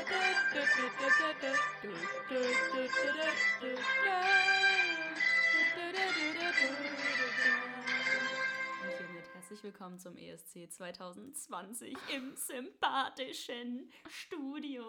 Und 0.00 0.06
hiermit 8.96 9.34
herzlich 9.34 9.62
willkommen 9.62 9.98
zum 9.98 10.16
ESC 10.16 10.72
2020 10.72 11.94
im 12.16 12.34
sympathischen 12.34 13.90
Studio. 14.08 14.84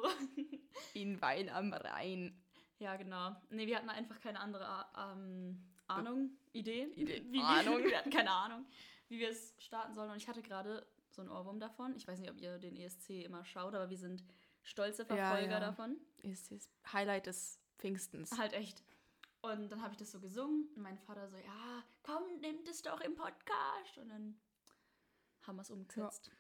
In 0.94 1.22
Wein 1.22 1.50
am 1.50 1.74
Rhein. 1.74 2.42
Ja, 2.80 2.96
genau. 2.96 3.36
Nee, 3.50 3.68
wir 3.68 3.76
hatten 3.76 3.90
einfach 3.90 4.22
keine 4.22 4.40
andere 4.40 4.86
ähm, 4.98 5.62
Ahnung, 5.88 6.38
Idee. 6.54 6.86
Idee. 6.96 7.26
Wie 7.32 7.42
Ahnung. 7.42 7.80
Wir, 7.80 7.86
wir 7.90 7.98
hatten 7.98 8.12
keine 8.12 8.32
Ahnung, 8.32 8.66
wie 9.10 9.20
wir 9.20 9.30
es 9.30 9.56
starten 9.60 9.94
sollen. 9.94 10.10
Und 10.10 10.16
ich 10.16 10.30
hatte 10.30 10.42
gerade 10.42 10.88
so 11.10 11.22
einen 11.22 11.32
Ohrwurm 11.32 11.60
davon. 11.60 11.96
Ich 11.98 12.08
weiß 12.08 12.20
nicht, 12.20 12.32
ob 12.32 12.40
ihr 12.40 12.58
den 12.60 12.78
ESC 12.78 13.26
immer 13.26 13.44
schaut, 13.44 13.76
aber 13.76 13.90
wir 13.90 13.98
sind 13.98 14.24
stolze 14.64 15.04
Ja, 15.04 15.16
Verfolger 15.16 15.52
ja. 15.52 15.60
davon. 15.60 15.98
Ist 16.24 16.52
das 16.52 16.70
Highlight 16.92 17.26
des 17.28 17.60
Pfingstens. 17.78 18.38
Halt 18.38 18.54
echt. 18.54 18.84
Und 19.42 19.70
dann 19.72 19.82
habe 19.82 19.92
ich 19.94 19.98
das 19.98 20.12
so 20.12 20.20
gesungen 20.20 20.68
und 20.76 20.84
mein 20.84 21.00
Vater 21.00 21.28
so, 21.30 21.38
ja, 21.38 21.84
komm, 22.04 22.24
nimm 22.42 22.64
das 22.66 22.82
doch 22.84 23.02
im 23.02 23.16
Podcast. 23.16 23.98
Und 23.98 24.10
dann 24.10 24.40
haben 25.42 25.56
wir 25.56 25.64
es 25.64 25.72
umgesetzt. 25.72 26.32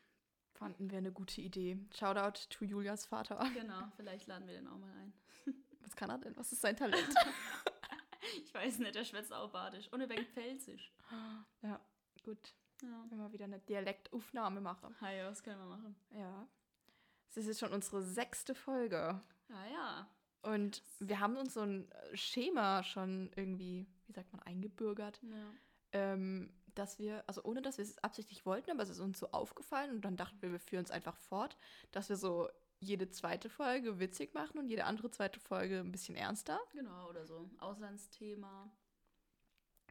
Fanden 0.54 0.92
wir 0.92 1.00
eine 1.00 1.12
gute 1.12 1.42
Idee. 1.42 1.80
Shoutout 1.96 2.48
to 2.52 2.66
Julias 2.66 3.06
Vater. 3.06 3.40
Genau, 3.56 3.88
vielleicht 3.96 4.28
laden 4.28 4.46
wir 4.48 4.54
den 4.54 4.68
auch 4.68 4.78
mal 4.78 4.92
ein. 4.98 5.14
Was 5.80 5.96
kann 5.96 6.12
er 6.12 6.20
denn? 6.20 6.38
Was 6.38 6.52
ist 6.52 6.62
sein 6.62 6.76
Talent? 6.78 7.16
Ich 8.46 8.54
weiß 8.54 8.80
nicht, 8.80 8.96
der 8.96 9.04
schwätzt 9.04 9.34
auch 9.34 9.50
badisch. 9.52 9.92
Und 9.92 10.08
wenig 10.08 10.28
pfälzisch. 10.30 10.94
ja, 11.64 11.82
gut. 12.24 12.54
Ja. 12.82 13.06
Wenn 13.10 13.18
wir 13.18 13.32
wieder 13.34 13.46
eine 13.46 13.60
Dialektaufnahme 13.60 14.62
machen. 14.62 14.96
Hi, 15.02 15.24
was 15.24 15.42
können 15.44 15.60
wir 15.60 15.66
machen? 15.66 15.96
Ja. 16.12 16.48
Es 17.32 17.38
ist 17.38 17.48
jetzt 17.48 17.60
schon 17.62 17.72
unsere 17.74 18.04
sechste 18.04 18.54
Folge. 18.54 19.22
Ja, 19.50 19.66
ja. 19.72 20.08
Und 20.44 20.84
wir 21.00 21.20
haben 21.20 21.38
uns 21.38 21.54
so 21.54 21.62
ein 21.62 21.90
Schema 22.14 22.84
schon 22.84 23.32
irgendwie, 23.36 23.88
wie 24.08 24.14
sagt 24.14 24.32
man, 24.34 24.42
eingebürgert. 24.42 25.22
ja. 25.24 25.54
ähm, 25.94 26.52
dass 26.76 27.00
wir, 27.00 27.24
also 27.28 27.44
ohne 27.44 27.62
dass 27.62 27.78
wir 27.78 27.84
es 27.84 27.98
absichtlich 28.04 28.46
wollten, 28.46 28.72
aber 28.72 28.84
es 28.84 28.90
ist 28.90 29.00
uns 29.00 29.20
so 29.20 29.30
aufgefallen 29.32 29.92
und 29.92 30.06
dann 30.06 30.16
dachten 30.16 30.42
wir, 30.42 30.52
wir 30.52 30.60
führen 30.60 30.86
es 30.86 30.92
einfach 30.92 31.18
fort, 31.18 31.58
dass 31.92 32.08
wir 32.08 32.16
so 32.16 32.48
jede 32.80 33.10
zweite 33.10 33.50
Folge 33.50 34.00
witzig 34.00 34.34
machen 34.34 34.58
und 34.58 34.70
jede 34.70 34.86
andere 34.86 35.12
zweite 35.12 35.40
Folge 35.40 35.80
ein 35.80 35.92
bisschen 35.92 36.16
ernster. 36.16 36.60
Genau, 36.72 37.10
oder 37.10 37.26
so. 37.26 37.50
Auslandsthema. 37.60 38.72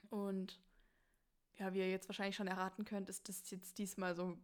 Und 0.08 0.58
ja, 1.58 1.72
wie 1.72 1.78
ihr 1.78 1.90
jetzt 1.90 2.08
wahrscheinlich 2.08 2.36
schon 2.36 2.48
erraten 2.48 2.84
könnt, 2.84 3.08
ist 3.08 3.28
das 3.28 3.48
jetzt 3.50 3.78
diesmal 3.78 4.14
so 4.14 4.38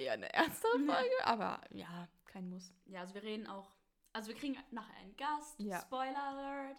eher 0.00 0.12
eine 0.14 0.32
ernstere 0.32 0.78
Ja. 0.80 0.94
Folge, 0.94 1.24
aber 1.24 1.60
ja, 1.70 2.08
kein 2.26 2.48
Muss. 2.48 2.72
Ja, 2.86 3.00
also 3.00 3.14
wir 3.14 3.22
reden 3.22 3.46
auch, 3.46 3.70
also 4.12 4.28
wir 4.28 4.36
kriegen 4.36 4.56
nachher 4.70 4.96
einen 4.96 5.16
Gast, 5.16 5.58
Ja. 5.60 5.80
Spoiler 5.80 6.22
Alert. 6.22 6.76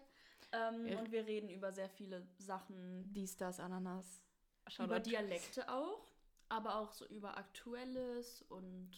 Ähm, 0.53 0.85
Wir- 0.85 0.99
und 0.99 1.11
wir 1.11 1.25
reden 1.25 1.49
über 1.49 1.71
sehr 1.71 1.89
viele 1.89 2.27
Sachen, 2.37 3.11
Dies, 3.13 3.37
das, 3.37 3.59
Ananas. 3.59 4.21
über 4.63 4.71
Shoutout. 4.71 5.09
Dialekte 5.09 5.69
auch, 5.71 6.05
aber 6.49 6.75
auch 6.75 6.91
so 6.91 7.05
über 7.07 7.37
Aktuelles 7.37 8.41
und 8.49 8.91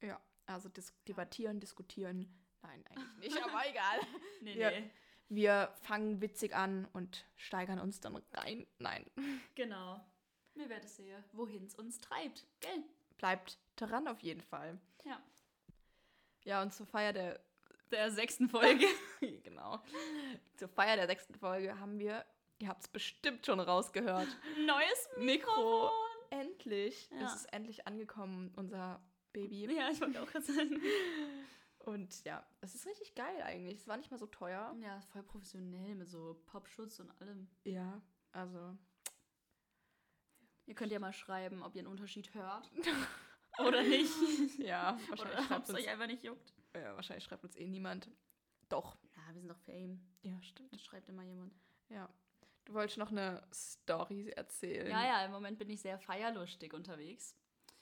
Ja, 0.00 0.18
also 0.46 0.68
dis 0.70 0.94
debattieren, 1.06 1.60
diskutieren. 1.60 2.32
Nein, 2.62 2.84
eigentlich 2.88 3.34
nicht, 3.34 3.44
aber 3.44 3.68
egal. 3.68 4.00
nee, 4.40 4.58
Ja. 4.58 4.70
nee. 4.70 4.90
Wir 5.28 5.74
fangen 5.82 6.20
witzig 6.20 6.54
an 6.54 6.86
und 6.92 7.24
steigern 7.36 7.78
uns 7.78 7.98
dann 8.00 8.16
rein. 8.32 8.66
Nein. 8.78 9.10
Genau. 9.54 10.00
Wir 10.54 10.68
werden 10.68 10.86
sehen, 10.88 11.24
wohin 11.32 11.64
es 11.64 11.74
uns 11.74 11.98
treibt. 12.00 12.46
Gell? 12.60 12.84
Bleibt 13.16 13.58
dran 13.76 14.08
auf 14.08 14.20
jeden 14.20 14.40
Fall. 14.40 14.78
Ja. 15.04 15.20
Ja, 16.44 16.62
und 16.62 16.72
zur 16.72 16.86
Feier 16.86 17.12
der, 17.12 17.40
Der 17.90 18.10
sechsten 18.10 18.48
Folge. 18.48 18.86
genau, 19.42 19.82
zur 20.56 20.68
Feier 20.68 20.96
der 20.96 21.06
sechsten 21.06 21.34
Folge 21.34 21.78
haben 21.78 21.98
wir, 21.98 22.24
ihr 22.58 22.68
habt 22.68 22.82
es 22.82 22.88
bestimmt 22.88 23.46
schon 23.46 23.60
rausgehört, 23.60 24.28
Neues 24.66 25.08
Mikro. 25.18 25.90
Endlich. 26.30 27.10
Ja. 27.10 27.26
Es 27.26 27.36
ist 27.36 27.52
endlich 27.52 27.86
angekommen, 27.86 28.52
unser 28.56 29.00
Baby. 29.32 29.76
Ja, 29.76 29.90
ich 29.90 30.00
wollte 30.00 30.20
auch 30.20 30.26
gerade 30.26 30.44
sagen. 30.44 30.80
Und 31.78 32.24
ja, 32.24 32.44
es 32.60 32.74
ist 32.74 32.86
richtig 32.86 33.14
geil 33.14 33.42
eigentlich. 33.42 33.80
Es 33.80 33.88
war 33.88 33.96
nicht 33.96 34.10
mal 34.10 34.18
so 34.18 34.26
teuer. 34.26 34.74
Ja, 34.80 35.00
voll 35.12 35.22
professionell 35.22 35.94
mit 35.94 36.08
so 36.08 36.42
Popschutz 36.46 36.98
und 36.98 37.10
allem. 37.20 37.48
Ja, 37.64 38.00
also. 38.32 38.76
Ihr 40.66 40.74
könnt 40.74 40.92
ja 40.92 40.98
mal 40.98 41.12
schreiben, 41.12 41.62
ob 41.62 41.74
ihr 41.74 41.80
einen 41.80 41.88
Unterschied 41.88 42.32
hört. 42.34 42.70
Oder 43.58 43.82
nicht. 43.82 44.10
Ja, 44.58 44.98
wahrscheinlich 45.08 45.38
ob 45.38 45.46
schreibt, 45.46 45.68
es 45.68 45.74
euch 45.74 45.88
einfach 45.88 46.06
nicht 46.06 46.24
juckt. 46.24 46.52
ja, 46.74 46.96
wahrscheinlich 46.96 47.24
schreibt 47.24 47.44
uns 47.44 47.56
eh 47.56 47.68
niemand. 47.68 48.10
Doch. 48.68 48.96
Ja, 49.14 49.34
wir 49.34 49.40
sind 49.40 49.48
doch 49.48 49.58
Fame. 49.58 50.00
Ja, 50.22 50.40
stimmt. 50.42 50.72
Das 50.72 50.82
schreibt 50.82 51.08
immer 51.08 51.22
jemand. 51.22 51.54
Ja. 51.90 52.08
Du 52.64 52.72
wolltest 52.72 52.98
noch 52.98 53.10
eine 53.10 53.46
Story 53.52 54.30
erzählen. 54.30 54.88
Ja, 54.88 55.04
ja, 55.04 55.24
im 55.24 55.32
Moment 55.32 55.58
bin 55.58 55.68
ich 55.68 55.80
sehr 55.80 55.98
feierlustig 55.98 56.72
unterwegs. 56.72 57.36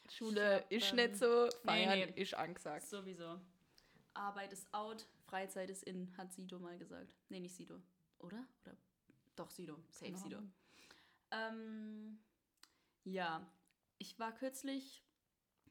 Schule 0.08 0.64
Ich 0.68 0.78
ist 0.78 0.88
hab, 0.88 0.96
nicht 0.96 1.16
so, 1.16 1.44
nee, 1.44 1.50
feiern 1.64 2.10
nee. 2.14 2.20
ist 2.22 2.34
angesagt. 2.34 2.84
Sowieso. 2.84 3.40
Arbeit 4.14 4.52
ist 4.52 4.72
out, 4.74 5.06
Freizeit 5.24 5.70
ist 5.70 5.84
in, 5.84 6.14
hat 6.16 6.32
Sido 6.32 6.58
mal 6.58 6.76
gesagt. 6.78 7.14
Nee, 7.28 7.40
nicht 7.40 7.54
Sido. 7.54 7.80
Oder? 8.18 8.44
Oder? 8.64 8.76
Doch, 9.36 9.50
Sido. 9.50 9.76
Safe 9.90 10.06
Keine 10.06 10.18
Sido. 10.18 10.38
Ähm, 11.30 12.18
ja, 13.04 13.46
ich 13.98 14.18
war 14.18 14.32
kürzlich 14.34 15.04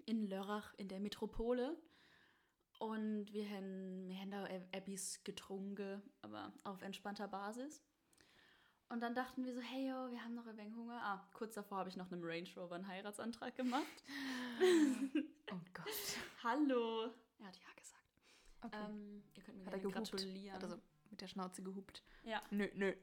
in 0.06 0.28
Lörrach 0.28 0.74
in 0.78 0.88
der 0.88 1.00
Metropole 1.00 1.78
und 2.80 3.31
wir 3.34 3.47
haben, 3.50 4.08
wir 4.08 4.16
haben 4.18 4.31
da 4.31 4.47
etwas 4.72 5.24
getrunken, 5.24 6.02
aber 6.22 6.52
auf 6.64 6.81
entspannter 6.81 7.28
Basis. 7.28 7.84
Und 8.90 9.00
dann 9.02 9.14
dachten 9.16 9.46
wir 9.46 9.53
so, 9.53 9.62
hey 9.62 9.88
yo, 9.90 10.12
wir 10.12 10.22
haben 10.24 10.34
noch 10.36 10.47
ein 10.47 10.58
wenig 10.58 10.75
Hunger. 10.75 11.00
Ah, 11.02 11.25
kurz 11.34 11.53
davor 11.56 11.78
habe 11.78 11.90
ich 11.90 11.96
noch 11.96 12.12
einem 12.12 12.24
Range 12.24 12.50
Rover 12.58 12.75
einen 12.75 12.88
Heiratsantrag 12.88 13.56
gemacht. 13.56 14.03
Oh 15.53 15.59
Gott. 15.74 15.88
Hallo. 16.44 17.09
Er 17.40 17.47
hat 17.47 17.58
ja 17.58 17.74
gesagt. 17.75 18.06
Okay. 18.62 18.86
Ähm, 18.90 19.24
ihr 19.34 19.44
könnt 19.44 19.58
mir 19.58 19.66
Hat 19.66 19.74
er 19.74 19.80
gerne 19.80 19.94
gehupt? 19.94 20.12
gratulieren. 20.12 20.53
Hat 20.56 20.64
er 20.64 20.70
so 20.70 20.75
mit 21.09 21.20
der 21.20 21.28
Schnauze 21.28 21.62
gehupt? 21.62 22.03
ja. 22.24 22.41
Nö, 22.52 22.70
nö. 22.75 22.94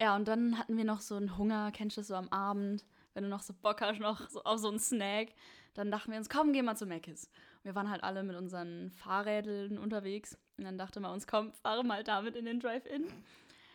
Ja, 0.00 0.14
und 0.14 0.28
dann 0.28 0.58
hatten 0.58 0.76
wir 0.76 0.84
noch 0.84 1.00
so 1.00 1.16
einen 1.16 1.38
Hunger, 1.38 1.72
kennst 1.72 1.96
du 1.96 2.00
das 2.00 2.08
so 2.08 2.14
am 2.14 2.28
Abend, 2.28 2.84
wenn 3.14 3.24
du 3.24 3.30
noch 3.30 3.42
so 3.42 3.54
Bock 3.54 3.80
hast, 3.80 3.98
noch 3.98 4.28
so 4.28 4.42
auf 4.44 4.58
so 4.58 4.68
einen 4.68 4.78
Snack. 4.78 5.28
Dann 5.74 5.90
dachten 5.90 6.10
wir 6.10 6.18
uns, 6.18 6.28
komm, 6.28 6.52
geh 6.52 6.62
mal 6.62 6.76
zu 6.76 6.86
Mc's. 6.86 7.30
Wir 7.62 7.74
waren 7.74 7.90
halt 7.90 8.02
alle 8.02 8.22
mit 8.22 8.36
unseren 8.36 8.90
Fahrrädeln 8.90 9.78
unterwegs. 9.78 10.38
Und 10.58 10.64
dann 10.64 10.78
dachte 10.78 11.00
man 11.00 11.12
uns, 11.12 11.26
komm, 11.26 11.52
fahre 11.52 11.84
mal 11.84 12.04
damit 12.04 12.36
in 12.36 12.44
den 12.44 12.60
Drive-In. 12.60 13.06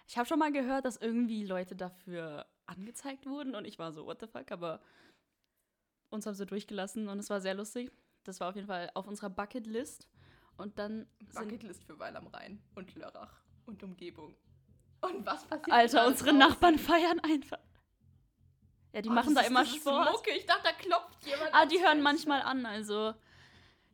Ich 0.07 0.17
habe 0.17 0.27
schon 0.27 0.39
mal 0.39 0.51
gehört, 0.51 0.85
dass 0.85 0.97
irgendwie 0.97 1.45
Leute 1.45 1.75
dafür 1.75 2.45
angezeigt 2.65 3.25
wurden. 3.25 3.55
Und 3.55 3.65
ich 3.65 3.79
war 3.79 3.91
so, 3.91 4.05
what 4.05 4.19
the 4.19 4.27
fuck? 4.27 4.51
Aber 4.51 4.79
uns 6.09 6.25
haben 6.25 6.35
sie 6.35 6.45
durchgelassen 6.45 7.07
und 7.07 7.19
es 7.19 7.29
war 7.29 7.41
sehr 7.41 7.53
lustig. 7.53 7.91
Das 8.23 8.39
war 8.39 8.49
auf 8.49 8.55
jeden 8.55 8.67
Fall 8.67 8.91
auf 8.93 9.07
unserer 9.07 9.29
Bucketlist. 9.29 10.07
Und 10.57 10.77
dann 10.77 11.07
Bucketlist 11.33 11.83
für 11.83 11.97
Weil 11.97 12.15
am 12.15 12.27
Rhein 12.27 12.61
und 12.75 12.93
Lörrach 12.95 13.41
und 13.65 13.81
Umgebung. 13.83 14.35
Und 15.01 15.25
was 15.25 15.43
passiert? 15.45 15.71
Alter, 15.71 16.07
unsere? 16.07 16.33
Nachbarn 16.33 16.77
feiern 16.79 17.19
einfach. 17.21 17.57
Ja, 18.93 19.01
die 19.01 19.09
Oh, 19.09 19.13
machen 19.13 19.33
da 19.35 19.41
ist- 19.41 19.47
immer 19.49 19.65
Sport. 19.65 20.11
Mucke. 20.11 20.31
Ich 20.31 20.45
dachte, 20.45 20.63
da 20.63 20.71
klopft 20.73 21.25
jemand. 21.25 21.53
Ah, 21.53 21.65
die 21.65 21.77
hören 21.79 22.01
Fenster. 22.01 22.03
manchmal 22.03 22.41
an, 22.41 22.65
also 22.65 23.13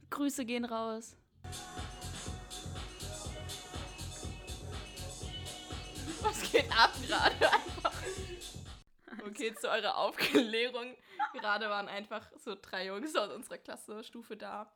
Grüße 0.10 0.44
gehen 0.46 0.66
raus. 0.66 1.16
Was 6.22 6.52
geht 6.52 6.70
ab 6.78 6.92
gerade 7.06 7.52
einfach? 7.52 7.94
Okay, 9.28 9.54
zu 9.56 9.70
eurer 9.70 9.98
Aufklärung. 9.98 10.96
Gerade 11.34 11.70
waren 11.70 11.88
einfach 11.88 12.26
so 12.38 12.56
drei 12.60 12.88
Jungs 12.88 13.16
aus 13.16 13.32
unserer 13.32 13.58
Klasse, 13.58 14.04
Stufe 14.04 14.38
da. 14.38 14.72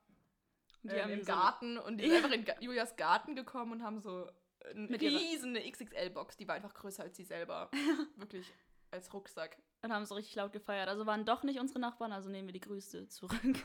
Die 0.83 0.89
ähm, 0.89 1.03
haben 1.03 1.11
im 1.11 1.19
so- 1.21 1.25
Garten 1.31 1.77
und 1.77 1.97
die 1.97 2.09
sind 2.09 2.23
einfach 2.25 2.31
in 2.31 2.45
Julias 2.63 2.95
Garten 2.95 3.35
gekommen 3.35 3.71
und 3.73 3.83
haben 3.83 4.01
so 4.01 4.29
eine 4.73 4.99
riesene 4.99 5.69
XXL-Box, 5.69 6.37
die 6.37 6.47
war 6.47 6.55
einfach 6.55 6.73
größer 6.73 7.03
als 7.03 7.17
sie 7.17 7.23
selber. 7.23 7.69
Wirklich 8.15 8.51
als 8.91 9.13
Rucksack. 9.13 9.57
Und 9.83 9.91
haben 9.91 10.05
so 10.05 10.15
richtig 10.15 10.35
laut 10.35 10.51
gefeiert. 10.51 10.89
Also 10.89 11.05
waren 11.05 11.25
doch 11.25 11.43
nicht 11.43 11.59
unsere 11.59 11.79
Nachbarn, 11.79 12.11
also 12.11 12.29
nehmen 12.29 12.47
wir 12.47 12.53
die 12.53 12.59
Grüße 12.59 13.07
zurück. 13.07 13.31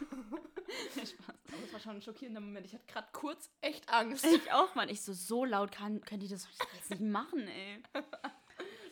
Spaß. 0.95 1.29
Aber 1.29 1.63
das 1.63 1.73
war 1.73 1.81
schon 1.81 1.97
ein 1.97 2.03
schockierender 2.03 2.41
Moment. 2.41 2.67
Ich 2.67 2.75
hatte 2.75 2.87
gerade 2.87 3.09
kurz 3.13 3.51
echt 3.61 3.89
Angst. 3.89 4.25
Ich 4.25 4.53
auch, 4.53 4.75
Mann. 4.75 4.89
Ich 4.89 5.03
so, 5.03 5.13
so 5.13 5.45
laut 5.45 5.73
kann, 5.73 6.01
könnt 6.03 6.23
ihr 6.23 6.29
das 6.29 6.49
jetzt 6.75 6.91
nicht 6.91 7.03
machen, 7.03 7.47
ey. 7.47 7.83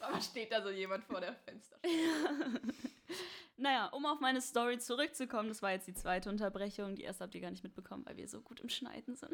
Aber 0.00 0.20
steht 0.20 0.52
da 0.52 0.62
so 0.62 0.68
jemand 0.68 1.04
vor 1.04 1.20
der 1.20 1.34
Fenster? 1.34 1.78
Naja, 3.56 3.86
um 3.86 4.04
auf 4.04 4.20
meine 4.20 4.42
Story 4.42 4.78
zurückzukommen, 4.78 5.48
das 5.48 5.62
war 5.62 5.72
jetzt 5.72 5.86
die 5.86 5.94
zweite 5.94 6.28
Unterbrechung. 6.28 6.96
Die 6.96 7.04
erste 7.04 7.24
habt 7.24 7.34
ihr 7.34 7.40
gar 7.40 7.50
nicht 7.50 7.62
mitbekommen, 7.62 8.04
weil 8.04 8.16
wir 8.16 8.28
so 8.28 8.40
gut 8.40 8.60
im 8.60 8.68
Schneiden 8.68 9.14
sind. 9.14 9.32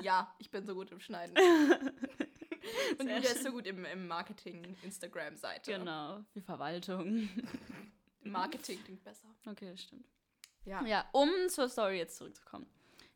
Ja, 0.00 0.34
ich 0.38 0.50
bin 0.50 0.66
so 0.66 0.74
gut 0.74 0.90
im 0.90 1.00
Schneiden. 1.00 1.36
Und 2.98 3.06
Sehr 3.06 3.16
Julia 3.16 3.30
ist 3.30 3.42
so 3.42 3.50
gut 3.50 3.66
im, 3.66 3.84
im 3.84 4.06
Marketing, 4.06 4.76
Instagram-Seite. 4.82 5.72
Genau, 5.72 6.20
wie 6.34 6.40
Verwaltung. 6.40 7.28
Marketing 8.22 8.82
klingt 8.84 9.02
besser. 9.04 9.28
Okay, 9.46 9.76
stimmt. 9.76 10.06
Ja. 10.64 10.84
Ja, 10.84 11.08
um 11.12 11.30
zur 11.48 11.68
Story 11.68 11.98
jetzt 11.98 12.16
zurückzukommen. 12.18 12.66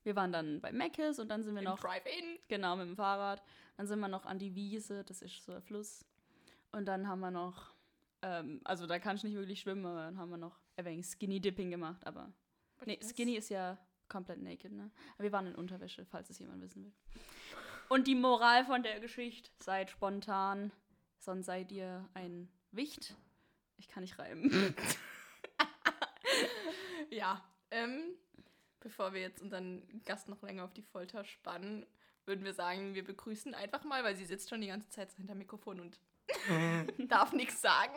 wir 0.05 0.17
waren 0.17 0.33
dann 0.33 0.61
bei 0.61 0.73
Meckes 0.73 1.19
und 1.19 1.29
dann 1.29 1.43
sind 1.45 1.55
wir 1.55 1.61
Im 1.63 1.67
noch, 1.69 1.81
Drive-In. 1.81 2.39
genau, 2.49 2.77
mit 2.77 2.87
dem 2.89 2.97
Fahrrad. 2.97 3.43
Dann 3.77 3.87
sind 3.87 4.01
wir 4.01 4.09
noch 4.09 4.25
an 4.27 4.39
die 4.39 4.55
Wiese, 4.55 5.05
das 5.05 5.23
ist 5.23 5.45
so 5.45 5.53
ein 5.53 5.63
Fluss. 5.63 6.05
Und 6.73 6.87
dann 6.87 7.07
haben 7.07 7.21
wir 7.21 7.31
noch, 7.31 7.75
ähm, 8.23 8.61
also 8.65 8.87
da 8.87 8.99
kann 8.99 9.17
ich 9.17 9.25
nicht 9.25 9.35
wirklich 9.35 9.61
schwimmen, 9.61 9.85
aber 9.85 10.05
dann 10.05 10.19
haben 10.19 10.31
wir 10.31 10.39
noch 10.39 10.59
ein 10.77 10.85
wenig 10.85 11.07
Skinny 11.07 11.41
Dipping 11.41 11.71
gemacht. 11.71 12.07
Aber 12.07 12.33
nee, 12.87 12.95
ist 12.95 13.03
das? 13.03 13.11
Skinny 13.11 13.37
ist 13.37 13.51
ja 13.51 13.77
komplett 14.13 14.43
naked, 14.43 14.73
ne? 14.73 14.91
Aber 15.15 15.25
wir 15.25 15.33
waren 15.33 15.47
in 15.47 15.55
Unterwäsche, 15.55 16.05
falls 16.05 16.31
es 16.31 16.39
jemand 16.39 16.63
wissen 16.63 16.85
will. 16.85 16.93
Und 17.89 18.07
die 18.07 18.15
Moral 18.15 18.65
von 18.65 18.83
der 18.83 19.01
Geschichte, 19.01 19.51
seid 19.59 19.91
spontan, 19.91 20.71
sonst 21.19 21.47
seid 21.47 21.73
ihr 21.73 22.09
ein 22.15 22.49
Wicht. 22.71 23.17
Ich 23.79 23.89
kann 23.89 24.03
nicht 24.03 24.19
reimen. 24.19 24.75
Ja, 27.13 27.45
ähm, 27.71 28.17
bevor 28.81 29.13
wir 29.13 29.21
jetzt 29.21 29.43
unseren 29.43 29.83
Gast 30.07 30.29
noch 30.29 30.41
länger 30.43 30.65
auf 30.65 30.73
die 30.73 30.83
Folter 30.83 31.27
spannen, 31.27 31.85
würden 32.25 32.43
wir 32.43 32.55
sagen, 32.55 32.95
wir 32.95 33.05
begrüßen 33.05 33.55
einfach 33.55 33.85
mal, 33.85 34.03
weil 34.03 34.17
sie 34.17 34.25
sitzt 34.25 34.49
schon 34.49 34.63
die 34.63 34.69
ganze 34.69 34.89
Zeit 34.89 35.11
so 35.11 35.19
hinter 35.19 35.35
Mikrofon 35.35 35.81
und 35.81 35.99
darf 37.11 37.33
nichts 37.33 37.61
sagen. 37.61 37.93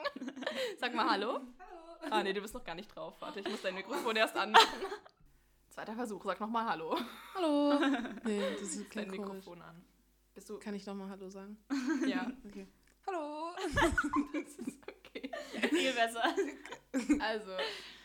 Sag 0.79 0.93
mal 0.93 1.09
Hallo. 1.09 1.39
Hallo. 1.39 2.09
Ah, 2.09 2.23
nee, 2.23 2.33
du 2.33 2.41
bist 2.41 2.53
noch 2.53 2.65
gar 2.65 2.75
nicht 2.75 2.93
drauf. 2.93 3.15
Warte, 3.21 3.39
ich 3.39 3.47
muss 3.47 3.61
dein 3.61 3.75
Mikrofon 3.75 4.17
erst 4.17 4.35
anmachen. 4.35 4.81
Zweiter 5.75 5.93
Versuch, 5.95 6.23
sag 6.23 6.39
nochmal 6.39 6.65
Hallo. 6.69 6.97
Hallo. 7.35 7.77
Nee, 8.23 8.39
das 8.53 8.61
ist 8.61 8.77
Dein 8.77 8.89
klingt 9.09 9.11
komisch. 9.11 9.45
Mikrofon 9.45 9.61
an. 9.61 9.83
Bist 10.33 10.49
du. 10.49 10.57
Kann 10.57 10.73
ich 10.73 10.85
nochmal 10.85 11.09
Hallo 11.09 11.29
sagen? 11.29 11.57
Ja, 12.07 12.31
Okay. 12.47 12.65
Hallo. 13.05 13.51
das 14.33 14.55
ist 14.55 14.79
okay. 14.87 15.29
Viel 15.69 15.91
besser. 15.91 16.23
Also, 17.19 17.51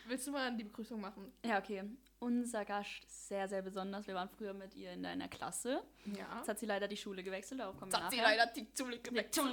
willst 0.08 0.26
du 0.26 0.32
mal 0.32 0.54
die 0.56 0.64
Begrüßung 0.64 1.00
machen? 1.00 1.32
Ja, 1.44 1.60
okay. 1.60 1.84
Unser 2.18 2.64
Gast 2.64 3.04
ist 3.06 3.28
sehr, 3.28 3.48
sehr 3.48 3.62
besonders. 3.62 4.04
Wir 4.08 4.16
waren 4.16 4.28
früher 4.28 4.52
mit 4.52 4.74
ihr 4.74 4.90
in 4.92 5.04
deiner 5.04 5.28
Klasse. 5.28 5.80
Ja. 6.06 6.38
Jetzt 6.38 6.48
hat 6.48 6.58
sie 6.58 6.66
leider 6.66 6.88
die 6.88 6.96
Schule 6.96 7.22
gewechselt, 7.22 7.60
darauf 7.60 7.78
kommen 7.78 7.92
wir 7.92 7.98
Jetzt 7.98 8.04
hat 8.04 8.10
sie 8.10 8.16
nachher. 8.18 8.36
leider 8.36 8.52
die 8.52 8.66
Schule 8.76 8.98
gewechselt. 8.98 9.46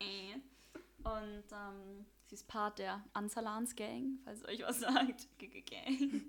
Äh. 0.00 0.34
Und 1.04 1.44
ähm, 1.52 2.06
sie 2.26 2.34
ist 2.34 2.48
Part 2.48 2.80
der 2.80 3.04
Ansalans 3.12 3.76
Gang, 3.76 4.18
falls 4.24 4.40
es 4.40 4.48
euch 4.48 4.62
was 4.62 4.80
sagt. 4.80 5.28
G 5.38 5.46
-g 5.46 5.62
Gang. 5.64 6.22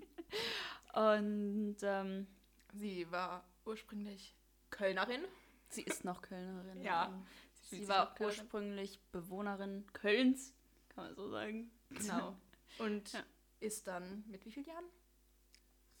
Und 0.98 1.76
ähm, 1.82 2.26
Sie 2.74 3.10
war 3.10 3.44
ursprünglich 3.64 4.34
Kölnerin. 4.70 5.22
sie 5.68 5.82
ist 5.82 6.04
noch 6.04 6.20
Kölnerin. 6.22 6.82
Ja, 6.82 7.06
Ähm, 7.06 7.26
Sie 7.62 7.78
sich 7.80 7.88
war 7.88 8.14
ursprünglich 8.20 8.98
Bewohnerin 9.12 9.84
Kölns, 9.92 10.54
kann 10.88 11.04
man 11.04 11.14
so 11.14 11.28
sagen. 11.30 11.70
Genau. 11.90 12.36
Und 12.78 13.12
Ja. 13.12 13.22
ist 13.60 13.86
dann 13.86 14.24
mit 14.28 14.44
wie 14.46 14.50
vielen 14.52 14.66
Jahren? 14.66 14.84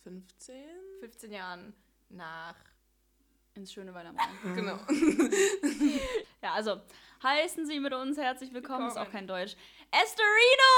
15? 0.04 0.54
15 1.00 1.32
Jahren 1.32 1.74
nach. 2.08 2.56
Ins 3.54 3.72
schöne 3.72 3.92
Weile 3.94 4.10
am 4.10 4.16
Rhein. 4.16 4.28
Genau. 4.54 4.78
Ja, 6.42 6.52
also 6.54 6.80
heißen 7.22 7.66
Sie 7.66 7.80
mit 7.80 7.92
uns 7.92 8.16
herzlich 8.16 8.52
willkommen, 8.54 8.86
ist 8.86 8.92
auch 8.96 9.06
Willkommen. 9.12 9.12
kein 9.12 9.26
Deutsch. 9.26 9.56
Esterino! 9.90 10.68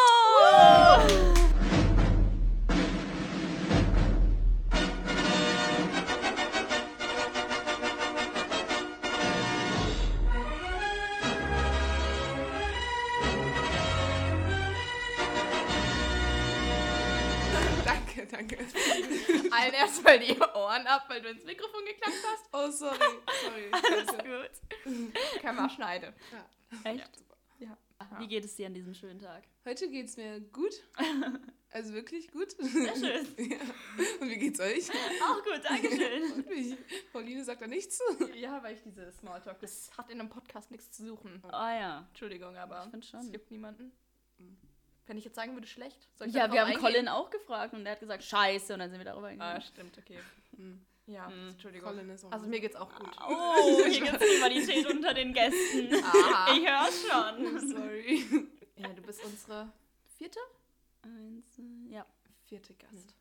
Erstmal 20.11 20.19
die 20.19 20.41
Ohren 20.59 20.87
ab, 20.87 21.05
weil 21.09 21.23
du 21.23 21.29
ins 21.29 21.45
Mikrofon 21.45 21.85
geknackt 21.85 22.25
hast. 22.27 22.49
Oh, 22.53 22.71
sorry. 22.71 22.99
Sorry. 23.43 23.71
Alles 23.73 24.09
gut. 24.19 25.43
Kann 25.43 25.57
man 25.57 25.71
schneiden. 25.71 26.15
Echt? 26.85 27.11
Ja. 27.59 27.77
Wie 28.19 28.27
geht 28.27 28.45
es 28.45 28.57
dir 28.57 28.67
an 28.67 28.75
diesem 28.75 28.95
schönen 28.95 29.21
Tag? 29.21 29.45
Heute 29.65 29.89
geht's 29.91 30.17
mir 30.17 30.41
gut. 30.41 30.75
Also 31.73 31.93
wirklich 31.95 32.33
gut. 32.33 32.51
Sehr 32.59 32.97
schön. 32.97 33.29
Ja. 33.49 33.59
Und 34.21 34.29
wie 34.29 34.39
geht's 34.39 34.59
euch? 34.59 34.91
Auch 35.23 35.41
gut, 35.45 35.61
Dankeschön. 35.63 36.33
Und 36.33 36.49
mich. 36.49 36.77
Pauline 37.13 37.45
sagt 37.45 37.63
da 37.63 37.69
nichts. 37.69 38.03
Ja, 38.35 38.61
weil 38.65 38.75
ich 38.75 38.83
diese 38.83 39.13
Smalltalk, 39.13 39.61
das 39.61 39.89
hat 39.97 40.11
in 40.11 40.19
einem 40.19 40.29
Podcast 40.31 40.73
nichts 40.73 40.91
zu 40.91 41.07
suchen. 41.07 41.41
Oh 41.47 41.51
ja. 41.53 42.07
Entschuldigung, 42.09 42.57
aber 42.57 42.91
Ich 42.99 43.09
schon. 43.09 43.21
es 43.21 43.33
juckt 43.33 43.53
niemanden. 43.53 43.93
Wenn 45.11 45.19
ich 45.19 45.25
jetzt 45.25 45.35
sagen 45.35 45.55
würde, 45.55 45.67
schlecht. 45.67 46.07
Soll 46.17 46.29
ich 46.29 46.35
Ja, 46.35 46.53
wir 46.53 46.61
haben 46.61 46.69
eingehen? 46.69 46.81
Colin 46.85 47.09
auch 47.09 47.31
gefragt 47.31 47.75
und 47.75 47.85
er 47.85 47.93
hat 47.93 48.01
gesagt, 48.01 48.23
scheiße, 48.23 48.75
und 48.75 48.79
dann 48.79 48.91
sind 48.91 49.01
wir 49.01 49.05
darüber 49.05 49.27
Ah, 49.27 49.31
hingegangen. 49.31 49.63
stimmt, 49.63 49.99
okay. 49.99 50.21
Hm. 50.57 50.81
Ja, 51.07 51.27
Hm. 51.29 51.49
Entschuldigung. 51.49 51.89
Colin 51.91 52.11
ist 52.11 52.25
auch 52.25 52.31
Also 52.31 52.47
mir 52.47 52.61
geht's 52.61 52.77
auch 52.77 52.95
gut. 52.95 53.11
Oh, 53.29 53.85
hier 53.89 54.01
gibt 54.03 54.23
es 54.23 54.37
Rivalität 54.37 54.87
unter 54.87 55.13
den 55.13 55.33
Gästen. 55.33 55.93
Aha. 56.05 56.53
Ich 56.57 56.65
hör's 56.65 57.03
schon. 57.09 57.69
Sorry. 57.69 58.25
Ja, 58.77 58.89
du 58.95 59.03
bist 59.03 59.23
unsere 59.25 59.71
vierte? 60.17 60.39
Eins, 61.03 61.59
äh, 61.59 61.93
ja, 61.93 62.07
Vierte 62.47 62.73
Gast. 62.75 63.15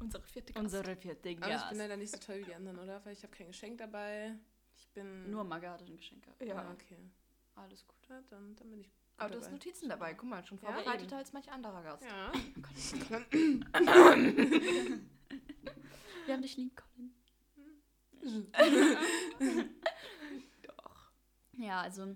Unsere 0.00 0.22
vierte 0.24 0.52
Gast. 0.52 0.62
unsere 0.64 0.96
vierte 0.96 1.20
Aber 1.20 1.30
ich 1.30 1.40
bin 1.40 1.48
Gast. 1.48 1.74
leider 1.76 1.96
nicht 1.96 2.10
so 2.12 2.18
toll 2.18 2.40
wie 2.40 2.44
die 2.44 2.54
anderen, 2.56 2.78
oder? 2.80 3.02
Weil 3.06 3.12
ich 3.14 3.22
habe 3.22 3.34
kein 3.34 3.46
Geschenk 3.46 3.78
dabei. 3.78 4.34
Ich 4.76 4.88
bin. 4.88 5.30
Nur 5.30 5.44
Magga 5.44 5.72
hatte 5.74 5.84
ein 5.84 5.96
Geschenk. 5.96 6.22
gehabt. 6.24 6.42
Ja. 6.42 6.56
Ah, 6.56 6.72
okay. 6.72 6.98
Alles 7.54 7.86
gut. 7.86 7.96
Ja, 8.10 8.20
dann, 8.30 8.54
dann 8.56 8.68
bin 8.70 8.80
ich. 8.80 8.88
Gut 8.88 8.99
Aber 9.20 9.30
du 9.34 9.40
hast. 9.40 9.50
Notizen 9.52 9.88
dabei. 9.88 10.14
Guck 10.14 10.28
mal, 10.28 10.44
schon 10.44 10.58
Ja, 10.62 10.72
vorbereiteter 10.72 11.06
eben. 11.12 11.18
als 11.18 11.32
manch 11.32 11.50
anderer 11.52 11.82
Gast. 11.82 12.04
Ja. 12.04 12.32
Wir 16.26 16.34
haben 16.34 16.42
dich 16.42 16.56
lieb, 16.56 16.76
Colin. 16.76 17.14
Doch. 20.62 21.10
Ja, 21.58 21.80
also 21.80 22.14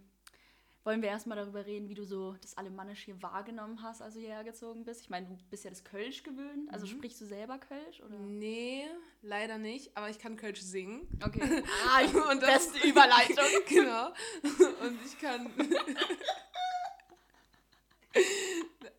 wollen 0.84 1.00
wir 1.00 1.08
erstmal 1.08 1.38
darüber 1.38 1.64
reden, 1.64 1.88
wie 1.88 1.94
du 1.94 2.04
so 2.04 2.34
das 2.42 2.58
Alemannisch 2.58 3.04
hier 3.04 3.20
wahrgenommen 3.22 3.80
hast, 3.82 4.02
als 4.02 4.14
du 4.14 4.20
hierher 4.20 4.44
gezogen 4.44 4.84
bist. 4.84 5.00
Ich 5.00 5.08
meine, 5.08 5.26
du 5.26 5.36
bist 5.48 5.64
ja 5.64 5.70
das 5.70 5.82
Kölsch 5.82 6.22
gewöhnt. 6.24 6.70
Also 6.70 6.84
Mhm. 6.86 6.90
sprichst 6.90 7.22
du 7.22 7.26
selber 7.26 7.56
Kölsch? 7.58 8.02
Oder? 8.02 8.18
Nee, 8.18 8.84
leider 9.22 9.56
nicht. 9.56 9.96
Aber 9.96 10.10
ich 10.10 10.18
kann 10.18 10.36
Kölsch 10.36 10.60
singen. 10.60 11.08
Okay. 11.24 11.62
Ah, 11.88 12.02
Und 12.30 12.42
das- 12.42 12.70
beste 12.72 12.86
Überleitung. 12.86 13.44
genau. 13.68 14.08
Und 14.42 14.98
ich 15.06 15.18
kann. 15.18 15.50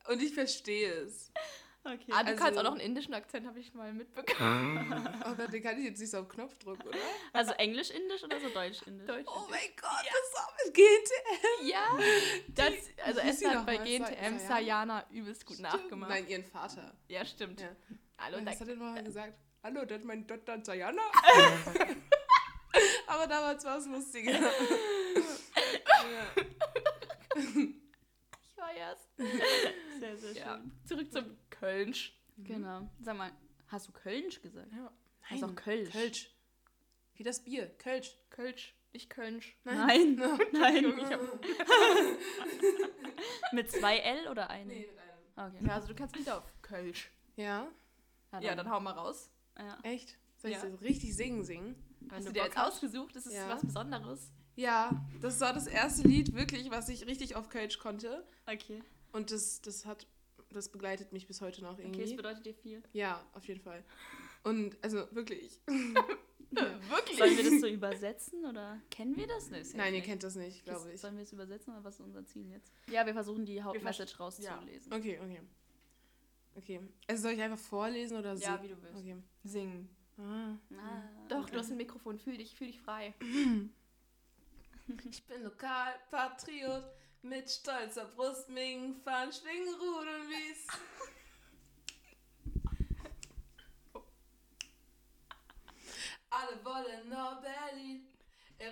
Und 0.08 0.22
ich 0.22 0.34
verstehe 0.34 0.92
es. 0.92 1.32
okay. 1.84 1.98
Ah, 2.12 2.24
du 2.24 2.30
Also- 2.32 2.44
kannst 2.44 2.60
auch 2.60 2.64
noch 2.64 2.72
einen 2.72 2.80
indischen 2.82 3.14
Akzent, 3.14 3.48
habe 3.48 3.60
ich 3.60 3.74
mal 3.74 3.92
mitbekommen. 3.94 5.10
Oh 5.26 5.34
Gott, 5.36 5.52
den 5.54 5.64
kann 5.64 5.78
ich 5.80 5.86
jetzt 5.86 6.00
nicht 6.00 6.12
so 6.12 6.20
auf 6.20 6.30
Knopfdruck, 6.30 6.84
oder? 6.86 6.98
Also 7.34 7.52
Englisch-Indisch 7.54 8.24
oder 8.24 8.40
so 8.40 8.50
Deutsch-Indisch? 8.50 9.08
Deutsch. 9.08 9.28
Oh 9.28 9.46
mein 9.50 9.70
Gott, 9.80 10.06
das 10.06 10.34
war 10.42 10.54
mit 10.64 10.74
GNTM. 10.74 11.68
Ja, 11.68 11.98
das, 12.50 12.74
also 13.04 13.20
Esther 13.22 13.52
hat 13.60 13.66
bei? 13.66 13.78
GNTM 13.78 14.40
Sayana? 14.40 15.06
Übelst 15.12 15.46
gut 15.46 15.60
nachgemacht. 15.60 16.10
Nein, 16.10 16.28
ihren 16.28 16.44
Vater. 16.44 16.94
Ja, 17.08 17.26
stimmt. 17.26 17.62
Ja. 17.62 17.76
Hallo, 18.18 18.38
was 18.46 18.60
hat 18.60 18.68
er 18.68 18.76
nochmal 18.76 19.04
gesagt? 19.04 19.34
Hallo, 19.64 19.84
das 19.86 20.00
ist 20.00 20.06
mein 20.06 20.28
Tochter 20.28 20.64
Sayana. 20.64 21.02
Aber 23.08 23.26
damals 23.28 23.64
war 23.66 23.78
es 23.78 23.86
lustiger. 23.88 24.32
ja. 24.34 24.52
Ich 27.36 28.58
war 28.58 28.74
erst. 28.74 29.08
Sehr, 30.06 30.18
sehr 30.18 30.34
schön. 30.36 30.44
Ja. 30.44 30.62
Zurück 30.86 31.12
zum 31.12 31.26
Kölsch. 31.50 32.14
Genau. 32.38 32.88
Sag 33.02 33.18
mal, 33.18 33.32
hast 33.68 33.88
du 33.88 33.92
Kölsch 33.92 34.42
gesagt? 34.42 34.72
Ja. 34.72 34.92
Hast 35.22 35.44
auch 35.44 35.56
Kölsch. 35.56 35.92
Kölsch. 35.92 36.30
Wie 37.16 37.24
das 37.24 37.44
Bier. 37.44 37.68
Kölsch. 37.78 38.16
Kölsch, 38.30 38.76
nicht 38.94 39.10
Kölsch. 39.10 39.58
Nein. 39.64 40.16
Nein. 40.52 40.86
Ich 41.00 41.06
hab, 41.06 41.22
Mit 43.54 43.72
zwei 43.72 43.98
L 44.00 44.28
oder 44.28 44.50
einem? 44.50 44.68
Nee, 44.68 44.88
mit 44.88 45.00
einem. 45.00 45.54
Okay. 45.56 45.66
ja, 45.68 45.74
also 45.76 45.88
du 45.88 45.96
kannst 45.96 46.16
Lieder 46.16 46.38
auf 46.40 46.62
Kölsch. 46.62 47.12
Ja, 47.36 47.68
Ja, 48.42 48.56
dann 48.56 48.70
hau 48.70 48.80
mal 48.80 48.92
raus. 48.92 49.30
Ja. 49.58 49.78
echt? 49.84 50.18
Soll 50.38 50.52
ich 50.52 50.58
Ja. 50.58 50.62
so 50.62 50.76
richtig 50.76 51.16
singen 51.16 51.44
singen? 51.44 51.76
Hast 52.12 52.28
du 52.28 52.34
dir 52.34 52.44
jetzt 52.44 52.58
ausgesucht? 52.58 53.16
Das 53.16 53.26
ist 53.26 53.34
Ja. 53.34 53.50
was 53.50 53.62
Besonderes. 53.62 54.32
Ja, 54.58 55.06
das 55.22 55.40
war 55.42 55.54
das 55.54 55.68
erste 55.68 56.08
Lied 56.08 56.34
wirklich, 56.34 56.70
was 56.70 56.88
ich 56.90 57.06
richtig 57.08 57.36
auf 57.36 57.50
Kölsch 57.50 57.78
konnte. 57.80 58.26
Okay. 58.46 58.82
Und 59.16 59.32
das, 59.32 59.62
das 59.62 59.86
hat, 59.86 60.08
das 60.52 60.70
begleitet 60.70 61.14
mich 61.14 61.26
bis 61.28 61.42
heute 61.42 61.62
noch 61.64 61.74
Okay, 61.74 61.84
irgendwie. 61.84 62.02
das 62.02 62.16
bedeutet 62.16 62.46
dir 62.46 62.54
viel. 62.54 62.84
ja, 62.94 63.26
auf 63.34 63.48
jeden 63.48 63.62
Fall. 63.62 63.84
Und 64.44 64.78
also 64.84 65.08
wirklich. 65.12 65.62
Wirklich? 66.52 67.18
Sollen 67.18 67.36
wir 67.36 67.44
das 67.44 67.60
so 67.60 67.68
übersetzen 67.68 68.46
oder 68.46 68.80
kennen 68.90 69.18
wir 69.18 69.28
das? 69.28 69.50
Nee, 69.50 69.64
safe 69.64 69.76
Nein, 69.78 69.94
ihr 69.94 70.00
nicht. 70.00 70.06
kennt 70.06 70.24
das 70.24 70.36
nicht, 70.36 70.64
glaube 70.64 70.90
ich. 70.94 71.02
Sollen 71.02 71.18
wir 71.18 71.24
es 71.24 71.34
übersetzen 71.34 71.74
oder 71.74 71.84
was 71.84 71.96
ist 71.96 72.02
unser 72.06 72.24
Ziel 72.26 72.50
jetzt? 72.50 72.72
Ja, 72.90 73.06
wir 73.06 73.14
versuchen 73.14 73.46
die 73.46 73.62
Hauptmessage 73.62 74.12
ja. 74.12 74.18
rauszulesen. 74.18 74.94
Okay, 74.94 75.20
okay. 75.22 75.42
Okay. 76.56 76.80
Also 77.08 77.24
soll 77.24 77.32
ich 77.34 77.42
einfach 77.42 77.58
vorlesen 77.58 78.18
oder 78.18 78.36
Ja, 78.36 78.58
singen? 78.58 78.64
wie 78.64 78.68
du 78.70 78.82
willst. 78.84 79.00
Okay. 79.00 79.18
Singen. 79.44 79.90
Ah. 80.18 80.56
Ah, 80.78 81.04
Doch, 81.28 81.42
okay. 81.42 81.52
du 81.52 81.58
hast 81.60 81.72
ein 81.72 81.78
Mikrofon. 81.78 82.20
Fühl 82.20 82.38
dich, 82.38 82.56
fühl 82.56 82.68
dich 82.68 82.80
frei. 82.80 83.14
Ich 85.10 85.24
bin 85.24 85.42
Lokalpatriot 85.44 86.84
mit 87.26 87.50
stolzer 87.50 88.06
Brust 88.06 88.50
Ming 88.50 89.02
fahren, 89.04 89.34
schwingen, 89.34 89.74
wie's. 90.30 90.68
Alle 96.30 96.64
wollen 96.64 97.10
nur 97.10 97.42
Berlin, 97.42 98.08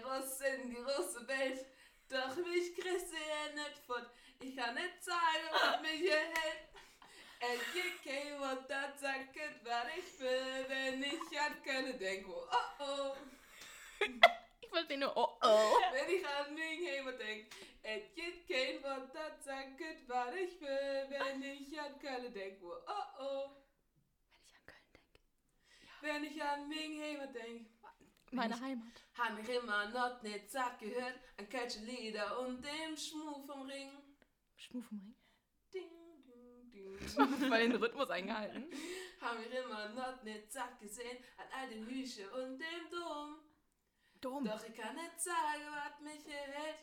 raus 0.05 0.39
in 0.41 0.69
die 0.69 0.75
große 0.75 1.27
Welt. 1.27 1.65
Doch 2.07 2.35
mich 2.35 2.75
kriegst 2.75 3.11
du 3.11 3.17
ja 3.17 3.55
nicht 3.55 3.77
fort. 3.87 4.11
Ich 4.39 4.55
kann 4.55 4.75
nicht 4.75 5.03
zeigen, 5.03 5.49
was 5.51 5.81
mich 5.81 6.01
hier 6.01 6.13
hält. 6.13 6.69
LGK 7.41 8.39
wird 8.39 8.69
das 8.69 9.01
sagen, 9.01 9.29
was 9.63 9.85
ich 9.97 10.19
will, 10.19 10.65
wenn 10.67 11.01
ich 11.01 11.39
an 11.41 11.63
Köln 11.63 11.97
denke. 11.97 12.29
Oh 12.29 12.83
oh. 12.83 13.15
Ich 14.73 14.79
verstehe 14.79 14.97
nur, 14.97 15.15
oh 15.15 15.37
oh. 15.43 15.77
Wenn 15.93 16.15
ich 16.15 16.27
an 16.27 16.55
Mingheimer 16.55 17.11
denke. 17.11 17.47
Es 17.83 18.11
gibt 18.15 18.49
kein 18.49 18.81
Wort, 18.81 19.13
das 19.13 19.45
sagt, 19.45 19.79
was 20.07 20.33
ich 20.33 20.59
will, 20.59 21.05
wenn 21.09 21.43
ich 21.43 21.79
an 21.79 21.99
Köln 21.99 22.33
denke. 22.33 22.65
Oh 22.65 23.21
oh. 23.21 23.49
Wenn 26.01 26.23
ich 26.23 26.41
an 26.41 26.57
Köln 26.57 26.71
denke. 26.71 26.89
Wenn 26.89 27.03
ich 27.03 27.23
an 27.23 27.27
Mingheimer 27.27 27.27
denke. 27.27 27.69
Meine 28.31 28.59
Heimat. 28.59 29.03
Hab 29.15 29.37
mich 29.37 29.47
immer 29.47 29.89
noch 29.89 30.23
nicht 30.23 30.51
satt 30.51 30.79
gehört 30.79 31.19
an 31.37 31.47
Kölsche 31.49 31.81
Lieder 31.81 32.39
und 32.39 32.65
dem 32.65 32.97
Schmuh 32.97 33.45
vom 33.45 33.69
Ring. 33.69 33.91
Schmuh 34.55 34.81
vom 34.81 34.97
Ring. 34.97 35.15
Ding, 35.71 35.91
ding, 36.25 36.71
ding. 36.71 36.97
Voll 37.47 37.59
den 37.59 37.75
Rhythmus 37.75 38.09
eingehalten. 38.09 38.71
Hab 39.21 39.37
mich 39.37 39.53
immer 39.53 39.89
noch 39.89 40.23
nicht 40.23 40.51
satt 40.51 40.79
gesehen 40.79 41.23
an 41.37 41.45
all 41.51 41.69
den 41.69 41.85
Hüschen 41.85 42.27
und 42.29 42.57
dem 42.57 42.89
Dom. 42.89 43.52
Dumm. 44.23 44.45
Doch 44.45 44.63
ich 44.63 44.73
kann 44.73 44.95
nicht 44.95 45.19
sagen, 45.19 45.67
was 45.67 45.99
mich 45.99 46.25
hält. 46.25 46.77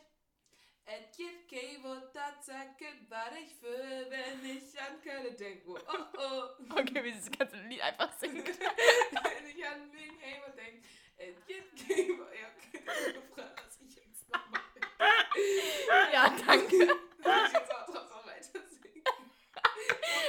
Es 0.85 1.17
gibt 1.17 1.49
kein 1.49 1.83
Wort, 1.83 2.15
das 2.15 2.45
sagt, 2.45 2.79
was 3.09 3.31
ich 3.43 3.59
will, 3.63 4.07
wenn 4.09 4.45
ich 4.45 4.79
an 4.79 5.01
Köln 5.01 5.35
denke. 5.35 5.69
Oh 5.69 5.75
oh. 6.17 6.43
Okay, 6.79 7.03
wie 7.03 7.13
sie 7.13 7.29
das 7.31 7.39
ganze 7.39 7.55
Lied 7.67 7.81
einfach 7.81 8.13
singt. 8.19 8.45
wenn 8.45 9.47
ich 9.47 9.65
an 9.65 9.89
Mingheimer 9.89 10.49
denke. 10.55 10.87
Es 11.17 11.43
gibt 11.47 11.87
kein 11.87 12.19
Wort. 12.19 12.31
Ja, 12.31 12.47
okay, 12.55 13.13
gefragt, 13.13 13.63
was 13.65 13.79
ich 13.87 13.95
jetzt 13.95 14.29
noch 14.29 14.47
mache. 14.49 14.63
ja, 16.13 16.29
danke. 16.45 16.77
Soll 16.77 17.45
ich 17.47 17.53
jetzt 17.53 17.73
auch 17.73 17.85
trotzdem 17.87 18.23
weiter 18.23 18.67
singen? 18.69 19.03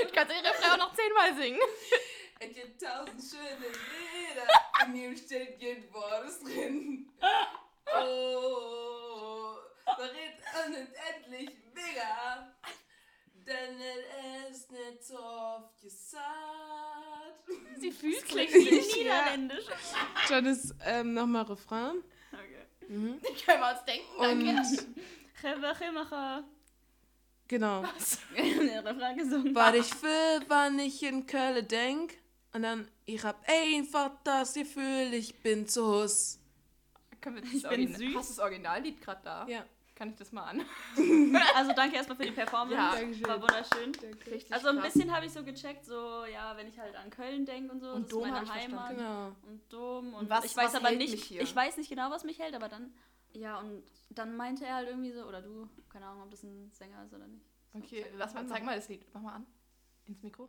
Du 0.03 0.13
kannst 0.15 0.33
den 0.33 0.47
Refrain 0.47 0.71
auch 0.71 0.79
noch 0.79 0.95
zehnmal 0.95 1.35
singen. 1.35 1.61
Es 2.45 2.57
gibt 2.57 2.83
tausend 2.83 3.23
schöne 3.23 3.69
Lieder, 3.69 4.49
in 4.87 4.97
ihm 4.97 5.17
steht 5.17 5.61
jedes 5.61 5.93
Wort 5.93 6.43
drin. 6.43 7.09
Oh, 7.87 9.55
da 9.87 10.05
redet 10.05 10.43
unendlich 10.67 11.51
mega, 11.73 12.53
denn 13.47 13.81
es 14.51 14.57
ist 14.57 14.73
nicht 14.73 15.05
so 15.05 15.19
oft 15.19 15.81
gesagt. 15.81 16.23
Sie 17.79 17.93
fühlt 17.93 18.25
klingt 18.25 18.51
sich 18.51 18.97
ja. 18.97 19.25
niederländisch. 19.25 19.67
Schon 20.27 20.45
das 20.45 20.75
ähm, 20.85 21.15
nochmal 21.15 21.45
Refrain. 21.45 22.03
Okay. 22.33 22.89
Mhm. 22.89 23.21
Ich 23.33 23.47
kann 23.47 23.61
mal 23.61 23.75
was 23.75 23.85
denken, 23.85 24.07
danke. 24.19 24.87
Genau. 27.47 27.85
Der 28.37 28.85
Refrain 28.85 29.17
gesungen. 29.17 29.55
Was 29.55 29.75
ich 29.77 30.03
will, 30.03 30.45
wann 30.49 30.79
ich 30.81 31.03
in 31.05 31.27
Köln 31.27 31.69
denk. 31.69 32.22
Und 32.55 32.63
dann, 32.63 32.89
ich 33.07 33.23
hab 33.25 33.43
einfach 33.49 34.11
das 34.25 34.53
Gefühl, 34.55 35.15
ich 35.15 35.41
bin 35.43 35.67
zu 35.67 35.87
Hus. 35.87 36.39
Können 37.21 37.37
wir 37.37 37.43
das 37.43 37.53
Ich 37.55 37.63
bin 37.69 37.95
süß. 37.95 38.15
Hast 38.17 38.31
du 38.31 38.35
das 38.35 38.39
Originallied 38.41 39.01
gerade 39.01 39.21
da? 39.25 39.47
Ja. 39.49 39.65
Kann 39.95 40.11
ich 40.11 40.17
das 40.17 40.33
mal 40.33 40.43
an? 40.45 40.63
Also 41.55 41.73
danke 41.75 41.97
erstmal 41.97 42.17
für 42.17 42.25
die 42.25 42.33
Performance. 42.33 42.75
Ja, 42.75 42.95
Dankeschön. 42.95 43.27
War 43.27 43.41
wunderschön. 43.43 43.93
Richtig 44.27 44.53
Also 44.53 44.69
ein 44.69 44.79
krass. 44.79 44.93
bisschen 44.95 45.15
habe 45.15 45.27
ich 45.27 45.33
so 45.33 45.45
gecheckt, 45.45 45.85
so 45.85 46.25
ja, 46.25 46.57
wenn 46.57 46.67
ich 46.67 46.79
halt 46.79 46.97
an 46.97 47.09
Köln 47.11 47.45
denke 47.47 47.73
und 47.73 47.81
so, 47.81 47.93
Und 47.93 48.03
das 48.05 48.11
Dom 48.11 48.25
ist 48.25 48.31
meine. 48.33 48.51
Heimat 48.53 48.97
Genau. 48.97 49.27
und 49.47 49.73
Dom 49.73 50.15
und 50.15 50.29
was- 50.31 50.45
ich 50.47 50.57
weiß 50.57 50.69
was 50.69 50.75
aber 50.77 50.89
hält 50.89 50.99
mich 50.99 51.11
nicht, 51.13 51.25
hier? 51.25 51.43
ich 51.43 51.55
weiß 51.55 51.77
nicht 51.77 51.89
genau, 51.91 52.11
was 52.11 52.25
mich 52.25 52.39
hält, 52.39 52.55
aber 52.55 52.69
dann 52.69 52.93
ja 53.35 53.61
und 53.61 53.83
dann 54.11 54.35
meinte 54.37 54.65
er 54.67 54.77
halt 54.77 54.89
irgendwie 54.89 55.13
so 55.13 55.23
oder 55.25 55.41
du, 55.41 55.69
keine 55.89 56.07
Ahnung, 56.07 56.25
ob 56.25 56.31
das 56.31 56.43
ein 56.43 56.71
Sänger 56.73 57.05
ist 57.05 57.15
oder 57.15 57.29
nicht. 57.29 57.45
So, 57.73 57.79
Okay, 57.79 58.05
lass 58.17 58.35
mal, 58.35 58.47
zeig 58.49 58.65
mal 58.65 58.75
das 58.77 58.89
Lied. 58.89 59.05
Mach 59.15 59.21
mal 59.23 59.35
an. 59.37 59.47
Ins 60.07 60.23
Mikro. 60.23 60.49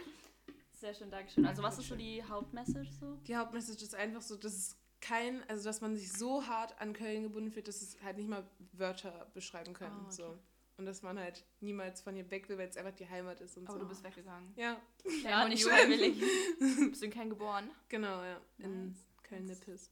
Sehr 0.91 1.05
schön, 1.05 1.11
Dankeschön. 1.11 1.45
Also 1.45 1.63
was 1.63 1.77
ist 1.79 1.87
so 1.87 1.95
die 1.95 2.21
Hauptmessage 2.21 2.91
so? 2.99 3.15
Die 3.27 3.37
Hauptmessage 3.37 3.81
ist 3.81 3.95
einfach 3.95 4.21
so, 4.21 4.35
dass 4.35 4.53
es 4.53 4.77
kein, 4.99 5.41
also 5.49 5.63
dass 5.63 5.79
man 5.79 5.95
sich 5.95 6.11
so 6.11 6.45
hart 6.45 6.79
an 6.81 6.91
Köln 6.91 7.23
gebunden 7.23 7.49
fühlt, 7.49 7.69
dass 7.69 7.81
es 7.81 8.01
halt 8.03 8.17
nicht 8.17 8.27
mal 8.27 8.45
Wörter 8.73 9.29
beschreiben 9.33 9.73
können. 9.73 9.95
Ah, 9.95 10.03
okay. 10.07 10.11
so. 10.15 10.37
Und 10.77 10.85
dass 10.85 11.01
man 11.01 11.17
halt 11.17 11.45
niemals 11.61 12.01
von 12.01 12.13
hier 12.15 12.29
weg 12.29 12.49
will, 12.49 12.57
weil 12.57 12.67
es 12.67 12.75
einfach 12.75 12.91
die 12.93 13.07
Heimat 13.07 13.39
ist 13.39 13.55
und 13.57 13.67
Aber 13.69 13.77
so. 13.77 13.83
du 13.83 13.87
bist 13.89 14.03
weggegangen. 14.03 14.51
ja, 14.57 14.81
Ja, 15.23 15.43
und 15.43 15.49
nicht 15.51 15.63
freiwillig. 15.63 16.19
Bist 16.59 17.01
du 17.01 17.05
in 17.05 17.11
Köln 17.13 17.29
geboren? 17.29 17.69
genau, 17.87 18.21
ja. 18.23 18.41
In 18.57 18.87
Nice. 18.87 18.97
Köln-Nippes. 19.23 19.91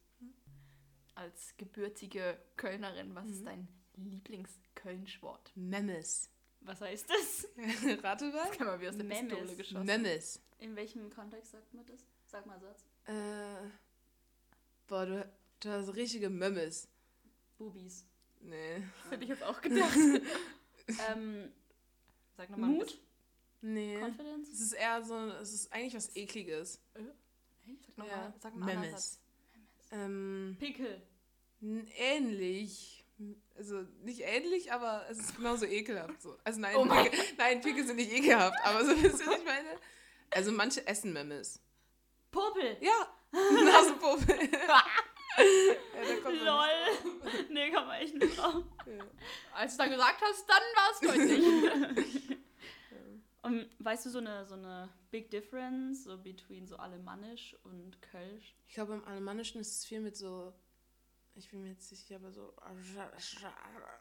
Als 1.14 1.54
gebürtige 1.56 2.36
Kölnerin, 2.56 3.14
was 3.14 3.24
Mhm. 3.24 3.32
ist 3.32 3.46
dein 3.46 3.68
Lieblings-Köln-Sport? 3.96 5.52
Memes. 5.54 6.28
Was 6.62 6.80
heißt 6.80 7.08
das? 7.08 7.48
Rate 8.02 8.32
was? 8.32 8.50
Kann 8.56 8.66
man 8.66 8.80
wie 8.80 8.88
aus 8.88 8.96
der 8.96 9.04
Memes. 9.04 9.32
Pistole 9.32 9.56
geschossen. 9.56 9.86
Memes. 9.86 10.40
In 10.58 10.76
welchem 10.76 11.10
Kontext 11.10 11.52
sagt 11.52 11.72
man 11.72 11.86
das? 11.86 12.04
Sag 12.26 12.46
mal 12.46 12.60
Satz. 12.60 12.84
Äh, 13.06 13.70
boah, 14.86 15.06
du, 15.06 15.30
du 15.60 15.68
hast 15.70 15.94
richtige 15.96 16.28
Memes. 16.28 16.86
Bubis. 17.58 18.06
Nee. 18.40 18.82
Das 19.04 19.10
hätte 19.12 19.24
ich 19.24 19.30
jetzt 19.30 19.42
auch 19.42 19.60
gedacht. 19.60 19.96
ähm, 21.10 21.50
Sag 22.36 22.50
nochmal. 22.50 22.70
Mut? 22.70 23.00
Nee. 23.62 23.98
Confidence? 23.98 24.48
Es 24.50 24.60
ist 24.60 24.72
eher 24.72 25.02
so, 25.02 25.16
es 25.42 25.52
ist 25.52 25.72
eigentlich 25.72 25.94
was 25.94 26.14
Ekliges. 26.14 26.80
Sag 26.94 27.98
nochmal. 27.98 28.08
Ja. 28.08 28.34
Sag 28.38 28.56
mal 28.56 28.66
Memes. 28.66 28.92
Satz. 28.92 29.20
Ähm, 29.92 30.56
Pickel. 30.58 31.02
ähnlich. 31.96 32.99
Also 33.56 33.82
nicht 34.02 34.20
ähnlich, 34.20 34.72
aber 34.72 35.04
es 35.10 35.18
ist 35.18 35.36
genauso 35.36 35.66
ekelhaft. 35.66 36.22
So. 36.22 36.36
Also 36.44 36.60
nein, 36.60 36.74
Oh 36.76 36.84
Pickel, 36.84 37.18
nein, 37.36 37.60
Pickel 37.60 37.86
sind 37.86 37.96
nicht 37.96 38.12
ekelhaft, 38.12 38.56
aber 38.64 38.84
so 38.84 38.90
wisst 39.02 39.20
ihr, 39.20 39.26
was 39.26 39.38
ich 39.38 39.44
meine? 39.44 39.68
Also 40.30 40.52
manche 40.52 40.86
essen 40.86 41.12
Memes. 41.12 41.60
Popel. 42.30 42.76
Ja, 42.80 43.12
Nasenpuppe. 43.32 44.32
ja, 44.52 44.82
da 45.36 46.14
kommt 46.22 46.36
man 46.36 46.44
Lol. 46.44 47.44
nee, 47.50 47.70
kann 47.70 47.86
man 47.86 48.00
echt 48.00 48.14
nicht 48.14 48.38
drauf. 48.38 48.64
Ja. 48.86 49.04
Als 49.54 49.76
du 49.76 49.82
dann 49.82 49.90
gesagt 49.90 50.20
hast, 50.22 50.48
dann 50.48 50.62
war 50.74 50.90
es 50.92 51.00
deutlich. 51.00 52.38
Und 53.42 53.70
weißt 53.78 54.06
du 54.06 54.10
so 54.10 54.18
eine, 54.18 54.44
so 54.44 54.54
eine 54.54 54.90
Big 55.10 55.30
Difference 55.30 56.04
so 56.04 56.18
between 56.18 56.66
so 56.66 56.76
Alemannisch 56.76 57.56
und 57.64 58.00
Kölsch? 58.02 58.54
Ich 58.68 58.74
glaube, 58.74 58.94
im 58.94 59.04
Alemannischen 59.04 59.60
ist 59.60 59.78
es 59.78 59.84
viel 59.86 60.00
mit 60.00 60.16
so. 60.16 60.52
Ich 61.34 61.50
bin 61.50 61.62
mir 61.62 61.70
jetzt 61.70 61.90
nicht 61.90 62.02
sicher, 62.06 62.16
aber 62.16 62.32
so. 62.32 62.52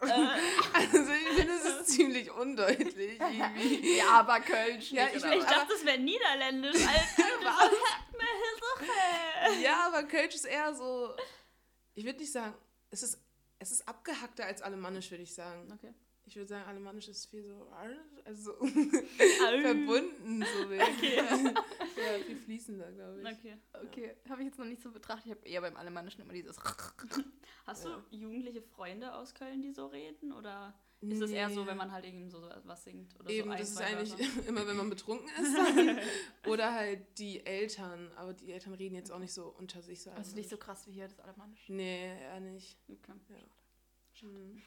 Also, 0.01 1.12
ich 1.13 1.27
finde, 1.38 1.53
es 1.53 1.65
ist 1.65 1.88
ziemlich 1.88 2.31
undeutlich. 2.31 3.19
Irgendwie. 3.19 3.98
ja, 3.98 4.19
aber 4.19 4.39
Kölsch. 4.41 4.91
Ja, 4.91 5.05
nicht, 5.05 5.15
ich- 5.17 5.24
Ich 5.24 5.43
dachte, 5.45 5.74
das 5.74 5.86
wäre 5.86 6.00
Niederländisch. 6.00 6.86
Alter? 6.86 7.29
Ja, 9.62 9.88
aber 9.88 10.03
Kölsch 10.03 10.36
ist 10.36 10.45
eher 10.45 10.74
so. 10.75 11.15
Ich 11.95 12.05
würde 12.05 12.19
nicht 12.19 12.31
sagen. 12.31 12.53
Es 12.91 13.03
ist, 13.03 13.19
es 13.59 13.71
ist 13.71 13.88
abgehackter 13.88 14.45
als 14.45 14.62
Alemannisch, 14.62 15.09
würde 15.12 15.24
ich 15.24 15.33
sagen. 15.33 15.71
Okay. 15.74 15.93
Ich 16.29 16.36
würde 16.36 16.48
sagen, 16.48 16.67
Alemannisch 16.69 17.07
ist 17.07 17.25
viel 17.25 17.43
so. 17.43 17.67
Also 18.24 18.53
so 18.53 18.65
verbunden, 18.67 20.45
so 20.45 20.69
wirklich. 20.69 21.15
Ja, 22.00 22.17
viel 22.25 22.38
fließender, 22.38 22.91
glaube 22.93 23.19
ich. 23.19 23.27
Okay. 23.27 23.57
Okay, 23.74 24.15
habe 24.29 24.41
ich 24.41 24.48
jetzt 24.48 24.57
noch 24.59 24.65
nicht 24.65 24.81
so 24.81 24.89
betrachtet. 24.91 25.25
Ich 25.25 25.31
habe 25.31 25.45
eher 25.45 25.59
beim 25.59 25.75
Alemannischen 25.75 26.21
immer 26.21 26.31
dieses. 26.31 26.57
Hast 27.65 27.83
Ja. 27.86 28.01
du 28.09 28.15
jugendliche 28.15 28.62
Freunde 28.62 29.13
aus 29.13 29.33
Köln, 29.33 29.62
die 29.62 29.74
so 29.74 29.88
reden? 29.88 30.31
Oder 30.31 30.74
ist 31.01 31.19
es 31.21 31.31
eher 31.31 31.50
so, 31.50 31.65
wenn 31.67 31.75
man 31.75 31.91
halt 31.91 32.05
irgendwie 32.05 32.29
so 32.29 32.41
was 32.63 32.83
singt? 32.86 33.19
Oder 33.19 33.29
Eben, 33.31 33.48
so 33.48 33.51
ein, 33.53 33.59
das 33.59 33.69
ist 33.71 33.81
eigentlich 33.81 34.12
Wörter? 34.12 34.48
immer, 34.48 34.67
wenn 34.67 34.77
man 34.77 34.89
betrunken 34.89 35.27
ist. 35.41 36.48
Oder 36.48 36.74
halt 36.74 37.01
die 37.17 37.45
Eltern. 37.45 38.12
Aber 38.15 38.33
die 38.33 38.51
Eltern 38.53 38.75
reden 38.75 38.95
jetzt 38.95 39.12
auch 39.12 39.19
nicht 39.19 39.33
so 39.33 39.48
unter 39.57 39.81
sich. 39.81 40.01
So 40.01 40.12
Also 40.12 40.36
nicht 40.38 40.50
so 40.50 40.55
krass 40.57 40.88
wie 40.88 40.91
hier 40.93 41.07
das 41.09 41.19
Alemannisch. 41.19 41.67
Nee, 41.67 42.17
eher 42.21 42.39
nicht. 42.39 42.77
Okay. 42.88 43.43
Hm. 44.21 44.62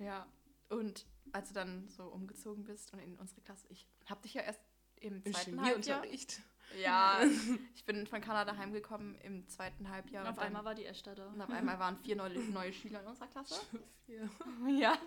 Ja. 0.00 0.26
Und 0.68 1.06
als 1.32 1.48
du 1.48 1.54
dann 1.54 1.88
so 1.88 2.04
umgezogen 2.04 2.64
bist 2.64 2.92
und 2.92 2.98
in 3.00 3.16
unsere 3.16 3.40
Klasse, 3.40 3.66
ich 3.70 3.86
habe 4.08 4.20
dich 4.22 4.34
ja 4.34 4.42
erst 4.42 4.60
im 4.96 5.22
Im 5.22 5.32
zweiten 5.32 5.60
Halbjahr. 5.62 6.00
Chemieunterricht. 6.02 6.42
Ja, 6.80 7.20
ich 7.74 7.84
bin 7.84 8.06
von 8.06 8.20
Kanada 8.20 8.56
heimgekommen 8.56 9.14
im 9.22 9.48
zweiten 9.48 9.88
Halbjahr. 9.88 10.24
Und 10.24 10.30
auf 10.30 10.36
und 10.38 10.42
einmal 10.44 10.64
war 10.64 10.74
die 10.74 10.84
Esther 10.86 11.14
da. 11.14 11.26
und 11.28 11.40
auf 11.42 11.50
einmal 11.50 11.78
waren 11.78 11.96
vier 11.98 12.14
neue, 12.16 12.38
neue 12.38 12.72
Schüler 12.72 13.00
in 13.02 13.06
unserer 13.06 13.28
Klasse. 13.28 13.60
Ja. 14.06 14.28
Ja. 14.68 14.98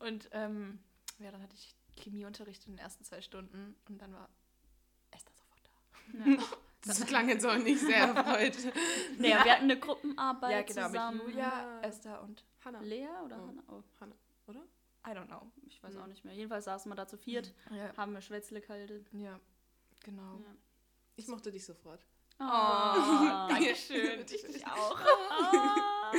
Und 0.00 0.28
ähm, 0.32 0.78
ja, 1.18 1.30
dann 1.30 1.40
hatte 1.42 1.54
ich 1.54 1.74
Chemieunterricht 1.96 2.66
in 2.66 2.72
den 2.74 2.78
ersten 2.78 3.02
zwei 3.02 3.22
Stunden 3.22 3.74
und 3.88 3.96
dann 4.02 4.12
war 4.12 4.28
Esther 5.10 5.32
sofort 5.34 5.60
da. 5.64 6.30
Ja. 6.30 6.42
Das 6.84 7.04
klang 7.06 7.28
jetzt 7.30 7.46
auch 7.46 7.56
nicht 7.56 7.80
sehr 7.80 7.96
erfreut. 8.08 8.56
Nee, 9.18 9.28
wir 9.30 9.38
hatten 9.52 9.64
eine 9.64 9.80
Gruppenarbeit 9.80 10.50
Ja, 10.52 10.62
genau, 10.74 10.86
zusammen. 10.88 11.16
mit 11.18 11.26
Julia, 11.28 11.48
Ja. 11.48 11.80
Esther 11.80 12.22
und 12.22 12.44
Hannah, 12.66 12.80
Lea 12.80 13.08
oder 13.24 13.36
Oh. 13.42 13.46
Hannah? 14.00 14.16
Oh, 14.46 14.50
oder? 14.50 14.60
I 15.06 15.10
don't 15.10 15.26
know. 15.28 15.50
ich 15.66 15.82
weiß 15.82 15.94
Mhm. 15.94 16.00
auch 16.02 16.06
nicht 16.08 16.24
mehr. 16.24 16.34
Jedenfalls 16.34 16.64
saßen 16.64 16.90
wir 16.90 16.96
da 16.96 17.06
zu 17.06 17.16
viert, 17.16 17.54
Ja, 17.70 17.96
haben 17.96 18.12
wir 18.12 18.20
Schwätzle 18.20 18.60
gehalten. 18.60 19.06
ja 19.12 19.38
genau. 20.04 20.38
Ja. 20.40 20.54
Ich 21.16 21.28
mochte 21.28 21.50
dich 21.50 21.64
sofort. 21.64 22.04
Oh, 22.38 22.42
Dankeschön. 23.48 24.20
Ich 24.20 24.42
dich 24.42 24.66
auch. 24.66 24.98
Oh, 26.08 26.12
Du 26.12 26.18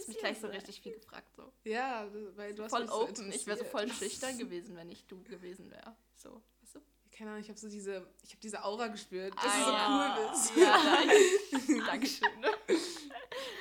hast 0.00 0.08
mich 0.08 0.18
gleich 0.18 0.40
so 0.40 0.46
richtig 0.48 0.80
viel 0.80 0.94
gefragt. 0.94 1.32
So. 1.36 1.52
Ja, 1.64 2.08
weil 2.34 2.54
du 2.54 2.62
hast 2.64 2.70
voll 2.70 2.80
mich 2.82 2.90
so 2.90 3.02
open. 3.02 3.30
ich 3.32 3.46
wäre 3.46 3.58
so 3.58 3.64
voll 3.64 3.88
schüchtern 3.92 4.36
gewesen, 4.38 4.74
wenn 4.76 4.88
ich 4.90 5.06
du 5.06 5.22
gewesen 5.22 5.70
wäre. 5.70 5.94
So, 6.16 6.42
weißt 6.62 6.74
du? 6.76 6.80
Keine 7.12 7.30
Ahnung, 7.30 7.42
ich 7.42 7.48
habe 7.48 7.58
so 7.58 7.68
diese, 7.68 8.06
ich 8.22 8.30
habe 8.30 8.40
diese 8.42 8.64
Aura 8.64 8.88
gespürt, 8.88 9.34
dass 9.36 9.44
Ah, 9.44 9.58
du 9.58 9.64
so 9.64 9.70
ja. 9.70 10.18
cool 10.18 10.30
bist. 10.30 10.56
Ja, 10.56 10.78
danke. 10.84 11.86
Dankeschön. 11.86 12.28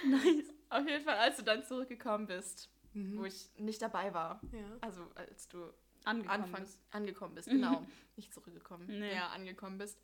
Nice. 0.05 0.53
Auf 0.69 0.87
jeden 0.87 1.03
Fall, 1.03 1.17
als 1.17 1.37
du 1.37 1.43
dann 1.43 1.63
zurückgekommen 1.63 2.27
bist, 2.27 2.69
Mhm. 2.93 3.19
wo 3.19 3.25
ich 3.25 3.49
nicht 3.57 3.81
dabei 3.81 4.13
war. 4.13 4.41
Ja. 4.51 4.59
Also, 4.81 5.07
als 5.15 5.47
du 5.47 5.71
Angekommen 6.03 6.43
Anfang 6.43 6.61
bist. 6.61 6.79
angekommen 6.91 7.35
bist, 7.35 7.49
genau. 7.49 7.85
nicht 8.15 8.33
zurückgekommen. 8.33 8.87
Nee. 8.87 9.13
Ja, 9.13 9.27
angekommen 9.29 9.77
bist. 9.77 9.99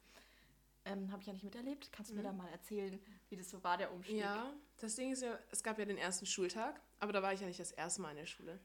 Ähm, 0.86 1.10
Habe 1.12 1.22
ich 1.22 1.28
ja 1.28 1.34
nicht 1.34 1.46
miterlebt. 1.46 1.90
Kannst 1.94 2.12
du 2.12 2.16
mir 2.16 2.22
Mhm. 2.22 2.26
da 2.26 2.34
mal 2.34 2.50
erzählen, 2.50 3.00
wie 3.30 3.38
das 3.38 3.50
so 3.50 3.64
war, 3.64 3.78
der 3.78 3.92
Umstieg? 3.94 4.18
Ja, 4.18 4.52
das 4.80 4.96
Ding 4.96 5.14
ist 5.14 5.22
ja, 5.22 5.40
es 5.50 5.64
gab 5.64 5.80
ja 5.80 5.86
den 5.86 5.98
ersten 5.98 6.26
Schultag, 6.26 6.82
aber 7.00 7.14
da 7.14 7.22
war 7.24 7.32
ich 7.34 7.40
ja 7.40 7.48
nicht 7.48 7.60
das 7.60 7.72
erste 7.72 8.02
Mal 8.02 8.12
in 8.12 8.18
der 8.18 8.26
Schule. 8.26 8.60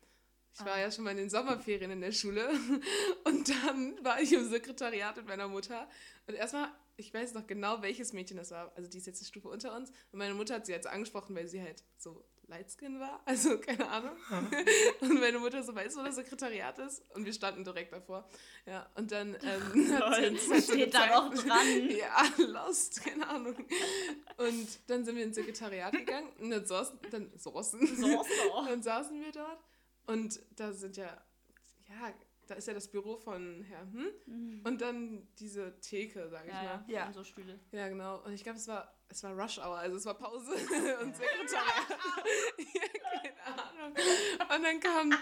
Ich 0.53 0.61
war 0.65 0.73
Ah. 0.75 0.81
ja 0.81 0.91
schon 0.91 1.05
mal 1.05 1.13
in 1.13 1.19
den 1.19 1.31
Sommerferien 1.31 1.93
in 1.93 2.01
der 2.01 2.11
Schule 2.11 2.49
und 3.25 3.49
dann 3.49 4.05
war 4.05 4.21
ich 4.21 4.33
im 4.33 4.49
Sekretariat 4.49 5.17
mit 5.17 5.29
meiner 5.29 5.47
Mutter 5.47 5.89
und 6.27 6.35
erstmal, 6.35 6.69
ich 6.99 7.15
weiß 7.15 7.35
noch 7.35 7.47
genau, 7.47 7.81
welches 7.81 8.13
Mädchen 8.13 8.37
das 8.37 8.51
war, 8.51 8.73
also 8.77 8.91
die 8.91 8.99
ist 8.99 9.07
jetzt 9.07 9.21
eine 9.21 9.29
Stufe 9.29 9.49
unter 9.49 9.75
uns 9.75 9.91
und 10.13 10.19
meine 10.19 10.35
Mutter 10.35 10.57
hat 10.57 10.67
sie 10.67 10.73
jetzt 10.73 10.87
angesprochen, 10.87 11.35
weil 11.35 11.47
sie 11.47 11.63
halt 11.63 11.85
so 11.97 12.25
lightskin 12.49 12.99
war, 12.99 13.23
also 13.27 13.59
keine 13.59 13.89
Ahnung. 13.89 14.17
und 15.01 15.21
meine 15.21 15.39
Mutter 15.39 15.63
so, 15.63 15.75
weißt 15.75 15.95
du, 15.95 16.01
wo 16.01 16.05
das 16.05 16.17
Sekretariat 16.17 16.79
ist? 16.81 17.05
Und 17.15 17.25
wir 17.25 17.33
standen 17.33 17.63
direkt 17.63 17.93
davor. 17.93 18.29
Ja, 18.67 18.91
und 18.97 19.13
dann 19.13 19.37
ähm, 19.43 19.93
hat 19.99 20.17
sie 20.17 20.27
uns 20.27 20.51
halt 20.51 20.65
so 20.65 20.73
Steht 20.73 20.95
da 20.95 21.07
noch 21.07 21.35
dran. 21.35 21.91
ja, 21.91 22.25
lost, 22.39 23.05
keine 23.05 23.29
Ahnung. 23.29 23.55
Und 24.39 24.81
dann 24.89 25.05
sind 25.05 25.17
wir 25.17 25.25
ins 25.25 25.37
Sekretariat 25.37 25.93
gegangen 25.93 26.33
und 26.41 26.51
dann 26.51 26.67
saßen, 26.67 26.99
dann 27.11 27.31
saßen, 27.37 27.81
dann 28.67 28.83
saßen 28.83 29.21
wir 29.21 29.33
dort 29.33 29.63
und 30.07 30.41
da 30.57 30.73
sind 30.73 30.97
ja, 30.97 31.23
da 32.49 32.55
ist 32.57 32.67
ja 32.67 32.75
das 32.75 32.89
Büro 32.89 33.17
von 33.19 33.63
Herrn 33.63 33.93
hm? 33.93 34.09
Mhm. 34.27 34.61
und 34.65 34.81
dann 34.81 35.29
diese 35.39 35.79
Theke, 35.81 36.29
sag 36.29 36.47
ich 36.47 36.53
Ja, 36.53 36.63
ja, 36.65 36.77
mal. 36.79 36.85
Ja. 36.91 37.07
Und 37.07 37.13
so 37.15 37.23
Stühle. 37.25 37.61
Ja, 37.73 37.89
genau. 37.89 38.19
Und 38.25 38.33
ich 38.33 38.43
glaube, 38.43 38.59
es 38.59 38.67
war, 38.69 38.93
es 39.09 39.23
war 39.23 39.33
Rush 39.39 39.59
Hour, 39.59 39.77
also 39.79 39.97
es 39.97 40.05
war 40.07 40.15
Pause 40.15 40.51
und 41.03 41.15
Sekretariat. 41.17 41.89
ja, 42.59 42.83
keine 43.11 43.45
Ahnung. 43.47 43.95
Und 44.57 44.63
dann 44.65 44.81
kamen 44.81 45.13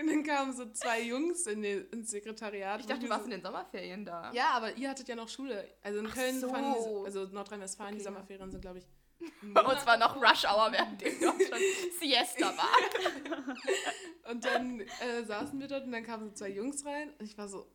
und 0.00 0.06
dann 0.06 0.22
kamen 0.22 0.52
so 0.54 0.70
zwei 0.72 1.02
Jungs 1.02 1.46
in 1.46 1.62
den, 1.62 1.88
ins 1.90 2.10
Sekretariat. 2.10 2.80
Ich 2.80 2.86
dachte, 2.86 3.02
du 3.04 3.08
warst 3.08 3.22
so- 3.22 3.26
in 3.26 3.30
den 3.32 3.42
Sommerferien 3.42 4.04
da. 4.04 4.30
ja, 4.32 4.50
aber 4.50 4.74
ihr 4.76 4.88
hattet 4.90 5.08
ja 5.08 5.16
noch 5.16 5.28
Schule. 5.28 5.66
Also 5.82 5.98
in 6.00 6.06
Ach 6.06 6.14
Köln 6.14 6.40
so. 6.40 6.48
die, 6.48 7.04
also 7.06 7.24
Nordrhein-Westfalen, 7.26 7.94
die 7.94 8.00
Okay, 8.00 8.04
ja. 8.04 8.10
Sommerferien 8.12 8.50
sind, 8.50 8.60
glaube 8.60 8.78
ich. 8.78 8.86
Bei 9.42 9.62
uns 9.62 9.84
war 9.86 9.96
noch 9.96 10.16
Rush 10.16 10.44
Hour, 10.44 10.70
während 10.72 11.00
dem 11.00 11.20
dort 11.20 11.42
schon 11.42 11.58
Siesta 11.98 12.56
war. 12.56 12.70
Und 14.30 14.44
dann 14.44 14.80
äh, 14.80 15.24
saßen 15.26 15.58
wir 15.58 15.68
dort 15.68 15.84
und 15.84 15.92
dann 15.92 16.04
kamen 16.04 16.28
so 16.28 16.34
zwei 16.34 16.50
Jungs 16.50 16.84
rein 16.84 17.10
und 17.18 17.24
ich 17.24 17.38
war 17.38 17.48
so, 17.48 17.66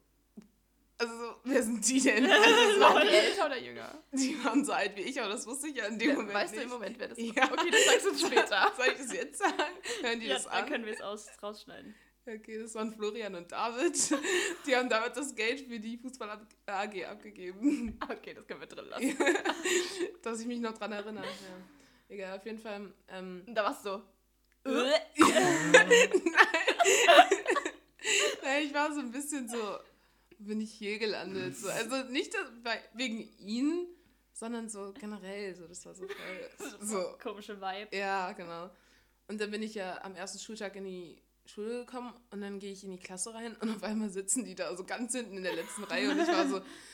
also 0.99 1.17
so, 1.17 1.35
wer 1.45 1.63
sind 1.63 1.87
die 1.87 1.99
denn? 1.99 2.25
Also 2.31 2.79
Waren 2.79 3.01
die 3.07 3.13
älter 3.13 3.45
oder 3.47 3.57
jünger? 3.59 4.03
die 4.11 4.43
waren 4.45 4.63
so 4.63 4.71
alt 4.71 4.95
wie 4.95 5.01
ich, 5.01 5.19
aber 5.19 5.29
das 5.29 5.47
wusste 5.47 5.67
ich 5.69 5.75
ja 5.77 5.85
in 5.87 5.97
dem 5.97 6.13
Moment 6.13 6.33
weißt 6.35 6.51
nicht. 6.51 6.61
du 6.61 6.65
im 6.65 6.69
Moment, 6.73 6.99
wer 6.99 7.07
das 7.07 7.17
Ja. 7.19 7.35
war? 7.37 7.53
Okay, 7.53 7.71
das 7.71 7.85
sagst 7.85 8.05
du 8.05 8.09
uns 8.11 8.21
später. 8.21 8.71
Soll 8.77 8.85
ich 8.89 8.97
das 8.99 9.13
jetzt 9.13 9.39
sagen? 9.39 9.53
Hören 10.01 10.19
die 10.19 10.27
Ja, 10.27 10.35
das 10.35 10.43
dann 10.43 10.53
an? 10.53 10.69
können 10.69 10.85
wir 10.85 10.93
es 10.93 11.01
aus, 11.01 11.27
rausschneiden. 11.41 11.95
Okay, 12.25 12.59
das 12.61 12.73
waren 12.75 12.93
Florian 12.93 13.35
und 13.35 13.51
David. 13.51 13.95
Die 14.65 14.75
haben 14.75 14.87
David 14.87 15.17
das 15.17 15.35
Geld 15.35 15.59
für 15.61 15.77
die 15.77 15.97
Fußball-AG 15.97 17.05
abgegeben. 17.05 17.99
Okay, 18.01 18.33
das 18.33 18.47
können 18.47 18.61
wir 18.61 18.67
drin 18.67 18.85
lassen. 18.85 19.17
Dass 20.21 20.39
ich 20.39 20.47
mich 20.47 20.59
noch 20.59 20.77
dran 20.77 20.93
erinnere. 20.93 21.25
Ja. 21.25 21.33
Egal, 22.07 22.37
auf 22.37 22.45
jeden 22.45 22.59
Fall. 22.59 22.93
Ähm, 23.09 23.43
da 23.47 23.65
warst 23.65 23.85
du 23.85 23.89
so. 23.89 24.03
Nein, 28.43 28.63
ich 28.63 28.73
war 28.73 28.93
so 28.93 29.01
ein 29.01 29.11
bisschen 29.11 29.49
so, 29.49 29.77
bin 30.39 30.61
ich 30.61 30.71
hier 30.71 30.99
gelandet? 30.99 31.57
So, 31.57 31.67
also 31.69 32.03
nicht 32.09 32.33
weil, 32.63 32.79
wegen 32.93 33.27
ihnen, 33.39 33.87
sondern 34.31 34.69
so 34.69 34.93
generell. 34.93 35.55
So, 35.55 35.67
das 35.67 35.85
war 35.85 35.93
so 35.93 36.07
voll. 36.07 36.69
So, 36.81 37.17
Komische 37.21 37.59
Vibe. 37.59 37.95
ja, 37.95 38.31
genau. 38.31 38.69
Und 39.27 39.41
dann 39.41 39.51
bin 39.51 39.61
ich 39.61 39.75
ja 39.75 40.01
am 40.03 40.15
ersten 40.15 40.39
Schultag 40.39 40.75
in 40.77 40.85
die 40.85 41.21
Schule 41.45 41.85
gekommen 41.85 42.13
und 42.31 42.41
dann 42.41 42.59
gehe 42.59 42.71
ich 42.71 42.83
in 42.83 42.91
die 42.91 42.99
Klasse 42.99 43.33
rein 43.33 43.55
und 43.59 43.75
auf 43.75 43.83
einmal 43.83 44.09
sitzen 44.09 44.43
die 44.45 44.55
da 44.55 44.75
so 44.75 44.83
ganz 44.83 45.13
hinten 45.13 45.37
in 45.37 45.43
der 45.43 45.55
letzten 45.55 45.83
Reihe 45.83 46.09
und 46.09 46.19
ich 46.19 46.27
war 46.27 46.47
so, 46.47 46.61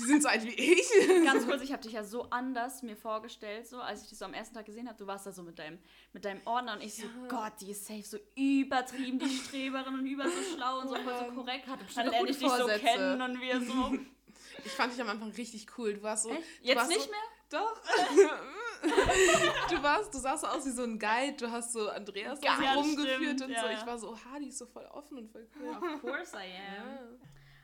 die 0.00 0.04
sind 0.04 0.22
so 0.22 0.28
alt 0.28 0.44
wie 0.44 0.54
ich. 0.54 0.86
Ganz 1.24 1.46
kurz, 1.46 1.62
ich 1.62 1.72
habe 1.72 1.82
dich 1.82 1.92
ja 1.92 2.04
so 2.04 2.28
anders 2.30 2.82
mir 2.82 2.96
vorgestellt, 2.96 3.66
so 3.66 3.80
als 3.80 4.02
ich 4.02 4.10
dich 4.10 4.18
so 4.18 4.24
am 4.26 4.34
ersten 4.34 4.54
Tag 4.54 4.66
gesehen 4.66 4.88
habe. 4.88 4.98
Du 4.98 5.06
warst 5.06 5.26
da 5.26 5.32
so 5.32 5.42
mit 5.42 5.58
deinem, 5.58 5.78
mit 6.12 6.24
deinem 6.24 6.40
Ordner 6.44 6.74
und 6.74 6.82
ich 6.82 6.94
so, 6.96 7.02
Ja. 7.04 7.28
Gott, 7.28 7.54
die 7.60 7.70
ist 7.70 7.86
safe 7.86 8.02
so 8.02 8.18
übertrieben, 8.36 9.18
die 9.18 9.28
Streberin 9.28 9.94
und 9.94 10.06
über 10.06 10.24
so 10.24 10.54
schlau 10.54 10.80
und 10.80 10.88
so 10.88 10.96
voll 10.96 11.14
so 11.18 11.34
korrekt. 11.34 11.66
hatte 11.66 11.84
Dann 11.94 12.10
lerne 12.10 12.28
ich 12.30 12.38
dich 12.38 12.48
so 12.48 12.66
kennen 12.66 13.22
und 13.22 13.40
wir 13.40 13.60
so. 13.60 13.98
Ich 14.64 14.72
fand 14.72 14.92
dich 14.92 15.00
am 15.00 15.08
Anfang 15.08 15.30
richtig 15.32 15.66
cool. 15.78 15.94
Du 15.94 16.02
warst 16.02 16.24
so. 16.24 16.36
Jetzt 16.62 16.76
warst 16.76 16.90
nicht 16.90 17.02
so, 17.02 17.10
mehr? 17.10 17.20
Doch. 17.50 17.80
du 19.70 19.82
warst, 19.82 20.14
du 20.14 20.18
sahst 20.18 20.42
so 20.42 20.46
aus 20.48 20.64
wie 20.66 20.70
so 20.70 20.82
ein 20.84 20.98
Guide. 20.98 21.36
Du 21.38 21.50
hast 21.50 21.72
so 21.72 21.88
Andreas 21.88 22.38
Ja, 22.42 22.56
so 22.56 22.62
das 22.62 22.76
rumgeführt 22.76 23.16
stimmt, 23.16 23.42
und 23.42 23.50
ja, 23.50 23.60
so. 23.62 23.68
Ich 23.68 23.86
war 23.86 23.98
so, 23.98 24.16
ha, 24.16 24.38
die 24.40 24.48
ist 24.48 24.58
so 24.58 24.66
voll 24.66 24.86
offen 24.86 25.18
und 25.18 25.30
voll 25.30 25.46
cool. 25.60 25.68
Of 25.70 26.00
course 26.00 26.36
I 26.36 26.40
am. 26.40 26.86
Ja. 26.86 26.98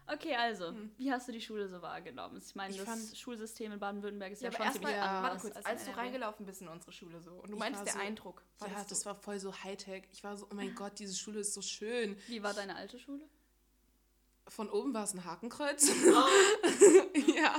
Okay, 0.07 0.35
also, 0.37 0.68
Hm. 0.68 0.90
wie 0.98 1.11
hast 1.11 1.27
du 1.29 1.33
die 1.33 1.40
Schule 1.40 1.66
so 1.66 1.81
wahrgenommen? 1.81 2.37
Ich 2.46 2.55
meine, 2.55 2.70
Ich 2.72 2.77
das 2.79 2.87
fand- 2.87 3.16
Schulsystem 3.16 3.72
in 3.72 3.79
Baden-Württemberg 3.79 4.33
ist 4.33 4.42
Ja, 4.42 4.50
ja, 4.50 4.55
aber 4.55 4.57
schon 4.59 4.66
erstmal, 4.66 4.92
ziemlich 4.92 5.07
Ja. 5.07 5.12
warte 5.14 5.27
anders 5.29 5.42
kurz, 5.42 5.57
als 5.57 5.64
als 5.66 5.85
du 5.87 5.96
reingelaufen 5.96 6.44
bist 6.46 6.61
in 6.61 6.68
unsere 6.68 6.92
Schule 6.92 7.20
so 7.22 7.31
und 7.33 7.48
du 7.48 7.55
Ich 7.55 7.59
meinst 7.59 7.79
war 7.79 7.85
der 7.85 7.94
so- 7.94 7.98
Eindruck. 8.00 8.42
Ja, 8.61 8.85
das 8.87 9.00
du- 9.00 9.07
war 9.07 9.14
voll 9.14 9.38
so 9.40 9.55
Hightech. 9.64 10.05
Ich 10.12 10.22
war 10.22 10.37
so, 10.37 10.46
oh 10.50 10.55
mein 10.55 10.74
Gott, 10.74 10.98
diese 10.98 11.14
Schule 11.16 11.40
ist 11.40 11.55
so 11.55 11.62
schön. 11.62 12.18
Wie 12.27 12.42
war 12.42 12.53
deine 12.53 12.77
alte 12.77 12.98
Schule? 12.98 13.24
Von 14.46 14.68
oben 14.68 14.92
war 14.92 15.05
es 15.05 15.14
ein 15.14 15.24
Hakenkreuz. 15.24 15.88
ja. 17.35 17.55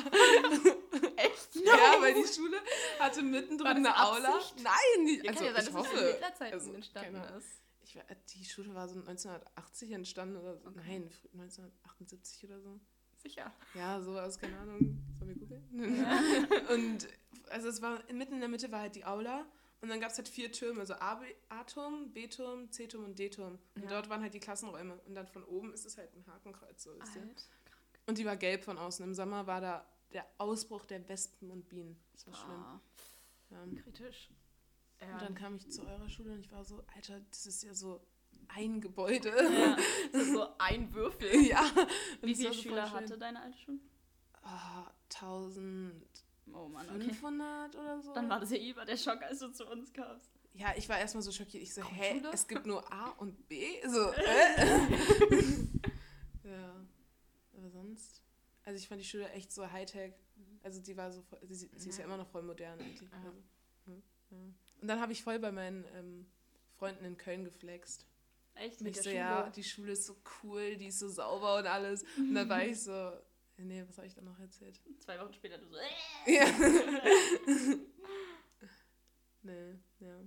Ja, 1.65 1.95
weil 2.01 2.13
die 2.13 2.28
Schule 2.28 2.58
hatte 2.99 3.21
mittendrin 3.23 3.67
eine 3.78 3.95
Aula. 3.97 4.36
Absicht? 4.36 4.56
Nein, 4.63 5.06
die, 5.08 5.21
Ja, 5.23 5.32
also 5.32 5.43
kann 5.45 5.45
ja 5.47 5.54
sein, 5.54 5.54
ich 5.54 5.54
dass 5.56 5.67
es 5.67 5.73
hoffe. 5.75 5.97
in 5.99 6.08
Hitlerzeiten 6.13 6.54
also, 6.60 6.73
entstanden 6.73 7.15
Ahnung. 7.17 7.38
ist. 7.39 7.47
Ich, 7.84 7.97
die 8.34 8.45
Schule 8.45 8.73
war 8.75 8.88
so 8.88 8.95
1980 8.99 9.91
entstanden 9.91 10.38
oder 10.38 10.58
so. 10.58 10.69
Nein, 10.71 11.10
1978 11.34 12.43
oder 12.45 12.60
so. 12.62 12.80
Sicher. 13.17 13.51
Ja, 13.73 14.01
sowas, 14.01 14.38
keine 14.39 14.58
Ahnung. 14.60 14.80
Sollen 15.19 15.30
wir 15.30 15.36
googeln? 15.36 15.65
und 16.69 17.08
also 17.49 17.69
es 17.69 17.82
war 17.82 18.01
mitten 18.12 18.34
in 18.34 18.39
der 18.39 18.49
Mitte 18.49 18.71
war 18.71 18.82
halt 18.82 18.95
die 18.95 19.06
Aula 19.06 19.45
und 19.82 19.89
dann 19.89 19.99
gab 19.99 20.12
es 20.12 20.17
halt 20.17 20.28
vier 20.28 20.51
Türme, 20.51 20.80
also 20.82 20.95
A- 20.95 21.15
B- 21.15 21.34
A-Turm, 21.49 22.12
B-Turm, 22.12 22.71
C-Turm 22.71 23.04
und 23.06 23.19
D-Turm. 23.19 23.60
Und 23.75 23.84
Ja. 23.84 23.89
dort 23.89 24.10
waren 24.10 24.21
halt 24.21 24.34
die 24.34 24.39
Klassenräume. 24.39 24.99
Und 25.06 25.13
dann 25.15 25.28
von 25.28 25.43
oben 25.43 25.73
ist 25.73 25.86
es 25.86 25.97
halt 25.97 26.12
ein 26.15 26.25
Hakenkreuz, 26.28 26.84
so 26.84 26.91
ist 26.93 27.01
Alt. 27.15 27.49
Und 28.08 28.17
die 28.17 28.25
war 28.25 28.36
gelb 28.36 28.63
von 28.63 28.78
außen. 28.80 29.04
Im 29.06 29.13
Sommer 29.13 29.45
war 29.47 29.62
da 29.62 29.86
der 30.15 30.25
Ausbruch 30.38 30.86
der 30.86 31.08
Wespen 31.08 31.51
und 31.51 31.69
Bienen. 31.69 31.99
Das 32.13 32.25
war 32.25 32.34
schlimm. 32.34 32.63
Ah. 32.63 32.82
Ja. 33.51 33.82
Kritisch. 33.84 34.32
Und 35.01 35.21
dann 35.21 35.36
kam 35.36 35.56
ich 35.58 35.69
zu 35.69 35.86
eurer 35.86 36.10
Schule 36.10 36.34
und 36.34 36.39
ich 36.39 36.51
war 36.51 36.63
so, 36.63 36.84
Alter, 36.95 37.19
das 37.30 37.45
ist 37.45 37.63
ja 37.63 37.73
so 37.73 38.01
ein 38.47 38.82
Gebäude. 38.82 39.30
Ja. 39.30 39.78
das 40.12 40.21
ist 40.23 40.32
so 40.34 40.47
ein 40.58 40.93
Würfel. 40.93 41.45
ja. 41.45 41.62
Und 42.21 42.30
Wie 42.30 42.36
viele 42.36 42.54
Schüler 42.54 42.91
hatte 42.91 43.17
deine 43.17 43.41
alte 43.41 43.58
Schule? 43.58 43.80
Oh, 44.43 44.88
1500 45.13 46.25
Oh 46.54 46.69
Mann, 46.69 46.88
okay. 46.89 47.12
oder 47.78 48.01
so. 48.01 48.13
Dann 48.13 48.30
war 48.30 48.39
das 48.39 48.51
ja 48.51 48.58
über 48.58 48.86
der 48.86 48.97
Schock, 48.97 49.21
als 49.23 49.39
du 49.39 49.51
zu 49.51 49.65
uns 49.65 49.91
kamst. 49.91 50.30
Ja, 50.54 50.73
ich 50.78 50.88
war 50.88 50.97
erstmal 50.97 51.23
so 51.23 51.32
schockiert. 51.32 51.63
Ich 51.63 51.73
so, 51.73 51.84
hä, 51.84 52.12
Grundschule? 52.12 52.34
es 52.34 52.47
gibt 52.47 52.65
nur 52.65 52.93
A 52.93 53.10
und 53.17 53.47
B? 53.49 53.86
So, 53.88 54.12
äh? 54.12 54.65
ja. 56.43 56.86
Aber 57.58 57.69
sonst? 57.71 58.21
Also 58.65 58.80
ich 58.80 58.88
fand 58.88 58.99
die 58.99 59.06
Schule 59.06 59.30
echt 59.30 59.51
so 59.51 59.71
Hightech. 59.71 60.13
Also 60.63 60.82
die 60.82 60.97
war 60.97 61.12
so 61.12 61.21
voll, 61.21 61.39
sie, 61.47 61.69
sie 61.75 61.89
ist 61.89 61.99
ja 61.99 62.06
immer 62.06 62.17
noch 62.17 62.28
voll 62.28 62.41
modern 62.41 62.80
eigentlich. 62.80 63.10
Ja. 63.10 63.17
Also, 63.17 63.30
hm, 63.86 64.04
ja. 64.32 64.38
Und 64.82 64.88
dann 64.88 64.99
habe 64.99 65.12
ich 65.12 65.23
voll 65.23 65.39
bei 65.39 65.51
meinen 65.51 65.86
ähm, 65.95 66.25
Freunden 66.78 67.06
in 67.06 67.17
Köln 67.17 67.43
geflext. 67.43 68.08
Echt 68.56 68.82
mit 68.82 68.95
ich 68.95 68.95
der 68.95 69.04
so, 69.04 69.10
Schule? 69.10 69.19
ja, 69.19 69.49
die 69.49 69.63
Schule 69.63 69.91
ist 69.91 70.06
so 70.06 70.17
cool, 70.43 70.75
die 70.78 70.88
ist 70.88 70.99
so 70.99 71.10
sauber 71.10 71.60
und 71.60 71.67
alles. 71.67 72.04
Und 72.17 72.34
dann 72.34 72.49
war 72.49 72.65
ich 72.65 72.82
so, 72.82 73.12
nee, 73.58 73.84
was 73.88 73.97
habe 73.97 74.08
ich 74.08 74.15
dann 74.15 74.25
noch 74.25 74.39
erzählt? 74.39 74.80
Zwei 74.99 75.19
Wochen 75.19 75.34
später 75.34 75.58
du 75.58 75.67
so, 75.67 75.75
äh. 75.75 76.34
Ja. 76.34 76.45
nee, 79.43 79.75
ja. 79.99 80.19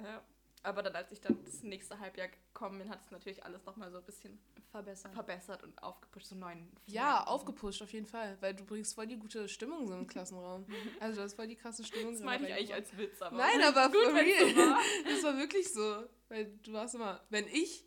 Ja. 0.00 0.24
Aber 0.64 0.82
dann, 0.82 0.96
als 0.96 1.12
ich 1.12 1.20
dann 1.20 1.38
das 1.44 1.62
nächste 1.62 2.00
Halbjahr 2.00 2.28
gekommen 2.28 2.78
bin, 2.78 2.88
hat 2.88 2.98
es 3.04 3.10
natürlich 3.10 3.44
alles 3.44 3.66
nochmal 3.66 3.90
so 3.90 3.98
ein 3.98 4.04
bisschen 4.04 4.40
verbessern. 4.70 5.12
verbessert 5.12 5.62
und 5.62 5.80
aufgepusht, 5.82 6.26
so 6.28 6.34
neuen. 6.34 6.72
Ja, 6.86 7.22
aufgepusht 7.24 7.82
auf 7.82 7.92
jeden 7.92 8.06
Fall, 8.06 8.38
weil 8.40 8.54
du 8.54 8.64
bringst 8.64 8.94
voll 8.94 9.06
die 9.06 9.18
gute 9.18 9.46
Stimmung 9.46 9.86
so 9.86 9.92
im 9.94 10.06
Klassenraum. 10.08 10.64
Also 11.00 11.16
du 11.16 11.22
hast 11.22 11.34
voll 11.34 11.48
die 11.48 11.56
krasse 11.56 11.84
Stimmung. 11.84 12.14
Das 12.14 12.22
meine 12.22 12.48
ich 12.48 12.54
eigentlich 12.54 12.72
als 12.72 12.96
Witz, 12.96 13.20
aber. 13.20 13.36
Nein, 13.36 13.60
aber 13.62 13.90
gut, 13.90 14.04
for 14.04 14.14
real. 14.14 14.54
so 14.54 14.56
war. 14.56 14.80
Das 15.04 15.22
war 15.22 15.36
wirklich 15.38 15.70
so. 15.70 16.04
Weil 16.30 16.46
du 16.62 16.72
warst 16.72 16.94
immer, 16.94 17.20
wenn 17.28 17.46
ich, 17.46 17.84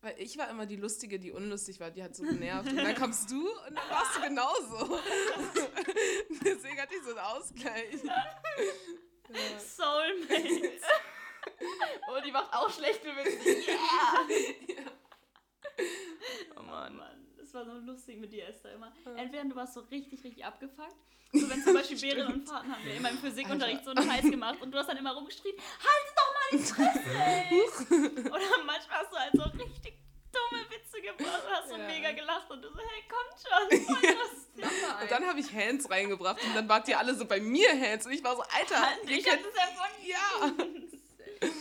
weil 0.00 0.14
ich 0.18 0.38
war 0.38 0.48
immer 0.50 0.66
die 0.66 0.76
Lustige, 0.76 1.18
die 1.18 1.32
unlustig 1.32 1.80
war, 1.80 1.90
die 1.90 2.04
hat 2.04 2.14
so 2.14 2.22
genervt. 2.22 2.70
Und 2.70 2.76
dann 2.76 2.94
kommst 2.94 3.28
du 3.28 3.40
und 3.48 3.74
dann 3.74 3.90
warst 3.90 4.16
du 4.16 4.22
genauso. 4.22 5.00
Deswegen 6.44 6.80
hatte 6.80 6.94
ich 6.94 7.02
so 7.02 7.10
einen 7.10 7.18
Ausgleich. 7.18 8.04
Ja. 8.04 9.58
Soulmate. 9.58 10.70
Oh, 12.08 12.20
die 12.24 12.30
macht 12.32 12.52
auch 12.54 12.70
schlechte 12.70 13.08
Witze. 13.16 13.70
Yeah! 13.70 14.90
Oh 16.56 16.62
Mann. 16.62 16.96
Mann, 16.96 17.26
das 17.38 17.52
war 17.54 17.64
so 17.64 17.72
lustig 17.72 18.18
mit 18.18 18.32
dir, 18.32 18.46
Esther, 18.48 18.72
immer. 18.72 18.92
Entweder 19.16 19.44
du 19.44 19.56
warst 19.56 19.74
so 19.74 19.80
richtig, 19.80 20.22
richtig 20.22 20.44
abgefuckt. 20.44 20.94
So, 21.32 21.48
wenn 21.50 21.62
zum 21.64 21.74
Beispiel 21.78 21.98
Beeren 22.00 22.32
und 22.32 22.48
Fahrten 22.48 22.70
haben 22.72 22.84
wir 22.84 22.94
immer 22.94 23.10
im 23.10 23.18
Physikunterricht 23.18 23.84
so 23.84 23.90
einen 23.90 24.08
Scheiß 24.08 24.30
gemacht 24.30 24.60
und 24.60 24.70
du 24.70 24.78
hast 24.78 24.88
dann 24.88 24.96
immer 24.96 25.12
rumgeschrien, 25.14 25.56
halt 25.56 26.14
doch 26.16 26.34
mal 26.34 26.50
die 26.52 26.58
Fresse! 26.64 28.30
Oder 28.30 28.64
manchmal 28.64 28.98
hast 29.00 29.12
du 29.12 29.16
halt 29.16 29.32
so 29.34 29.42
richtig 29.42 29.94
dumme 30.32 30.62
Witze 30.70 31.00
gebracht 31.00 31.42
und 31.46 31.52
hast 31.56 31.68
so 31.70 31.76
Ja. 31.76 31.86
mega 31.86 32.12
gelacht 32.12 32.50
und 32.50 32.62
du 32.62 32.68
so, 32.68 32.78
hey, 32.78 33.02
kommt 33.08 33.34
schon, 33.40 33.84
voll. 33.96 35.02
Und 35.02 35.10
dann 35.10 35.26
habe 35.26 35.40
ich 35.40 35.52
Hands 35.52 35.90
reingebracht 35.90 36.42
und 36.44 36.54
dann 36.54 36.68
wart 36.68 36.86
ihr 36.88 36.98
alle 36.98 37.14
so 37.14 37.24
bei 37.24 37.40
mir 37.40 37.68
Hands 37.70 38.04
und 38.06 38.12
ich 38.12 38.22
war 38.22 38.36
so, 38.36 38.42
Alter, 38.42 38.86
ihr 39.06 39.18
Ich 39.18 39.26
hab 39.28 39.34
kennt, 39.40 39.46
das 39.46 39.54
erfunden. 39.54 40.06
ja. 40.06 40.93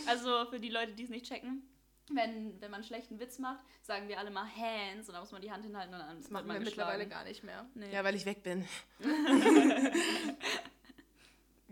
Also 0.08 0.46
für 0.50 0.60
die 0.60 0.70
Leute, 0.70 0.94
die 0.94 1.04
es 1.04 1.10
nicht 1.10 1.26
checken, 1.26 1.64
wenn, 2.10 2.60
wenn 2.62 2.72
man 2.72 2.76
einen 2.76 2.84
schlechten 2.84 3.20
Witz 3.20 3.40
macht, 3.40 3.64
sagen 3.82 4.08
wir 4.08 4.20
alle 4.20 4.30
mal 4.30 4.46
Hands 4.46 5.08
und 5.08 5.14
dann 5.14 5.22
muss 5.22 5.32
man 5.32 5.42
die 5.42 5.52
Hand 5.52 5.66
hinhalten 5.66 5.94
und 5.94 6.00
dann 6.00 6.18
Das 6.18 6.30
machen 6.30 6.48
man 6.48 6.58
wir 6.58 6.66
mittlerweile 6.66 7.08
gar 7.08 7.24
nicht 7.24 7.44
mehr. 7.44 7.66
Nee. 7.76 7.92
Ja, 7.92 8.04
weil 8.04 8.16
ich 8.16 8.26
weg 8.26 8.44
bin. 8.44 8.66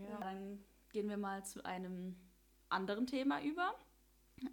Ja. 0.10 0.18
Dann 0.20 0.64
gehen 0.92 1.10
wir 1.10 1.18
mal 1.18 1.46
zu 1.46 1.64
einem 1.66 2.16
anderen 2.70 3.08
Thema 3.08 3.42
über. 3.42 3.76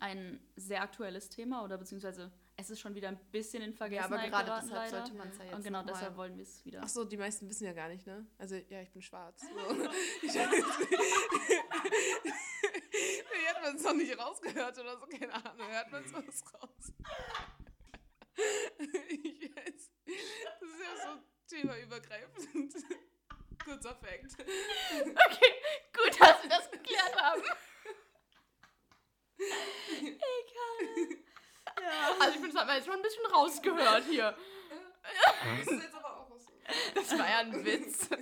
Ein 0.00 0.40
sehr 0.56 0.82
aktuelles 0.82 1.30
Thema 1.30 1.64
oder 1.64 1.78
beziehungsweise 1.78 2.30
es 2.60 2.70
ist 2.70 2.80
schon 2.80 2.92
wieder 2.94 3.06
ein 3.08 3.18
bisschen 3.30 3.62
in 3.62 3.70
Ja, 3.70 3.76
Vergessenheit 3.76 4.12
aber 4.12 4.28
gerade 4.28 4.44
geraten, 4.46 4.66
deshalb 4.68 4.90
leider. 4.92 4.98
sollte 5.06 5.14
man 5.16 5.28
es 5.28 5.38
ja 5.38 5.44
jetzt 5.44 5.54
Und 5.54 5.62
genau 5.62 5.78
noch 5.78 5.86
mal- 5.86 5.92
deshalb 5.92 6.16
wollen 6.16 6.36
wir 6.36 6.42
es 6.42 6.64
wieder. 6.64 6.80
Ach 6.82 6.88
so, 6.88 7.04
die 7.04 7.16
meisten 7.16 7.48
wissen 7.48 7.64
ja 7.64 7.72
gar 7.72 7.88
nicht, 7.88 8.04
ne? 8.06 8.26
Also, 8.36 8.56
ja, 8.56 8.82
ich 8.82 8.90
bin 8.90 9.00
schwarz. 9.00 9.40
So. 9.40 9.46
ich 10.22 10.36
hat 10.38 10.50
man 13.62 13.76
es 13.76 13.82
noch 13.84 13.94
nicht 13.94 14.18
rausgehört 14.18 14.76
oder 14.78 14.98
so, 14.98 15.06
keine 15.06 15.32
Ahnung. 15.32 15.68
Hört 15.68 15.90
man 15.92 16.04
es 16.04 16.12
was 16.12 16.42
raus? 16.54 16.92
ich 19.08 19.56
weiß. 19.56 19.90
Das 20.60 20.68
ist 20.68 20.80
ja 20.80 20.96
so 21.04 21.10
themaübergreifend. 21.48 22.74
Kurzer 23.64 23.94
Fact. 23.96 24.34
Okay, 24.40 25.52
gut, 25.94 26.20
dass 26.20 26.42
wir 26.42 26.50
das 26.50 26.68
geklärt 26.72 27.14
haben. 27.16 27.42
Ja. 31.82 32.10
Also 32.20 32.30
ich 32.30 32.36
finde, 32.36 32.48
das 32.52 32.56
hat 32.60 32.66
man 32.66 32.76
jetzt 32.76 32.86
schon 32.86 32.94
ein 32.96 33.02
bisschen 33.02 33.26
rausgehört 33.26 34.04
hier. 34.04 34.36
Das 35.56 35.66
ist 35.72 35.82
jetzt 35.82 35.94
aber 35.94 36.16
auch 36.18 36.30
was. 36.30 36.44
Das 36.94 37.18
war 37.18 37.28
ja 37.30 37.38
ein 37.38 37.64
Witz. 37.64 38.08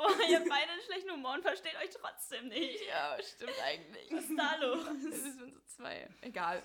Oh, 0.00 0.10
ihr 0.28 0.38
habt 0.38 0.48
beide 0.48 0.70
einen 0.70 0.82
schlechten 0.82 1.10
Humor 1.10 1.34
und 1.34 1.42
versteht 1.42 1.74
euch 1.76 1.90
trotzdem 1.90 2.48
nicht. 2.48 2.86
Ja, 2.86 3.16
stimmt 3.22 3.52
eigentlich. 3.64 4.10
Was 4.12 4.24
ist 4.24 4.38
da 4.38 4.54
los? 4.56 4.84
Das 4.84 5.20
sind 5.22 5.38
so 5.38 5.46
zwei. 5.66 6.08
Egal. 6.20 6.62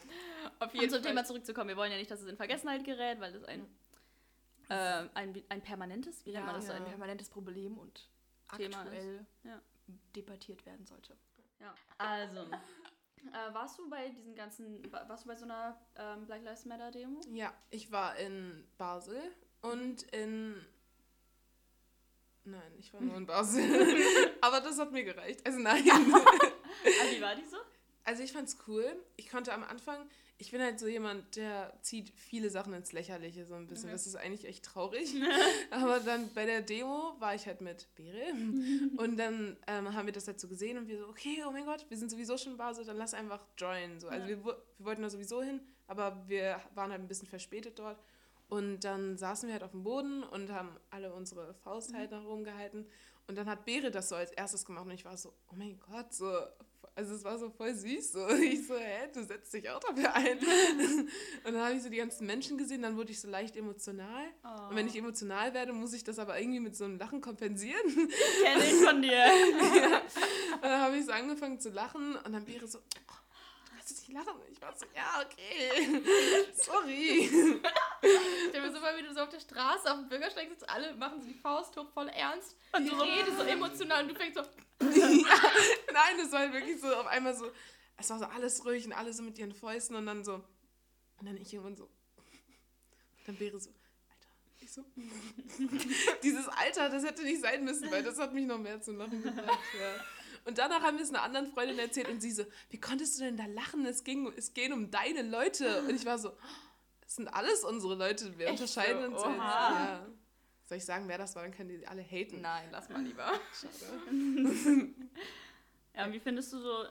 Auf 0.60 0.72
Um 0.74 0.80
jeden 0.80 0.91
zum 0.91 1.02
Fall. 1.02 1.10
Thema 1.12 1.26
zurückzukommen, 1.26 1.69
wir 1.69 1.78
wollen 1.78 1.91
ja 1.91 1.98
nicht, 1.98 2.12
dass 2.12 2.22
es 2.22 2.28
in 2.28 2.38
Vergessenheit 2.38 2.84
gerät, 2.84 3.19
weil 3.19 3.34
das 3.34 3.43
ein, 3.46 3.65
äh, 4.69 5.08
ein, 5.15 5.43
ein 5.50 5.62
permanentes, 5.62 6.26
wie 6.26 6.32
nennt 6.32 6.46
man 6.46 6.56
das 6.56 6.65
so 6.67 6.72
so? 6.72 6.78
ein 6.78 6.86
permanentes 6.86 7.30
Problem 7.30 7.78
und 7.78 8.08
Thema 8.56 8.82
aktuell 8.82 9.26
Ja. 9.43 9.60
debattiert 10.15 10.65
werden 10.65 10.86
sollte. 10.86 11.17
Ja. 11.60 11.74
Also, 11.98 12.46
äh, 13.31 13.53
warst 13.53 13.77
du 13.79 13.89
bei 13.89 14.09
diesen 14.09 14.36
ganzen, 14.36 14.91
wa- 14.91 15.05
warst 15.07 15.23
du 15.25 15.29
bei 15.29 15.36
so 15.36 15.45
einer 15.45 15.79
ähm, 15.95 16.25
Black 16.25 16.43
Lives 16.43 16.65
Matter 16.65 16.91
Demo? 16.91 17.21
Ja, 17.31 17.53
ich 17.69 17.91
war 17.91 18.15
in 18.17 18.65
Basel 18.77 19.21
und 19.62 20.03
in. 20.13 20.55
Nein, 22.45 22.73
ich 22.77 22.93
war 22.93 22.99
nur 23.01 23.15
in 23.15 23.25
Basel. 23.25 23.63
aber 24.41 24.59
das 24.59 24.77
hat 24.77 24.91
mir 24.91 25.03
gereicht. 25.05 25.45
Also 25.45 25.59
nein. 25.59 25.83
Wie 25.86 27.21
war 27.21 27.36
die 27.36 27.45
so? 27.45 27.57
Also 28.03 28.21
ich 28.23 28.33
fand's 28.33 28.57
cool. 28.67 29.01
Ich 29.15 29.29
konnte 29.29 29.53
am 29.53 29.63
Anfang, 29.63 30.09
ich 30.38 30.52
bin 30.52 30.62
halt 30.62 30.80
so 30.80 30.88
jemand, 30.88 31.36
der 31.36 31.74
zieht 31.82 32.10
viele 32.15 32.50
Sachen 32.50 32.74
ins 32.74 32.91
Lächerliche 32.91 33.46
so 33.46 33.54
ein 33.54 33.67
bisschen. 33.67 33.91
Das 33.91 34.08
ist 34.08 34.15
eigentlich 34.15 34.46
echt 34.46 34.65
traurig. 34.65 35.13
Aber 35.72 36.00
dann 36.00 36.34
bei 36.34 36.46
der 36.46 36.62
Demo 36.62 37.15
war 37.19 37.36
ich 37.36 37.46
halt 37.46 37.62
mit 37.62 37.88
Bere 37.96 38.32
und 38.98 39.17
dann 39.17 39.58
ähm, 39.67 39.93
haben 39.93 40.06
wir 40.06 40.13
das 40.13 40.28
halt 40.28 40.39
so 40.39 40.48
gesehen 40.48 40.78
und 40.78 40.88
wir 40.88 40.98
so, 40.98 41.08
okay, 41.08 41.43
oh 41.48 41.52
mein 41.52 41.65
Gott, 41.65 41.86
wir 41.89 41.98
sind 41.98 42.12
sowieso 42.12 42.38
schon 42.38 42.58
Basel, 42.58 42.84
dann 42.86 42.98
lass 42.98 43.13
einfach 43.13 43.46
joinen. 43.58 44.00
So. 44.00 44.08
Also 44.08 44.28
Ja. 44.28 44.30
wir, 44.30 44.43
wir 44.46 44.58
wollten 44.80 45.02
da 45.04 45.10
sowieso 45.10 45.41
hin, 45.41 45.62
aber 45.88 46.24
wir 46.28 46.60
waren 46.76 46.91
halt 46.91 47.02
ein 47.02 47.08
bisschen 47.08 47.28
verspätet 47.28 47.80
dort. 47.80 47.98
Und 48.50 48.82
dann 48.82 49.17
saßen 49.17 49.48
wir 49.48 49.54
halt 49.54 49.63
auf 49.63 49.72
dem 49.72 49.84
Boden 49.84 50.22
und 50.24 50.52
haben 50.52 50.76
alle 50.91 51.13
unsere 51.13 51.54
Faust 51.63 51.93
halt 51.93 52.12
nach 52.12 52.24
oben 52.26 52.43
gehalten. 52.43 52.86
Und 53.28 53.38
dann 53.38 53.48
hat 53.48 53.65
Bere 53.65 53.89
das 53.89 54.10
so 54.10 54.15
als 54.15 54.32
erstes 54.32 54.65
gemacht 54.65 54.86
und 54.86 54.91
ich 54.91 55.06
war 55.06 55.15
so, 55.17 55.34
oh 55.52 55.56
mein 55.56 55.80
Gott, 55.80 56.13
so, 56.13 56.30
also 56.95 57.15
es 57.15 57.23
war 57.23 57.38
so 57.39 57.49
voll 57.49 57.73
süß. 57.73 58.12
So. 58.13 58.27
Ich 58.43 58.67
so, 58.67 58.77
hä, 58.77 59.10
du 59.13 59.23
setzt 59.23 59.53
dich 59.53 59.69
auch 59.69 59.79
dafür 59.79 60.13
ein. 60.13 60.38
Und 61.43 61.53
dann 61.53 61.58
habe 61.62 61.73
ich 61.75 61.82
so 61.84 61.89
die 61.89 61.97
ganzen 61.97 62.25
Menschen 62.27 62.58
gesehen, 62.58 62.82
dann 62.84 62.95
wurde 62.97 63.12
ich 63.12 63.19
so 63.21 63.27
leicht 63.29 63.56
emotional. 63.56 64.25
Oh. 64.43 64.69
Und 64.69 64.75
wenn 64.75 64.88
ich 64.88 64.95
emotional 64.95 65.53
werde, 65.53 65.73
muss 65.73 65.93
ich 65.93 66.03
das 66.03 66.19
aber 66.19 66.39
irgendwie 66.39 66.60
mit 66.60 66.75
so 66.75 66.86
einem 66.86 66.97
Lachen 66.97 67.21
kompensieren. 67.21 67.82
kenne 68.43 68.63
ich 68.65 68.75
von 68.86 69.01
dir. 69.01 69.23
Und 70.53 70.62
dann 70.63 70.82
habe 70.82 70.97
ich 70.97 71.06
so 71.06 71.12
angefangen 71.12 71.60
zu 71.60 71.69
lachen 71.69 72.15
und 72.15 72.32
dann 72.32 72.45
Bere 72.45 72.67
so, 72.67 72.77
oh, 72.77 72.82
du 73.65 73.71
kannst 73.75 73.89
nicht 74.08 74.13
lachen. 74.13 74.39
Ich 74.51 74.62
war 74.62 74.73
so, 74.77 74.86
ja, 74.95 75.21
okay, 75.25 76.01
sorry. 76.56 77.29
Stell 78.49 78.62
mir 78.62 78.71
so 78.71 78.79
mal, 78.79 78.95
wie 78.97 79.03
du 79.03 79.13
so 79.13 79.21
auf 79.21 79.29
der 79.29 79.39
Straße 79.41 79.91
auf 79.91 79.97
dem 79.97 80.08
Bürgersteig 80.10 80.47
sitzt, 80.49 80.69
alle 80.69 80.93
machen 80.95 81.21
so 81.21 81.27
die 81.27 81.34
Faust 81.34 81.75
hoch, 81.75 81.88
voll 81.93 82.08
ernst. 82.10 82.56
Und 82.71 82.86
du 82.89 82.95
Ja. 82.95 83.01
redest 83.01 83.38
so 83.39 83.43
emotional 83.43 84.03
und 84.03 84.10
du 84.12 84.15
fängst 84.15 84.38
so. 84.38 84.43
Nein, 85.93 86.17
das 86.17 86.32
war 86.32 86.39
halt 86.39 86.53
wirklich 86.53 86.79
so 86.82 86.93
auf 86.93 87.08
einmal 87.08 87.36
so, 87.36 87.51
es 87.97 88.10
war 88.10 88.19
so 88.19 88.25
alles 88.25 88.65
ruhig 88.65 88.86
und 88.86 88.93
alle 88.93 89.13
so 89.13 89.23
mit 89.23 89.38
ihren 89.38 89.53
Fäusten 89.53 89.95
und 89.95 90.06
dann 90.06 90.23
so, 90.23 90.36
und 90.36 91.25
dann 91.25 91.38
ich 91.38 91.53
irgendwann 91.53 91.75
so, 91.75 91.84
und 91.86 93.27
dann 93.27 93.39
wäre 93.39 93.60
so, 93.60 93.69
Alter, 94.10 94.29
ich 94.60 94.71
so, 94.71 94.84
dieses 96.23 96.47
Alter, 96.47 96.89
das 96.89 97.03
hätte 97.03 97.23
nicht 97.23 97.41
sein 97.41 97.63
müssen, 97.63 97.89
weil 97.91 98.03
das 98.03 98.17
hat 98.17 98.34
mich 98.34 98.45
noch 98.45 98.60
mehr 98.60 98.82
zum 98.82 98.97
Lachen 98.97 99.21
gebracht, 99.21 99.60
ja. 99.79 100.06
Und 100.45 100.58
danach 100.58 100.82
haben 100.82 100.97
wir 100.97 101.03
es 101.03 101.10
einer 101.10 101.21
anderen 101.21 101.47
Freundin 101.47 101.79
erzählt 101.79 102.10
und 102.10 102.21
sie 102.21 102.32
so, 102.32 102.43
wie 102.69 102.79
konntest 102.79 103.17
du 103.17 103.23
denn 103.23 103.38
da 103.38 103.45
lachen? 103.45 103.86
Es 103.86 104.03
ging, 104.03 104.32
es 104.36 104.53
geht 104.53 104.73
um 104.73 104.91
deine 104.91 105.21
Leute. 105.21 105.84
Und 105.84 105.95
ich 105.95 106.06
war 106.06 106.19
so, 106.19 106.34
es 107.06 107.15
sind 107.15 107.29
alles 107.29 107.63
unsere 107.63 107.95
Leute, 107.95 108.38
wir 108.38 108.47
Echt 108.47 108.60
unterscheiden 108.60 109.15
so? 109.15 109.23
uns 109.25 109.25
halt. 109.25 109.39
Ja. 109.39 110.06
Soll 110.65 110.77
ich 110.77 110.86
sagen, 110.86 111.08
wer 111.08 111.17
das 111.17 111.36
war? 111.36 111.43
Dann 111.43 111.53
können 111.53 111.69
die 111.69 111.88
alle 111.88 112.01
haten. 112.01 112.41
Nein, 112.41 112.67
lass 112.71 112.89
mal 112.89 113.01
lieber. 113.01 113.32
Schade. 113.53 114.10
Ja, 115.95 116.12
wie 116.12 116.19
findest 116.19 116.51
du 116.53 116.60
so 116.60 116.86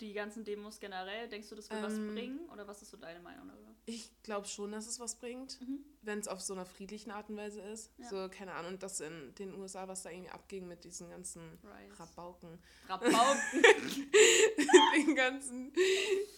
die 0.00 0.12
ganzen 0.14 0.44
Demos 0.44 0.78
generell? 0.80 1.28
Denkst 1.28 1.48
du, 1.50 1.54
das 1.54 1.68
wird 1.70 1.82
was 1.82 1.92
Ähm. 1.94 2.14
bringen? 2.14 2.48
Oder 2.50 2.66
was 2.66 2.80
ist 2.82 2.90
so 2.90 2.96
deine 2.96 3.20
Meinung 3.20 3.48
darüber? 3.48 3.70
Ich 3.86 4.10
glaube 4.22 4.46
schon, 4.46 4.72
dass 4.72 4.86
es 4.86 4.98
was 4.98 5.14
bringt, 5.16 5.60
Mhm. 5.60 5.84
wenn 6.02 6.18
es 6.18 6.26
auf 6.28 6.40
so 6.40 6.54
einer 6.54 6.64
friedlichen 6.66 7.10
Art 7.10 7.28
und 7.28 7.36
Weise 7.36 7.60
ist. 7.60 7.92
Ja. 7.98 8.08
So, 8.08 8.28
keine 8.30 8.54
Ahnung, 8.54 8.78
dass 8.78 9.00
in 9.00 9.34
den 9.36 9.54
USA, 9.60 9.86
was 9.88 10.02
da 10.02 10.10
irgendwie 10.10 10.30
abging 10.30 10.66
mit 10.66 10.84
diesen 10.84 11.08
ganzen 11.10 11.58
Right. 11.62 11.98
Rabauken. 12.00 12.58
Rabauken. 12.88 13.12
den 14.96 15.14
ganzen. 15.14 15.72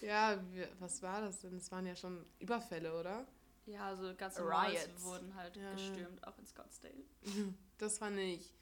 Ja, 0.01 0.43
was 0.81 1.01
war 1.03 1.21
das 1.21 1.41
denn? 1.41 1.57
Es 1.57 1.71
waren 1.71 1.87
ja 1.87 1.97
schon 1.97 2.25
Überfälle, 2.41 2.99
oder? 2.99 3.27
ja, 3.67 3.85
also 3.87 4.15
ganze 4.17 4.43
Riots. 4.43 5.03
Wurden 5.03 5.35
halt 5.35 5.57
Ja. 5.57 5.73
gestürmt, 5.73 6.27
auch 6.27 6.39
in 6.39 6.47
Scottsdale. 6.47 7.05
Das 7.79 7.99
fand 7.99 8.19
ich. 8.19 8.53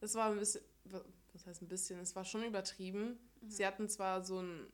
Das 0.00 0.14
war 0.14 0.30
ein 0.30 0.38
bisschen. 0.38 0.62
Was 1.32 1.46
heißt 1.46 1.62
ein 1.62 1.68
bisschen? 1.68 1.98
Es 2.00 2.14
war 2.14 2.24
schon 2.24 2.44
übertrieben. 2.44 3.18
Mhm. 3.40 3.50
Sie 3.50 3.66
hatten 3.66 3.88
zwar 3.88 4.22
so 4.22 4.40
ein, 4.40 4.70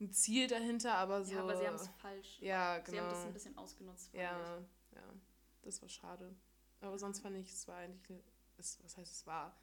ein 0.00 0.12
Ziel 0.12 0.46
dahinter, 0.46 0.94
aber 0.94 1.24
so. 1.24 1.34
Ja, 1.34 1.42
aber 1.42 1.56
sie 1.56 1.66
haben 1.66 1.74
es 1.74 1.88
falsch. 2.00 2.38
Ja, 2.40 2.82
Sie 2.86 2.98
haben 2.98 3.08
das 3.08 3.18
genau. 3.18 3.26
ein 3.28 3.32
bisschen 3.32 3.58
ausgenutzt. 3.58 4.12
Ja, 4.14 4.58
ja, 4.94 5.14
das 5.62 5.82
war 5.82 5.88
schade. 5.88 6.34
Aber 6.80 6.98
sonst 6.98 7.20
fand 7.20 7.36
ich, 7.36 7.50
es 7.52 7.66
war 7.66 7.76
eigentlich, 7.78 8.22
es, 8.58 8.78
was 8.84 8.96
heißt 8.96 9.12
es 9.12 9.26
war, 9.26 9.56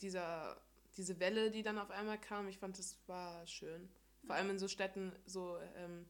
dieser, 0.00 0.60
diese 0.96 1.18
Welle, 1.20 1.50
die 1.50 1.62
dann 1.62 1.78
auf 1.78 1.90
einmal 1.90 2.20
kam, 2.20 2.48
ich 2.48 2.58
fand, 2.58 2.78
es 2.78 2.98
war 3.06 3.46
schön. 3.46 3.88
Vor 4.26 4.34
allem 4.36 4.50
in 4.50 4.58
so 4.58 4.68
Städten, 4.68 5.12
so, 5.26 5.58
ähm, 5.76 6.06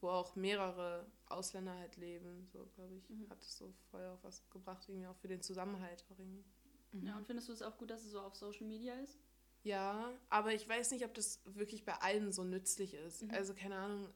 wo 0.00 0.10
auch 0.10 0.36
mehrere 0.36 1.06
Ausländer 1.26 1.74
halt 1.74 1.96
leben, 1.96 2.46
so 2.52 2.66
glaube 2.74 2.94
ich, 2.96 3.08
Mhm. 3.08 3.30
hat 3.30 3.40
es 3.42 3.56
so 3.56 3.72
voll 3.90 4.04
auch 4.06 4.22
was 4.22 4.42
gebracht, 4.50 4.84
irgendwie 4.88 5.06
auch 5.06 5.16
für 5.16 5.28
den 5.28 5.40
Zusammenhalt 5.40 6.04
auch 6.10 6.18
irgendwie. 6.18 6.44
Mhm. 6.94 7.06
Ja, 7.06 7.16
und 7.16 7.26
findest 7.26 7.48
du 7.48 7.52
es 7.52 7.62
auch 7.62 7.76
gut, 7.76 7.90
dass 7.90 8.04
es 8.04 8.12
so 8.12 8.20
auf 8.20 8.34
Social 8.34 8.66
Media 8.66 8.94
ist? 9.00 9.18
Ja, 9.62 10.12
aber 10.28 10.52
ich 10.52 10.68
weiß 10.68 10.90
nicht, 10.90 11.04
ob 11.04 11.14
das 11.14 11.40
wirklich 11.44 11.84
bei 11.84 11.94
allen 11.94 12.32
so 12.32 12.44
nützlich 12.44 12.94
ist. 12.94 13.22
Mhm. 13.22 13.30
Also 13.30 13.54
keine 13.54 13.76
Ahnung. 13.76 14.08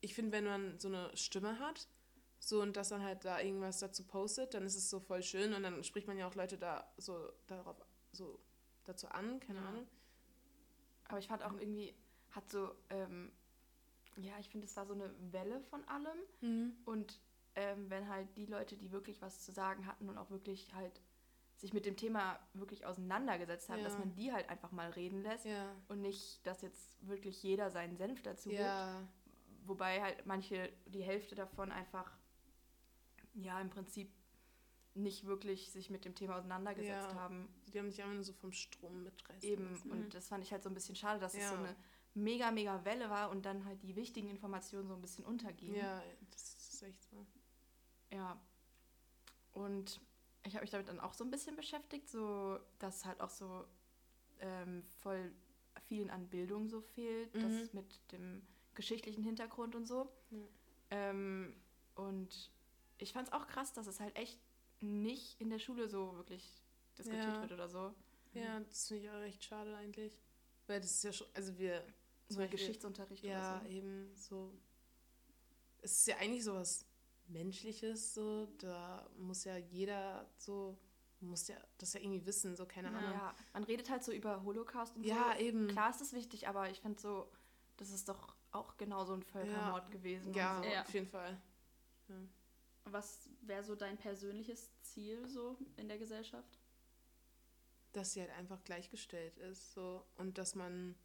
Ich 0.00 0.14
finde, 0.14 0.32
wenn 0.32 0.44
man 0.44 0.78
so 0.78 0.88
eine 0.88 1.16
Stimme 1.16 1.58
hat, 1.58 1.88
so 2.38 2.62
und 2.62 2.76
das 2.76 2.88
dann 2.88 3.02
halt 3.02 3.24
da 3.24 3.38
irgendwas 3.40 3.78
dazu 3.80 4.02
postet, 4.04 4.54
dann 4.54 4.64
ist 4.64 4.74
es 4.76 4.88
so 4.88 4.98
voll 4.98 5.22
schön 5.22 5.52
und 5.52 5.62
dann 5.62 5.84
spricht 5.84 6.06
man 6.06 6.16
ja 6.16 6.26
auch 6.26 6.34
Leute 6.34 6.56
da 6.56 6.90
so 6.96 7.30
darauf 7.46 7.76
so 8.12 8.40
dazu 8.84 9.08
an, 9.08 9.38
keine 9.40 9.60
Ja. 9.60 9.68
Ahnung. 9.68 9.86
Aber 11.04 11.18
ich 11.18 11.28
fand 11.28 11.42
auch 11.42 11.52
irgendwie, 11.52 11.94
hat 12.30 12.48
so, 12.50 12.74
ähm, 12.88 13.30
ja, 14.16 14.38
ich 14.38 14.48
finde, 14.48 14.66
es 14.66 14.76
war 14.76 14.86
so 14.86 14.94
eine 14.94 15.12
Welle 15.32 15.60
von 15.60 15.84
allem. 15.86 16.76
Und 16.84 17.20
ähm, 17.56 17.90
wenn 17.90 18.08
halt 18.08 18.36
die 18.36 18.46
Leute, 18.46 18.76
die 18.76 18.90
wirklich 18.90 19.20
was 19.20 19.44
zu 19.44 19.52
sagen 19.52 19.86
hatten 19.86 20.08
und 20.08 20.16
auch 20.18 20.30
wirklich 20.30 20.72
halt 20.74 21.00
sich 21.60 21.72
mit 21.74 21.84
dem 21.86 21.96
Thema 21.96 22.38
wirklich 22.54 22.86
auseinandergesetzt 22.86 23.68
haben, 23.68 23.78
Ja. 23.78 23.84
dass 23.84 23.98
man 23.98 24.14
die 24.14 24.32
halt 24.32 24.48
einfach 24.48 24.72
mal 24.72 24.90
reden 24.90 25.22
lässt 25.22 25.44
Ja. 25.44 25.70
und 25.88 26.00
nicht, 26.00 26.44
dass 26.46 26.62
jetzt 26.62 27.06
wirklich 27.06 27.42
jeder 27.42 27.70
seinen 27.70 27.96
Senf 27.96 28.22
dazu 28.22 28.48
gibt. 28.48 28.60
Ja. 28.62 29.02
Wobei 29.66 30.00
halt 30.02 30.24
manche, 30.26 30.72
die 30.86 31.02
Hälfte 31.02 31.34
davon 31.34 31.70
einfach, 31.70 32.10
ja, 33.34 33.60
im 33.60 33.70
Prinzip 33.70 34.10
nicht 34.94 35.24
wirklich 35.26 35.70
sich 35.70 35.88
mit 35.90 36.04
dem 36.04 36.14
Thema 36.14 36.36
auseinandergesetzt 36.36 37.14
haben. 37.14 37.48
Die 37.72 37.78
haben 37.78 37.90
sich 37.90 38.00
einfach 38.02 38.14
nur 38.14 38.24
so 38.24 38.32
vom 38.32 38.52
Strom 38.52 39.04
mitreißen 39.04 39.48
Eben, 39.48 39.70
lassen. 39.70 39.88
Mhm. 39.88 39.92
und 39.92 40.14
das 40.14 40.28
fand 40.28 40.42
ich 40.42 40.52
halt 40.52 40.62
so 40.64 40.68
ein 40.70 40.74
bisschen 40.74 40.96
schade, 40.96 41.20
dass 41.20 41.34
es 41.34 41.48
so 41.48 41.54
eine 41.56 41.76
mega, 42.14 42.50
mega 42.50 42.84
Welle 42.84 43.08
war 43.08 43.30
und 43.30 43.44
dann 43.46 43.64
halt 43.66 43.82
die 43.82 43.94
wichtigen 43.94 44.28
Informationen 44.28 44.88
so 44.88 44.94
ein 44.94 45.00
bisschen 45.00 45.24
untergingen. 45.24 45.76
Ja, 45.76 46.02
das 46.30 46.42
ist 46.72 46.82
echt 46.82 47.02
so. 47.04 47.24
Ja. 48.12 48.40
Und 49.52 50.00
ich 50.44 50.54
habe 50.54 50.62
mich 50.62 50.70
damit 50.70 50.88
dann 50.88 51.00
auch 51.00 51.14
so 51.14 51.24
ein 51.24 51.30
bisschen 51.30 51.56
beschäftigt, 51.56 52.08
so 52.08 52.58
dass 52.78 53.04
halt 53.04 53.20
auch 53.20 53.30
so 53.30 53.64
ähm, 54.40 54.82
voll 55.02 55.32
vielen 55.86 56.10
an 56.10 56.28
Bildung 56.28 56.68
so 56.68 56.80
fehlt, 56.80 57.34
Mhm. 57.34 57.40
das 57.42 57.72
mit 57.72 58.12
dem 58.12 58.42
geschichtlichen 58.74 59.22
Hintergrund 59.22 59.74
und 59.74 59.86
so. 59.86 60.10
Ja. 60.30 60.38
Ähm, 60.90 61.54
und 61.94 62.50
ich 62.98 63.12
fand 63.12 63.28
es 63.28 63.32
auch 63.34 63.46
krass, 63.46 63.72
dass 63.72 63.86
es 63.86 64.00
halt 64.00 64.16
echt 64.16 64.40
nicht 64.80 65.40
in 65.40 65.50
der 65.50 65.58
Schule 65.58 65.88
so 65.88 66.16
wirklich 66.16 66.62
diskutiert 66.96 67.24
Ja. 67.26 67.40
wird 67.42 67.52
oder 67.52 67.68
so. 67.68 67.94
Ja, 68.32 68.60
das 68.60 68.88
finde 68.88 69.04
ich 69.04 69.10
auch 69.10 69.20
echt 69.22 69.44
schade 69.44 69.76
eigentlich. 69.76 70.18
Weil 70.66 70.80
das 70.80 70.90
ist 70.92 71.04
ja 71.04 71.12
schon, 71.12 71.26
also 71.34 71.58
wir, 71.58 71.84
So 72.28 72.40
ein 72.40 72.50
Geschichtsunterricht 72.50 73.24
ja, 73.24 73.56
oder 73.58 73.64
so. 73.64 73.68
eben 73.70 74.16
so. 74.16 74.52
Es 75.82 75.92
ist 75.98 76.06
ja 76.06 76.16
eigentlich 76.18 76.44
sowas 76.44 76.86
Menschliches, 77.30 78.14
so. 78.14 78.46
Da 78.58 79.08
muss 79.18 79.44
ja 79.44 79.56
jeder 79.56 80.28
so, 80.36 80.76
muss 81.20 81.48
ja 81.48 81.56
das 81.78 81.92
ja 81.94 82.00
irgendwie 82.00 82.24
wissen, 82.26 82.56
so, 82.56 82.66
keine 82.66 82.90
Ja. 82.90 82.98
Ahnung. 82.98 83.12
Ja, 83.12 83.34
man 83.52 83.64
redet 83.64 83.90
halt 83.90 84.04
so 84.04 84.12
über 84.12 84.42
Holocaust 84.42 84.96
und 84.96 85.04
Ja, 85.04 85.34
so. 85.34 85.40
eben. 85.40 85.68
Klar 85.68 85.90
ist 85.90 86.00
es 86.00 86.12
wichtig, 86.12 86.48
aber 86.48 86.70
ich 86.70 86.80
finde 86.80 87.00
so, 87.00 87.30
das 87.76 87.90
ist 87.90 88.08
doch 88.08 88.34
auch 88.52 88.76
genau 88.76 89.04
so 89.04 89.14
ein 89.14 89.22
Völkermord 89.22 89.90
gewesen. 89.90 90.34
Ja, 90.34 90.58
und 90.58 90.64
so. 90.64 90.70
Ja. 90.70 90.82
auf 90.82 90.92
jeden 90.94 91.06
Fall. 91.06 91.40
Was 92.84 93.28
wäre 93.42 93.62
so 93.62 93.76
dein 93.76 93.96
persönliches 93.96 94.70
Ziel 94.82 95.28
so 95.28 95.56
in 95.76 95.86
der 95.88 95.98
Gesellschaft? 95.98 96.58
Dass 97.92 98.12
sie 98.12 98.20
halt 98.20 98.30
einfach 98.32 98.62
gleichgestellt 98.64 99.36
ist, 99.38 99.72
so. 99.72 100.04
Und 100.16 100.38
dass 100.38 100.54
man, 100.54 100.96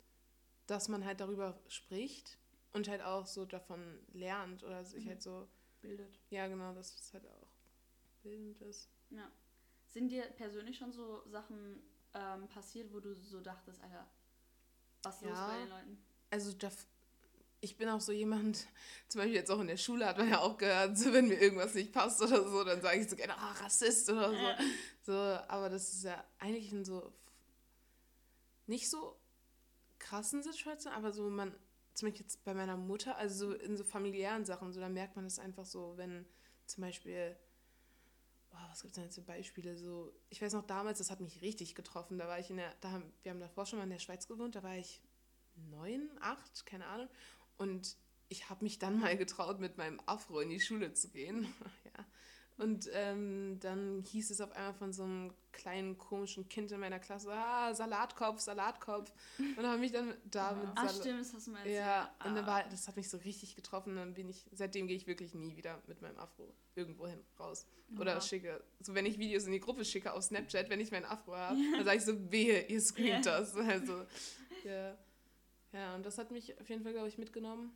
dass 0.67 0.88
man 0.88 1.05
halt 1.05 1.19
darüber 1.19 1.59
spricht 1.67 2.39
und 2.73 2.88
halt 2.88 3.01
auch 3.03 3.27
so 3.27 3.45
davon 3.45 3.99
lernt 4.13 4.63
oder 4.63 4.83
sich 4.83 5.05
Mhm. 5.05 5.09
halt 5.09 5.21
so, 5.21 5.47
bildet. 5.88 6.19
ja, 6.30 6.48
genau, 6.48 6.74
dass 6.74 6.93
es 7.00 7.13
halt 7.13 7.28
auch 7.28 7.48
bildend 8.24 8.60
ist. 8.62 8.89
Ja. 9.10 9.32
Sind 9.88 10.10
dir 10.10 10.24
persönlich 10.24 10.78
schon 10.78 10.91
so 10.91 11.24
Sachen 11.28 11.82
ähm, 12.13 12.48
passiert, 12.50 12.91
wo 12.93 13.00
du 13.00 13.13
so 13.13 13.39
dachtest, 13.41 13.82
Alter, 13.82 14.08
was 15.04 15.15
ist 15.17 15.21
los 15.24 15.38
Ja. 15.38 15.48
bei 15.48 15.58
den 15.60 15.69
Leuten? 15.69 15.98
also 16.32 16.52
da, 16.54 16.69
ich 17.62 17.78
bin 17.78 17.88
auch 17.89 18.02
so 18.02 18.12
jemand, 18.12 18.67
zum 19.08 19.19
Beispiel 19.19 19.36
jetzt 19.36 19.52
auch 19.52 19.60
in 19.60 19.67
der 19.67 19.78
Schule 19.78 20.06
hat 20.06 20.17
man 20.17 20.30
ja 20.30 20.39
auch 20.39 20.58
gehört, 20.58 20.98
so 20.98 21.13
wenn 21.13 21.28
mir 21.28 21.39
irgendwas 21.39 21.74
nicht 21.76 21.93
passt 21.93 22.21
oder 22.21 22.48
so, 22.50 22.63
dann 22.63 22.82
sage 22.82 23.00
ich 23.02 23.10
so 23.10 23.15
gerne, 23.15 23.38
ah, 23.38 23.52
Rassist 23.54 24.10
oder 24.10 24.30
so. 24.30 24.36
Ja. 24.36 24.58
so. 25.04 25.13
Aber 25.13 25.69
das 25.69 25.93
ist 25.93 26.04
ja 26.04 26.24
eigentlich 26.39 26.71
in 26.71 26.84
so 26.84 27.13
nicht 28.67 28.89
so 28.89 29.19
krassen 30.00 30.41
Situationen, 30.43 30.98
aber 30.98 31.12
so 31.13 31.30
man, 31.30 31.56
zum 31.95 32.08
Beispiel 32.08 32.25
jetzt 32.25 32.43
bei 32.43 32.53
meiner 32.53 32.77
Mutter, 32.77 33.17
also 33.17 33.47
so 33.47 33.53
in 33.55 33.77
so 33.77 33.84
familiären 33.84 34.45
Sachen, 34.45 34.71
so 34.73 34.79
da 34.79 34.89
merkt 34.89 35.15
man 35.15 35.25
das 35.25 35.39
einfach 35.39 35.65
so, 35.65 35.93
wenn 35.97 36.25
zum 36.65 36.81
Beispiel, 36.81 37.36
boah, 38.49 38.67
was 38.69 38.81
gibt 38.81 38.91
es 38.91 38.95
denn 38.95 39.05
jetzt 39.05 39.15
für 39.15 39.21
Beispiele? 39.21 39.77
So, 39.77 40.13
ich 40.29 40.41
weiß 40.41 40.53
noch 40.53 40.67
damals, 40.67 40.97
das 40.97 41.10
hat 41.10 41.21
mich 41.21 41.41
richtig 41.41 41.73
getroffen. 41.73 42.17
Da 42.17 42.27
war 42.27 42.39
ich 42.39 42.49
in 42.49 42.58
der, 42.58 42.73
da 42.81 42.91
haben, 42.91 43.13
wir 43.23 43.31
haben 43.31 43.39
davor 43.39 43.65
schon 43.65 43.79
mal 43.79 43.84
in 43.84 43.91
der 43.91 43.99
Schweiz 43.99 44.27
gewohnt, 44.27 44.55
da 44.55 44.63
war 44.63 44.75
ich 44.75 45.01
neun, 45.69 46.10
acht, 46.19 46.65
keine 46.65 46.86
Ahnung. 46.88 47.08
Und 47.58 47.95
ich 48.27 48.49
habe 48.49 48.63
mich 48.63 48.77
dann 48.77 48.99
mal 48.99 49.15
getraut, 49.17 49.60
mit 49.60 49.77
meinem 49.77 50.01
Afro 50.05 50.41
in 50.41 50.49
die 50.49 50.60
Schule 50.60 50.93
zu 50.93 51.10
gehen. 51.10 51.47
ja. 51.86 52.05
Und 52.58 52.89
ähm, 52.94 53.58
dann 53.60 54.02
hieß 54.04 54.32
es 54.32 54.39
auf 54.39 54.52
einmal 54.54 54.74
von 54.74 54.94
so 54.94 55.04
einem 55.04 55.34
kleinen 55.52 55.98
komischen 55.98 56.48
Kind 56.48 56.72
in 56.72 56.80
meiner 56.80 57.00
Klasse, 57.00 57.30
ah, 57.34 57.74
Salatkopf, 57.74 58.39
Salatkopf. 58.39 59.12
Und 59.58 59.65
habe 59.65 59.78
mich 59.78 59.91
dann 59.91 60.13
da 60.26 60.52
Ja. 60.52 60.56
mit 60.58 60.70
Ach 60.76 60.89
Sal- 60.89 61.02
stimmt, 61.02 61.20
das 61.22 61.34
hast 61.34 61.48
du 61.48 61.52
mal 61.52 61.58
erzählt. 61.60 61.76
ja, 61.78 62.15
und 62.26 62.36
dann 62.36 62.46
Ah. 62.46 62.48
war, 62.48 62.63
das 62.70 62.88
hat 62.88 62.96
mich 62.96 63.10
so 63.10 63.18
richtig 63.18 63.56
getroffen. 63.58 63.96
Dann 63.98 64.13
bin 64.13 64.30
ich, 64.30 64.46
seitdem 64.54 64.88
gehe 64.88 64.96
ich 64.96 65.06
wirklich 65.06 65.34
nie 65.34 65.58
wieder 65.58 65.82
mit 65.88 66.02
meinem 66.02 66.18
Afro 66.18 66.54
irgendwo 66.76 67.08
hin 67.08 67.20
raus. 67.39 67.68
Oder 68.00 68.13
Ja. 68.13 68.22
schicke, 68.22 68.63
so 68.80 68.96
wenn 68.96 69.06
ich 69.06 69.20
Videos 69.20 69.46
in 69.46 69.52
die 69.52 69.60
Gruppe 69.60 69.84
schicke 69.84 70.13
auf 70.13 70.24
Snapchat, 70.24 70.70
wenn 70.70 70.80
ich 70.80 70.91
meinen 70.91 71.06
Afro 71.06 71.36
habe, 71.36 71.58
dann 71.74 71.84
sage 71.84 71.98
ich 71.98 72.06
so, 72.06 72.32
wehe, 72.32 72.65
ihr 72.68 72.80
screamt 72.82 73.26
Ja. 73.26 73.39
das. 73.41 73.54
Also, 73.89 74.06
ja. 74.63 74.98
Ja, 75.74 75.94
und 75.96 76.06
das 76.06 76.18
hat 76.18 76.32
mich 76.32 76.58
auf 76.62 76.70
jeden 76.70 76.84
Fall, 76.84 76.94
glaube 76.94 77.10
ich, 77.10 77.18
mitgenommen. 77.18 77.72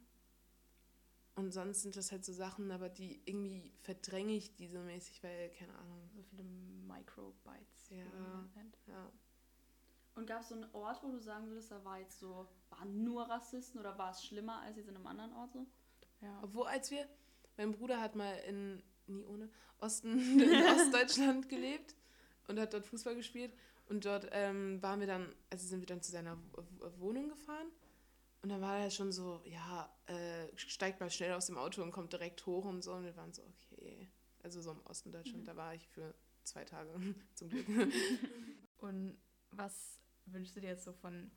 Und 1.39 1.53
sonst 1.53 1.83
sind 1.83 1.95
das 1.95 2.11
halt 2.11 2.25
so 2.25 2.33
Sachen, 2.33 2.69
aber 2.69 2.89
die 2.89 3.21
irgendwie 3.23 3.71
verdränge 3.81 4.33
ich 4.33 4.53
die 4.55 4.67
so 4.67 4.79
mäßig, 4.79 5.23
weil, 5.23 5.49
keine 5.51 5.73
Ahnung, 5.73 6.09
So 6.13 6.21
viele 6.23 6.43
Microbytes. 6.43 7.89
Ja. 7.89 7.97
ja. 8.87 9.11
Und 10.15 10.27
gab 10.27 10.41
es 10.41 10.49
so 10.49 10.55
einen 10.55 10.69
Ort, 10.73 11.01
wo 11.01 11.09
du 11.09 11.19
sagen 11.19 11.47
würdest, 11.47 11.71
da 11.71 11.81
war 11.85 11.97
jetzt 11.97 12.19
so, 12.19 12.45
waren 12.71 13.03
nur 13.05 13.23
Rassisten 13.23 13.79
oder 13.79 13.97
war 13.97 14.11
es 14.11 14.25
schlimmer 14.25 14.59
als 14.59 14.75
jetzt 14.75 14.89
in 14.89 14.97
einem 14.97 15.07
anderen 15.07 15.33
Ort 15.33 15.53
so? 15.53 15.65
Ja. 16.19 16.39
Obwohl, 16.43 16.67
als 16.67 16.91
wir, 16.91 17.07
mein 17.55 17.71
Bruder 17.71 18.01
hat 18.01 18.17
mal 18.17 18.33
in, 18.39 18.83
nie 19.07 19.23
ohne, 19.23 19.49
Osten, 19.79 20.19
in 20.41 20.65
Ostdeutschland 20.65 21.47
gelebt 21.47 21.95
und 22.49 22.59
hat 22.59 22.73
dort 22.73 22.85
Fußball 22.85 23.15
gespielt. 23.15 23.53
Und 23.87 24.03
dort 24.03 24.27
ähm, 24.31 24.81
waren 24.83 24.99
wir 24.99 25.07
dann, 25.07 25.33
also 25.49 25.65
sind 25.65 25.79
wir 25.79 25.87
dann 25.87 26.01
zu 26.01 26.11
seiner 26.11 26.37
Wohnung 26.99 27.29
gefahren. 27.29 27.67
Und 28.41 28.49
dann 28.49 28.61
war 28.61 28.79
er 28.79 28.89
schon 28.89 29.11
so, 29.11 29.41
ja, 29.45 29.93
äh, 30.05 30.47
steigt 30.55 30.99
mal 30.99 31.09
schnell 31.09 31.33
aus 31.33 31.47
dem 31.47 31.57
Auto 31.57 31.83
und 31.83 31.91
kommt 31.91 32.13
direkt 32.13 32.45
hoch 32.45 32.65
und 32.65 32.81
so. 32.81 32.93
Und 32.93 33.03
wir 33.03 33.15
waren 33.17 33.33
so, 33.33 33.43
okay. 33.43 34.09
Also 34.41 34.61
so 34.61 34.71
im 34.71 34.81
Osten 34.85 35.11
Deutschland, 35.11 35.47
da 35.47 35.55
war 35.55 35.75
ich 35.75 35.87
für 35.89 36.15
zwei 36.43 36.63
Tage 36.63 36.89
zum 37.33 37.49
Glück. 37.49 37.67
Und 38.77 39.17
was 39.51 39.99
wünschst 40.27 40.55
du 40.55 40.61
dir 40.61 40.69
jetzt 40.69 40.85
so 40.85 40.93
von 40.93 41.29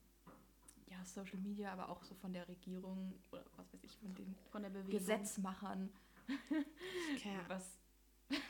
ja, 0.87 1.05
Social 1.05 1.39
Media, 1.39 1.73
aber 1.73 1.89
auch 1.89 2.05
so 2.05 2.15
von 2.15 2.33
der 2.33 2.47
Regierung 2.49 3.19
oder 3.33 3.45
was 3.57 3.73
weiß 3.73 3.83
ich, 3.83 3.97
von 3.99 4.15
den 4.15 4.37
Von 4.51 4.63
der 4.63 4.71
Bewegung. 4.71 4.91
Gesetzmachern, 4.91 5.91
Keine 7.23 7.49
was 7.49 7.79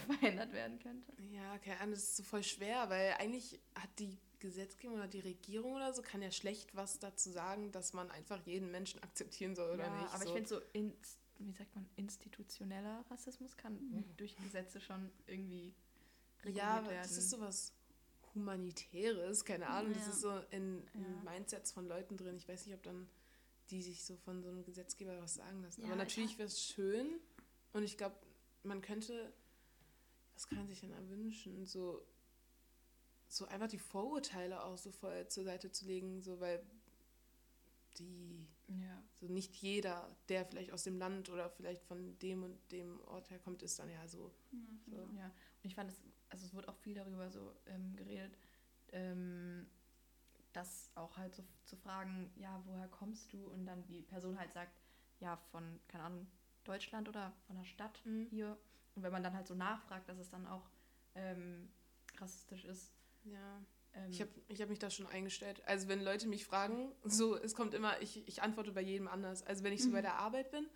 verändert 0.06 0.52
werden 0.52 0.78
könnte? 0.78 1.12
Ja, 1.30 1.58
keine 1.58 1.80
Ahnung, 1.80 1.94
das 1.94 2.02
ist 2.02 2.16
so 2.16 2.22
voll 2.22 2.42
schwer, 2.42 2.88
weil 2.90 3.14
eigentlich 3.18 3.58
hat 3.74 3.90
die 3.98 4.18
Gesetzgebung 4.42 4.96
oder 4.96 5.08
die 5.08 5.20
Regierung 5.20 5.72
oder 5.74 5.92
so, 5.94 6.02
kann 6.02 6.20
ja 6.22 6.30
schlecht 6.30 6.74
was 6.74 6.98
dazu 6.98 7.30
sagen, 7.30 7.72
dass 7.72 7.92
man 7.92 8.10
einfach 8.10 8.44
jeden 8.46 8.70
Menschen 8.70 9.02
akzeptieren 9.02 9.54
soll 9.56 9.70
oder 9.74 9.86
ja, 9.86 10.02
nicht. 10.02 10.12
aber 10.12 10.24
so. 10.24 10.28
ich 10.28 10.32
finde 10.34 10.48
so, 10.48 10.60
inst, 10.72 11.18
wie 11.38 11.52
sagt 11.52 11.74
man, 11.74 11.88
institutioneller 11.96 13.04
Rassismus 13.10 13.56
kann 13.56 13.78
durch 14.16 14.36
Gesetze 14.36 14.80
schon 14.80 15.10
irgendwie 15.26 15.72
reguliert 16.40 16.56
ja, 16.56 16.78
aber 16.78 16.90
werden. 16.90 17.02
das 17.02 17.16
ist 17.16 17.30
sowas 17.30 17.72
Humanitäres, 18.34 19.44
keine 19.44 19.68
Ahnung, 19.68 19.92
das 19.94 20.06
Ja. 20.06 20.10
ist 20.12 20.20
so 20.20 20.38
in, 20.50 20.82
in 20.94 21.02
Ja. 21.24 21.30
Mindsets 21.32 21.72
von 21.72 21.86
Leuten 21.86 22.16
drin. 22.16 22.36
Ich 22.36 22.48
weiß 22.48 22.66
nicht, 22.66 22.74
ob 22.74 22.82
dann 22.82 23.08
die 23.70 23.82
sich 23.82 24.04
so 24.04 24.16
von 24.16 24.42
so 24.42 24.48
einem 24.48 24.64
Gesetzgeber 24.64 25.20
was 25.20 25.34
sagen 25.34 25.62
lassen. 25.62 25.82
Ja, 25.82 25.88
aber 25.92 26.02
ich 26.02 26.08
natürlich 26.08 26.38
wäre 26.38 26.48
es 26.48 26.62
schön 26.62 27.20
und 27.72 27.84
ich 27.84 27.96
glaube, 27.96 28.16
man 28.64 28.80
könnte, 28.82 29.32
was 30.34 30.46
kann 30.48 30.58
man 30.58 30.68
sich 30.68 30.80
denn 30.80 30.90
da 30.90 31.08
wünschen? 31.08 31.64
So, 31.66 32.02
so 33.32 33.46
einfach 33.46 33.68
die 33.68 33.78
Vorurteile 33.78 34.62
auch 34.62 34.76
so 34.76 34.90
voll 34.90 35.26
zur 35.28 35.44
Seite 35.44 35.72
zu 35.72 35.86
legen, 35.86 36.20
so 36.20 36.38
weil 36.40 36.62
die 37.98 38.46
ja. 38.68 39.02
so 39.14 39.26
nicht 39.26 39.54
jeder, 39.56 40.14
der 40.28 40.44
vielleicht 40.44 40.72
aus 40.72 40.82
dem 40.82 40.98
Land 40.98 41.30
oder 41.30 41.48
vielleicht 41.50 41.82
von 41.84 42.18
dem 42.18 42.42
und 42.42 42.72
dem 42.72 43.00
Ort 43.06 43.30
herkommt, 43.30 43.62
ist 43.62 43.78
dann 43.78 43.90
ja 43.90 44.06
so. 44.06 44.34
Ja, 44.86 44.96
so. 44.96 44.96
Ja, 45.16 45.26
und 45.26 45.64
ich 45.64 45.74
fand 45.74 45.90
es, 45.90 46.02
also 46.28 46.44
es 46.44 46.52
wurde 46.52 46.68
auch 46.68 46.76
viel 46.76 46.94
darüber 46.94 47.30
so 47.30 47.54
ähm, 47.66 47.96
geredet, 47.96 48.36
ähm, 48.92 49.66
das 50.52 50.90
auch 50.94 51.16
halt 51.16 51.34
so 51.34 51.42
zu 51.64 51.76
fragen, 51.76 52.30
ja, 52.36 52.62
woher 52.66 52.88
kommst 52.88 53.32
du? 53.32 53.46
Und 53.46 53.64
dann 53.64 53.86
die 53.86 54.02
Person 54.02 54.38
halt 54.38 54.52
sagt, 54.52 54.78
ja, 55.20 55.38
von, 55.50 55.80
keine 55.88 56.04
Ahnung, 56.04 56.26
Deutschland 56.64 57.08
oder 57.08 57.32
von 57.46 57.56
der 57.56 57.64
Stadt 57.64 58.04
Mhm. 58.04 58.26
hier. 58.28 58.58
Und 58.94 59.02
wenn 59.02 59.12
man 59.12 59.22
dann 59.22 59.34
halt 59.34 59.46
so 59.46 59.54
nachfragt, 59.54 60.08
dass 60.08 60.18
es 60.18 60.28
dann 60.28 60.46
auch 60.46 60.68
ähm, 61.14 61.70
rassistisch 62.18 62.64
ist. 62.66 62.92
Ja. 63.24 63.64
Ähm, 63.94 64.10
Ich 64.10 64.20
habe 64.20 64.30
ich 64.48 64.60
hab 64.62 64.68
mich 64.68 64.78
da 64.78 64.90
schon 64.90 65.06
eingestellt. 65.06 65.62
Also 65.66 65.88
wenn 65.88 66.02
Leute 66.02 66.28
mich 66.28 66.44
fragen, 66.44 66.92
so, 67.04 67.36
es 67.36 67.54
kommt 67.54 67.74
immer, 67.74 68.00
ich, 68.00 68.26
ich 68.26 68.42
antworte 68.42 68.72
bei 68.72 68.80
jedem 68.80 69.08
anders. 69.08 69.46
Also 69.46 69.64
wenn 69.64 69.72
ich 69.72 69.82
so 69.82 69.90
bei 69.90 70.02
der 70.02 70.14
Arbeit 70.18 70.50
bin 70.50 70.66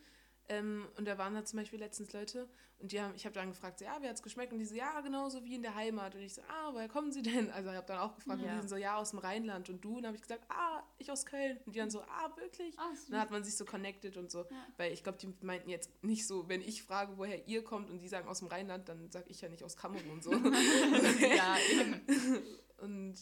ähm, 0.48 0.86
und 0.96 1.06
da 1.06 1.18
waren 1.18 1.34
da 1.34 1.44
zum 1.44 1.58
Beispiel 1.58 1.78
letztens 1.78 2.12
Leute 2.12 2.48
und 2.78 2.92
die 2.92 3.00
haben, 3.00 3.14
ich 3.14 3.24
habe 3.24 3.34
dann 3.34 3.48
gefragt, 3.48 3.78
so, 3.78 3.84
ja, 3.86 4.00
wie 4.02 4.08
hat's 4.08 4.22
geschmeckt? 4.22 4.52
Und 4.52 4.58
die 4.58 4.66
so, 4.66 4.74
ja, 4.74 5.00
genauso 5.00 5.42
wie 5.44 5.54
in 5.54 5.62
der 5.62 5.74
Heimat. 5.74 6.14
Und 6.14 6.20
ich 6.20 6.34
so, 6.34 6.42
ah, 6.42 6.72
woher 6.72 6.88
kommen 6.88 7.10
sie 7.10 7.22
denn? 7.22 7.50
Also 7.50 7.70
ich 7.70 7.76
habe 7.76 7.86
dann 7.86 7.98
auch 7.98 8.14
gefragt 8.14 8.40
und 8.40 8.46
Ja. 8.46 8.52
die 8.54 8.58
sind 8.60 8.68
so, 8.68 8.76
ja, 8.76 8.96
aus 8.98 9.10
dem 9.10 9.18
Rheinland. 9.18 9.70
Und 9.70 9.82
du? 9.82 9.90
Und 9.96 10.02
dann 10.02 10.08
habe 10.08 10.16
ich 10.16 10.22
gesagt, 10.22 10.44
ah, 10.50 10.82
ich 10.98 11.10
aus 11.10 11.24
Köln. 11.24 11.58
Und 11.64 11.74
die 11.74 11.78
dann 11.78 11.90
so, 11.90 12.02
ah, 12.02 12.30
wirklich? 12.36 12.76
Und 12.76 13.12
dann 13.12 13.20
hat 13.20 13.30
man 13.30 13.42
sich 13.44 13.56
so 13.56 13.64
connected 13.64 14.16
und 14.18 14.30
so. 14.30 14.40
Ja. 14.42 14.66
Weil 14.76 14.92
ich 14.92 15.02
glaube, 15.02 15.16
die 15.18 15.32
meinten 15.40 15.70
jetzt 15.70 15.90
nicht 16.04 16.26
so, 16.26 16.48
wenn 16.50 16.60
ich 16.60 16.82
frage, 16.82 17.16
woher 17.16 17.48
ihr 17.48 17.64
kommt 17.64 17.88
und 17.90 17.98
die 17.98 18.08
sagen 18.08 18.28
aus 18.28 18.40
dem 18.40 18.48
Rheinland, 18.48 18.88
dann 18.90 19.10
sage 19.10 19.30
ich 19.30 19.40
ja 19.40 19.48
nicht 19.48 19.62
aus 19.64 19.76
Kamerun 19.76 20.20
so. 20.20 20.32
ja, 21.20 21.56
eben. 21.72 22.02
und 22.78 23.14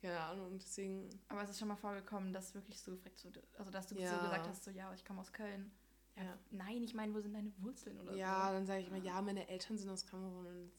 keine 0.00 0.18
Ahnung, 0.18 0.58
deswegen. 0.58 1.08
Aber 1.28 1.42
es 1.44 1.50
ist 1.50 1.60
schon 1.60 1.68
mal 1.68 1.76
vorgekommen, 1.76 2.32
dass 2.32 2.52
wirklich 2.56 2.80
so, 2.80 2.98
also 3.56 3.70
dass 3.70 3.86
du 3.86 3.94
Ja. 3.94 4.10
so 4.12 4.16
gesagt 4.24 4.48
hast, 4.48 4.64
so 4.64 4.72
ja, 4.72 4.92
ich 4.92 5.04
komme 5.04 5.20
aus 5.20 5.32
Köln. 5.32 5.70
Ja, 6.16 6.22
Ja. 6.24 6.38
Nein, 6.50 6.82
ich 6.82 6.94
meine, 6.94 7.14
wo 7.14 7.20
sind 7.20 7.32
deine 7.34 7.52
Wurzeln 7.58 7.98
oder 8.00 8.14
Ja, 8.14 8.48
so? 8.48 8.52
dann 8.54 8.66
sage 8.66 8.80
ich 8.82 8.88
immer, 8.88 8.98
ja, 8.98 9.20
meine 9.22 9.48
Eltern 9.48 9.78
sind 9.78 9.88
aus 9.90 10.06
Kamerun. 10.06 10.46
Und 10.46 10.72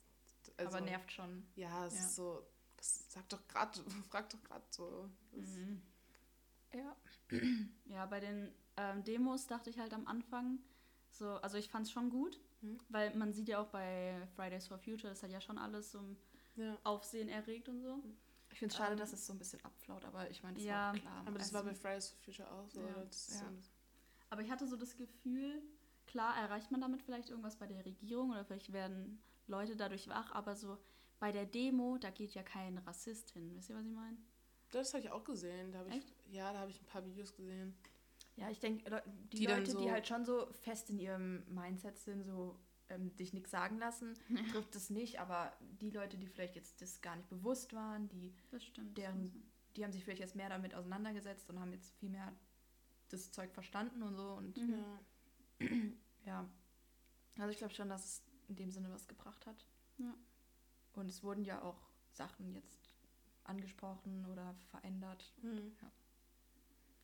also, 0.58 0.78
Aber 0.78 0.82
nervt 0.86 1.12
schon. 1.12 1.46
Ja, 1.56 1.86
es 1.88 1.96
Ja. 1.96 2.00
ist 2.02 2.15
so, 2.15 2.46
das 2.78 3.12
sag 3.12 3.28
doch 3.30 3.48
gerade, 3.48 3.80
frag 4.10 4.30
doch 4.30 4.43
gerade 4.43 4.65
so. 4.69 5.10
Mhm. 5.32 5.82
Ja. 6.74 6.96
Ja, 7.86 8.06
bei 8.08 8.19
den 8.19 8.52
ähm, 8.78 9.04
Demos 9.04 9.48
dachte 9.48 9.69
ich 9.69 9.78
halt 9.80 9.93
am 9.93 10.08
Anfang, 10.08 10.60
so, 11.12 11.30
also 11.38 11.58
ich 11.58 11.69
fand 11.69 11.86
es 11.88 11.91
schon 11.91 12.10
gut, 12.10 12.39
Mhm. 12.62 12.78
weil 12.89 13.13
man 13.15 13.34
sieht 13.34 13.50
ja 13.50 13.60
auch 13.60 13.67
bei 13.67 14.26
Fridays 14.36 14.67
for 14.67 14.78
Future, 14.80 15.10
das 15.10 15.22
hat 15.22 15.32
ja 15.32 15.41
schon 15.41 15.58
alles 15.58 15.91
so 15.91 16.00
ein 16.00 16.17
Ja. 16.56 16.78
Aufsehen 16.84 17.28
erregt 17.30 17.67
und 17.69 17.82
so. 17.82 18.02
Ich 18.52 18.60
finde 18.60 18.72
es 18.74 18.78
schade, 18.78 18.93
Ähm, 18.93 19.00
dass 19.00 19.12
es 19.13 19.26
so 19.26 19.34
ein 19.34 19.39
bisschen 19.39 19.63
abflaut, 19.65 20.06
aber 20.06 20.30
ich 20.30 20.41
meine, 20.43 20.56
das 20.56 20.63
ja, 20.63 20.93
war 20.93 20.93
klar. 20.93 21.17
Aber 21.26 21.38
das 21.39 21.48
Also, 21.48 21.54
war 21.56 21.63
bei 21.63 21.74
Fridays 21.76 22.10
for 22.10 22.19
Future 22.24 22.52
auch 22.52 22.69
so. 22.69 22.80
Ja. 22.82 22.88
Ja. 22.88 23.06
so- 23.12 23.46
Aber 24.34 24.41
ich 24.41 24.50
hatte 24.50 24.65
so 24.67 24.76
das 24.76 24.98
Gefühl, 24.98 25.62
klar 26.08 26.36
erreicht 26.38 26.72
man 26.72 26.82
damit 26.82 27.04
vielleicht 27.04 27.30
irgendwas 27.30 27.56
bei 27.58 27.67
der 27.67 27.86
Regierung 27.86 28.32
oder 28.32 28.43
vielleicht 28.43 28.74
werden 28.74 29.22
Leute 29.46 29.76
dadurch 29.76 30.08
wach, 30.08 30.32
aber 30.32 30.56
so 30.56 30.80
bei 31.19 31.32
der 31.32 31.46
Demo, 31.46 31.98
da 32.00 32.10
geht 32.10 32.34
ja 32.34 32.41
kein 32.41 32.80
Rassist 32.80 33.30
hin. 33.30 33.56
Wisst 33.56 33.69
ihr, 33.69 33.76
was 33.76 33.86
ich 33.86 33.91
meine? 33.93 34.17
Das 34.72 34.91
habe 34.96 35.04
ich 35.04 35.12
auch 35.12 35.24
gesehen. 35.24 35.72
Da 35.72 35.80
hab 35.80 35.88
ich, 35.93 36.15
ja, 36.32 36.52
da 36.52 36.60
habe 36.62 36.72
ich 36.72 36.82
ein 36.82 36.86
paar 36.88 37.06
Videos 37.06 37.36
gesehen. 37.36 37.76
Ja, 38.36 38.50
ich 38.50 38.60
denke, 38.60 39.04
die, 39.32 39.38
Die 39.38 39.46
Leute, 39.46 39.69
so- 39.72 39.80
die 39.80 39.91
halt 39.91 40.08
schon 40.08 40.26
so 40.26 40.48
fest 40.63 40.89
in 40.89 40.98
ihrem 40.98 41.43
Mindset 41.48 42.00
sind, 42.00 42.24
so 42.24 42.60
ähm, 42.89 43.15
dich 43.15 43.34
nichts 43.34 43.52
sagen 43.52 43.78
lassen, 43.78 44.15
trifft 44.52 44.76
es 44.76 44.89
nicht, 44.89 45.19
aber 45.19 45.56
die 45.62 45.91
Leute, 45.91 46.17
die 46.17 46.26
vielleicht 46.28 46.56
jetzt 46.56 46.82
das 46.82 47.02
gar 47.02 47.15
nicht 47.15 47.30
bewusst 47.30 47.74
waren, 47.74 48.10
die, 48.10 48.34
Das 48.50 48.63
stimmt. 48.63 48.98
Deren- 48.98 49.32
die 49.76 49.84
haben 49.84 49.91
sich 49.91 50.04
vielleicht 50.04 50.22
jetzt 50.22 50.36
mehr 50.36 50.50
damit 50.50 50.74
auseinandergesetzt 50.74 51.48
und 51.52 51.60
haben 51.60 51.72
jetzt 51.74 51.93
viel 52.00 52.10
mehr 52.10 52.34
das 53.10 53.32
Zeug 53.32 53.52
verstanden 53.54 54.04
und 54.04 54.16
so 54.16 54.34
und 54.34 54.58
Mhm. 54.58 54.74
Ja. 55.60 55.68
ja. 56.26 56.50
Also 57.38 57.50
ich 57.50 57.58
glaube 57.58 57.74
schon, 57.74 57.89
dass 57.89 58.06
es 58.06 58.24
in 58.48 58.56
dem 58.56 58.72
Sinne 58.72 58.92
was 58.92 59.08
gebracht 59.08 59.46
hat. 59.46 59.66
Ja. 59.98 60.13
Und 60.94 61.10
es 61.10 61.24
wurden 61.24 61.44
ja 61.44 61.62
auch 61.62 61.89
Sachen 62.12 62.54
jetzt 62.54 62.89
angesprochen 63.44 64.26
oder 64.26 64.56
verändert. 64.70 65.34
Mhm. 65.42 65.76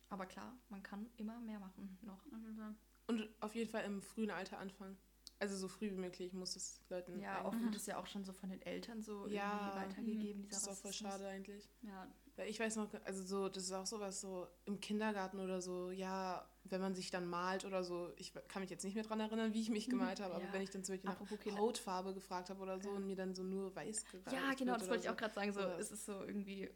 Aber 0.08 0.26
klar, 0.26 0.56
man 0.68 0.82
kann 0.82 1.08
immer 1.16 1.38
mehr 1.40 1.60
machen 1.60 1.98
noch. 2.02 2.24
Auf 2.26 2.42
jeden 2.42 2.56
Fall. 2.56 2.74
Und 3.06 3.28
auf 3.40 3.54
jeden 3.54 3.70
Fall 3.70 3.84
im 3.84 4.02
frühen 4.02 4.30
Alter 4.30 4.58
anfangen. 4.58 4.96
Also 5.38 5.56
so 5.56 5.68
früh 5.68 5.90
wie 5.90 5.96
möglich 5.96 6.32
muss 6.32 6.54
es 6.54 6.80
Leuten. 6.90 7.18
Ja, 7.18 7.44
oft 7.44 7.60
wird 7.60 7.74
es 7.74 7.86
ja 7.86 7.96
auch 7.96 8.06
schon 8.06 8.24
so 8.24 8.32
von 8.32 8.50
den 8.50 8.60
Eltern 8.62 9.02
so 9.02 9.26
Ja, 9.26 9.72
irgendwie 9.72 9.88
weitergegeben, 9.88 10.42
mhm. 10.42 10.48
Das 10.48 10.58
ist 10.58 10.62
dieser 10.66 10.72
auch 10.72 10.80
voll 10.82 10.92
schade 10.92 11.28
eigentlich. 11.28 11.70
Ja, 11.82 12.06
Weil 12.40 12.48
ich 12.48 12.58
weiß 12.58 12.76
noch, 12.76 12.88
also 13.04 13.22
so, 13.22 13.48
das 13.50 13.64
ist 13.64 13.72
auch 13.72 13.84
sowas 13.84 14.18
so 14.22 14.48
im 14.64 14.80
Kindergarten 14.80 15.40
oder 15.40 15.60
so, 15.60 15.90
ja, 15.90 16.48
wenn 16.64 16.80
man 16.80 16.94
sich 16.94 17.10
dann 17.10 17.26
malt 17.28 17.66
oder 17.66 17.84
so, 17.84 18.14
ich 18.16 18.32
kann 18.48 18.62
mich 18.62 18.70
jetzt 18.70 18.82
nicht 18.82 18.94
mehr 18.94 19.04
dran 19.04 19.20
erinnern, 19.20 19.52
wie 19.52 19.60
ich 19.60 19.68
mich 19.68 19.90
gemalt 19.90 20.20
habe, 20.20 20.32
aber 20.36 20.44
Ja. 20.46 20.52
wenn 20.54 20.62
ich 20.62 20.70
dann 20.70 20.82
zum 20.82 20.94
Beispiel 20.94 21.10
nach 21.10 21.38
Kinder. 21.38 21.60
Hautfarbe 21.60 22.14
gefragt 22.14 22.48
habe 22.48 22.62
oder 22.62 22.80
so 22.80 22.88
Ja. 22.88 22.96
und 22.96 23.06
mir 23.06 23.14
dann 23.14 23.34
so 23.34 23.42
nur 23.42 23.76
weiß 23.76 24.06
gereicht 24.10 24.32
Ja, 24.32 24.54
genau, 24.54 24.78
das 24.78 24.88
wollte 24.88 25.04
ich 25.04 25.10
auch 25.10 25.18
gerade 25.18 25.34
sagen. 25.34 25.52
So, 25.52 25.60
es 25.60 25.90
ist 25.92 26.06
so 26.06 26.24
irgendwie. 26.24 26.70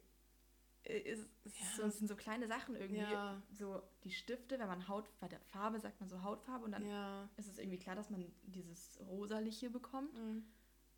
äh, 0.82 1.12
Es, 1.12 1.20
Ja. 1.44 1.66
so, 1.76 1.88
sind 1.88 2.08
so 2.08 2.14
kleine 2.14 2.46
Sachen 2.46 2.76
irgendwie. 2.76 2.98
Ja. 3.00 3.40
So 3.50 3.80
die 4.02 4.10
Stifte, 4.12 4.58
wenn 4.58 4.66
man 4.68 4.86
Haut, 4.86 5.08
bei 5.18 5.28
der 5.28 5.40
Farbe 5.40 5.80
sagt 5.80 5.98
man 5.98 6.10
so 6.10 6.22
Hautfarbe 6.22 6.66
und 6.66 6.72
dann 6.72 6.84
Ja. 6.86 7.26
ist 7.38 7.48
es 7.48 7.56
irgendwie 7.56 7.78
klar, 7.78 7.96
dass 7.96 8.10
man 8.10 8.30
dieses 8.42 9.00
rosaliche 9.00 9.70
bekommt. 9.70 10.12
Mhm. 10.12 10.44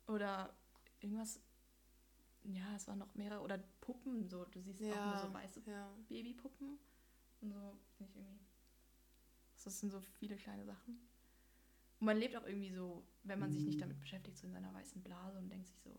Oder 0.07 0.53
irgendwas. 0.99 1.39
Ja, 2.43 2.75
es 2.75 2.85
waren 2.89 2.99
noch 2.99 3.13
mehrere. 3.15 3.41
Oder 3.41 3.63
Puppen, 4.07 4.29
so. 4.29 4.45
Du 4.45 4.61
siehst 4.61 4.81
auch 4.81 4.85
nur 4.87 4.95
Ja. 4.95 5.19
so 5.27 5.33
weiße 5.33 5.61
Ja. 5.65 5.89
Babypuppen. 6.07 6.77
Und 7.41 7.51
so, 7.51 7.77
finde 7.97 8.11
ich 8.11 8.15
irgendwie. 8.17 8.39
Das 9.63 9.79
sind 9.79 9.91
so 9.91 9.99
viele 9.99 10.35
kleine 10.37 10.65
Sachen. 10.65 11.07
Und 11.99 12.05
man 12.05 12.17
lebt 12.17 12.35
auch 12.35 12.45
irgendwie 12.45 12.71
so, 12.71 13.03
wenn 13.23 13.39
man 13.39 13.51
sich 13.51 13.63
nicht 13.65 13.81
damit 13.81 13.99
beschäftigt, 13.99 14.37
so 14.37 14.47
in 14.47 14.53
seiner 14.53 14.73
weißen 14.73 15.01
Blase 15.03 15.37
und 15.39 15.49
denkt 15.49 15.67
sich 15.67 15.79
so, 15.81 15.93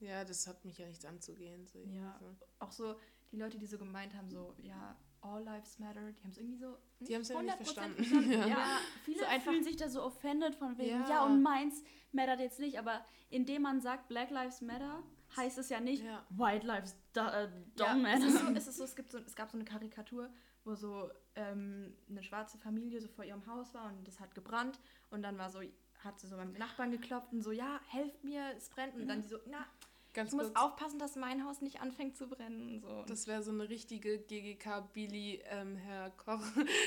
ja, 0.00 0.24
das 0.24 0.46
hat 0.46 0.64
mich 0.64 0.76
ja 0.78 0.86
nichts 0.86 1.04
anzugehen. 1.04 1.66
So 1.66 1.78
Ja. 1.84 2.18
So. 2.20 2.36
auch 2.58 2.72
so 2.72 2.96
die 3.32 3.36
Leute, 3.36 3.58
die 3.58 3.66
so 3.66 3.78
gemeint 3.78 4.14
haben, 4.14 4.28
so, 4.28 4.54
ja, 4.58 4.96
all 5.22 5.42
lives 5.42 5.78
matter, 5.78 6.12
die 6.12 6.22
haben 6.22 6.30
es 6.30 6.36
irgendwie 6.38 6.58
so. 6.58 6.76
Die 7.00 7.14
haben's 7.14 7.28
ja 7.28 7.40
nicht 7.40 7.54
100% 7.54 7.56
verstanden. 7.56 8.02
Ja. 8.32 8.46
Ja, 8.46 8.78
viele 9.04 9.20
So 9.20 9.24
einfach- 9.24 9.52
fühlen 9.52 9.64
sich 9.64 9.76
da 9.76 9.88
so 9.88 10.02
offended 10.02 10.54
von 10.56 10.76
wegen, 10.76 10.90
ja. 11.00 11.08
Ja. 11.08 11.24
und 11.24 11.40
meins 11.42 11.82
mattert 12.12 12.40
jetzt 12.40 12.58
nicht, 12.60 12.78
aber 12.78 13.04
indem 13.30 13.62
man 13.62 13.80
sagt 13.80 14.08
Black 14.08 14.30
Lives 14.30 14.60
Matter, 14.60 15.02
heißt 15.36 15.56
es 15.58 15.68
ja 15.70 15.80
nicht 15.80 16.02
Ja. 16.04 16.26
White 16.30 16.66
Lives 16.66 16.94
da, 17.14 17.44
äh, 17.44 17.48
Ja, 17.78 17.96
es, 18.14 18.24
ist 18.24 18.38
so, 18.38 18.46
es, 18.54 18.66
ist 18.66 18.76
so, 18.76 18.84
es, 18.84 18.96
gibt 18.96 19.10
so, 19.10 19.18
es 19.18 19.34
gab 19.34 19.50
so 19.50 19.56
eine 19.56 19.64
Karikatur, 19.64 20.30
wo 20.64 20.74
so 20.74 21.10
ähm, 21.36 21.94
eine 22.08 22.22
schwarze 22.22 22.58
Familie 22.58 23.00
so 23.00 23.08
vor 23.08 23.24
ihrem 23.24 23.46
Haus 23.46 23.72
war 23.74 23.86
und 23.86 24.06
das 24.06 24.20
hat 24.20 24.34
gebrannt 24.34 24.78
und 25.10 25.22
dann 25.22 25.38
war 25.38 25.50
so, 25.50 25.60
hat 26.02 26.20
sie 26.20 26.26
so 26.26 26.36
beim 26.36 26.52
Nachbarn 26.52 26.90
geklopft 26.90 27.32
und 27.32 27.42
so, 27.42 27.52
ja, 27.52 27.80
helft 27.88 28.22
mir, 28.24 28.52
es 28.56 28.68
brennt. 28.68 28.94
Und 28.94 29.08
dann 29.08 29.22
die 29.22 29.28
so, 29.28 29.38
na, 29.46 29.66
Ganz 30.12 30.30
ich 30.30 30.36
muss 30.36 30.46
kurz, 30.46 30.56
aufpassen, 30.58 30.98
dass 30.98 31.16
mein 31.16 31.44
Haus 31.44 31.60
nicht 31.60 31.80
anfängt 31.80 32.16
zu 32.16 32.28
brennen. 32.28 32.80
So. 32.80 33.04
das 33.06 33.26
wäre 33.26 33.42
so 33.42 33.50
eine 33.50 33.68
richtige 33.68 34.18
GGK 34.18 34.92
Billy 34.92 35.42
ähm, 35.46 35.76
Herr 35.76 36.10
Koch 36.10 36.40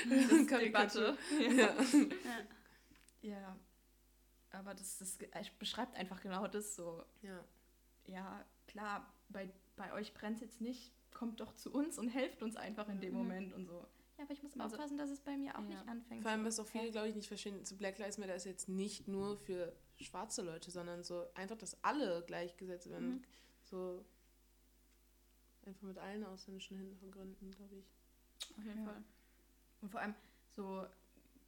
Das 0.09 0.47
Karikatur. 0.47 1.17
Debatte. 1.39 2.15
Ja. 3.23 3.29
Ja, 3.29 3.57
aber 4.51 4.73
das, 4.73 4.97
das 4.97 5.17
beschreibt 5.59 5.95
einfach 5.95 6.21
genau 6.21 6.47
das 6.47 6.75
so. 6.75 7.03
ja. 7.21 7.43
Ja, 8.05 8.45
klar, 8.67 9.13
bei, 9.27 9.49
bei 9.77 9.93
euch 9.93 10.13
brennt 10.13 10.35
es 10.37 10.41
jetzt 10.41 10.59
nicht, 10.61 10.91
kommt 11.13 11.39
doch 11.39 11.53
zu 11.55 11.71
uns 11.71 11.97
und 11.97 12.09
helft 12.09 12.43
uns 12.43 12.57
einfach 12.57 12.89
in 12.89 12.99
dem 12.99 13.13
Mhm. 13.13 13.17
Moment 13.19 13.53
und 13.53 13.65
so. 13.65 13.87
Ja, 14.17 14.23
aber 14.25 14.33
ich 14.33 14.43
muss 14.43 14.59
Also- 14.59 14.75
aufpassen, 14.75 14.97
dass 14.97 15.09
es 15.09 15.19
bei 15.21 15.37
mir 15.37 15.55
auch 15.57 15.61
Ja. 15.63 15.67
nicht 15.69 15.87
anfängt. 15.87 16.21
Vor 16.23 16.31
allem, 16.31 16.41
so. 16.41 16.47
was 16.47 16.59
auch 16.59 16.67
viele, 16.67 16.91
glaube 16.91 17.07
ich, 17.07 17.15
nicht 17.15 17.27
verstehen, 17.27 17.63
so 17.63 17.77
Black 17.77 17.97
Lives 17.99 18.17
Matter 18.17 18.35
ist 18.35 18.45
jetzt 18.45 18.67
nicht 18.67 19.07
nur 19.07 19.37
für 19.37 19.73
schwarze 20.01 20.41
Leute, 20.41 20.69
sondern 20.71 21.03
so 21.03 21.25
einfach, 21.35 21.57
dass 21.57 21.81
alle 21.83 22.23
gleichgesetzt 22.25 22.89
werden. 22.89 23.09
Mhm. 23.15 23.23
So 23.63 24.03
einfach 25.65 25.81
mit 25.83 25.97
allen 25.97 26.23
ausländischen 26.23 26.77
Hintergründen, 26.77 27.51
glaube 27.51 27.75
ich. 27.75 27.85
Auf 28.57 28.63
jeden 28.65 28.79
Ja. 28.79 28.85
Fall. 28.85 29.03
Und 29.81 29.89
vor 29.91 29.99
allem, 30.01 30.15
so 30.49 30.85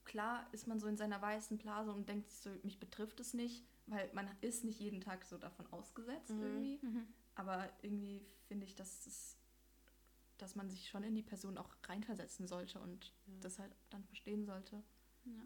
klar 0.05 0.47
ist 0.51 0.67
man 0.67 0.79
so 0.79 0.87
in 0.87 0.97
seiner 0.97 1.21
weißen 1.21 1.57
Blase 1.57 1.91
und 1.91 2.07
denkt 2.09 2.29
sich 2.29 2.39
so, 2.39 2.49
mich 2.63 2.79
betrifft 2.79 3.19
es 3.19 3.33
nicht, 3.33 3.63
weil 3.87 4.09
man 4.13 4.27
ist 4.41 4.63
nicht 4.63 4.79
jeden 4.79 5.01
Tag 5.01 5.25
so 5.25 5.37
davon 5.37 5.65
ausgesetzt 5.71 6.29
Mhm. 6.31 6.41
irgendwie. 6.43 6.79
Mhm. 6.85 7.07
Aber 7.39 7.69
irgendwie 7.81 8.21
finde 8.47 8.65
ich, 8.65 8.75
dass 8.75 9.07
es 9.07 9.35
dass 10.37 10.55
man 10.55 10.69
sich 10.69 10.87
schon 10.87 11.03
in 11.03 11.15
die 11.15 11.21
Person 11.21 11.57
auch 11.57 11.69
reinversetzen 11.83 12.47
sollte 12.47 12.79
und 12.79 13.13
Ja. 13.27 13.33
das 13.41 13.59
halt 13.59 13.75
dann 13.89 14.05
verstehen 14.05 14.45
sollte. 14.45 14.81
Ja. 15.25 15.41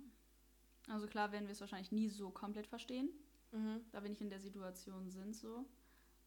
Also 0.94 1.08
klar 1.08 1.32
werden 1.32 1.48
wir 1.48 1.52
es 1.54 1.62
wahrscheinlich 1.62 1.92
nie 1.92 2.10
so 2.10 2.30
komplett 2.30 2.68
verstehen, 2.68 3.10
Mhm. 3.52 3.82
da 3.92 4.04
wir 4.04 4.10
nicht 4.10 4.22
in 4.22 4.30
der 4.30 4.40
Situation 4.40 5.10
sind 5.10 5.36
so. 5.36 5.66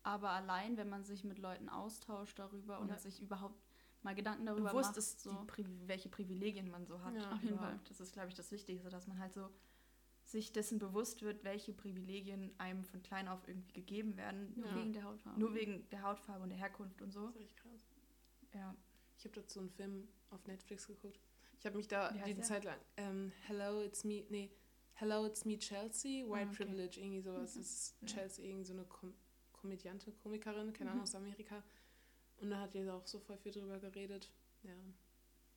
Aber 0.02 0.30
allein, 0.30 0.76
wenn 0.76 0.88
man 0.88 1.04
sich 1.04 1.22
mit 1.22 1.38
Leuten 1.38 1.68
austauscht 1.68 2.40
darüber 2.40 2.80
und 2.80 2.88
Ja. 2.88 2.98
sich 2.98 3.20
überhaupt 3.22 3.60
mal 4.02 4.16
Gedanken 4.16 4.46
darüber 4.46 4.70
Bewusst 4.70 4.88
macht, 4.90 4.96
ist, 4.98 5.20
so. 5.20 5.30
die 5.30 5.46
Pri 5.46 5.64
welche 5.86 6.08
Privilegien 6.08 6.68
man 6.68 6.86
so 6.86 7.00
hat. 7.04 7.14
Ja, 7.14 7.32
auf 7.34 7.42
jeden 7.44 7.54
überhaupt. 7.58 7.88
Das 7.88 8.00
ist, 8.00 8.14
glaube 8.14 8.28
ich, 8.30 8.34
das 8.34 8.50
Wichtigste, 8.50 8.88
dass 8.88 9.06
man 9.06 9.20
halt 9.20 9.32
so 9.32 9.48
sich 10.26 10.52
dessen 10.52 10.78
bewusst 10.78 11.22
wird, 11.22 11.44
welche 11.44 11.72
Privilegien 11.72 12.52
einem 12.58 12.84
von 12.84 13.00
klein 13.02 13.28
auf 13.28 13.46
irgendwie 13.46 13.72
gegeben 13.72 14.16
werden. 14.16 14.52
Nur 14.56 14.68
Ja. 14.68 14.76
wegen 14.76 14.92
der 14.92 15.04
Hautfarbe. 15.04 15.40
Nur 15.40 15.54
wegen 15.54 15.88
der 15.90 16.02
Hautfarbe 16.02 16.42
und 16.42 16.48
der 16.50 16.58
Herkunft 16.58 17.00
und 17.00 17.12
so. 17.12 17.26
Das 17.28 17.36
ist 17.36 17.42
echt 17.42 17.56
krass. 17.56 17.86
Ja. 18.52 18.76
Ich 19.18 19.24
habe 19.24 19.34
dazu 19.40 19.60
einen 19.60 19.70
Film 19.70 20.08
auf 20.30 20.44
Netflix 20.46 20.86
geguckt. 20.88 21.20
Ich 21.58 21.64
habe 21.64 21.76
mich 21.76 21.88
da 21.88 22.10
die 22.12 22.34
der? 22.34 22.42
Zeit 22.44 22.64
lang. 22.64 22.78
Ähm, 22.96 23.32
Hello, 23.46 23.80
it's 23.82 24.04
me. 24.04 24.24
Nee, 24.28 24.50
Hello, 24.94 25.26
it's 25.26 25.44
me, 25.44 25.58
Chelsea. 25.58 26.24
White 26.26 26.34
Ah, 26.48 26.50
okay. 26.50 26.64
Privilege, 26.64 27.00
irgendwie 27.00 27.20
sowas. 27.20 27.54
Das 27.54 27.62
ist 27.62 27.96
Ja. 28.00 28.06
Chelsea, 28.08 28.44
irgendwie 28.44 28.64
so 28.64 28.72
eine 28.72 28.84
Kom 28.84 29.14
Komödiante, 29.52 30.12
Komikerin, 30.12 30.72
keine 30.72 30.90
Ahnung, 30.90 31.00
Mhm. 31.00 31.02
aus 31.04 31.14
Amerika. 31.14 31.62
Und 32.36 32.50
da 32.50 32.60
hat 32.60 32.74
jeder 32.74 32.94
auch 32.94 33.06
so 33.06 33.18
voll 33.18 33.36
viel 33.38 33.52
drüber 33.52 33.78
geredet. 33.80 34.30
Ja. 34.62 34.74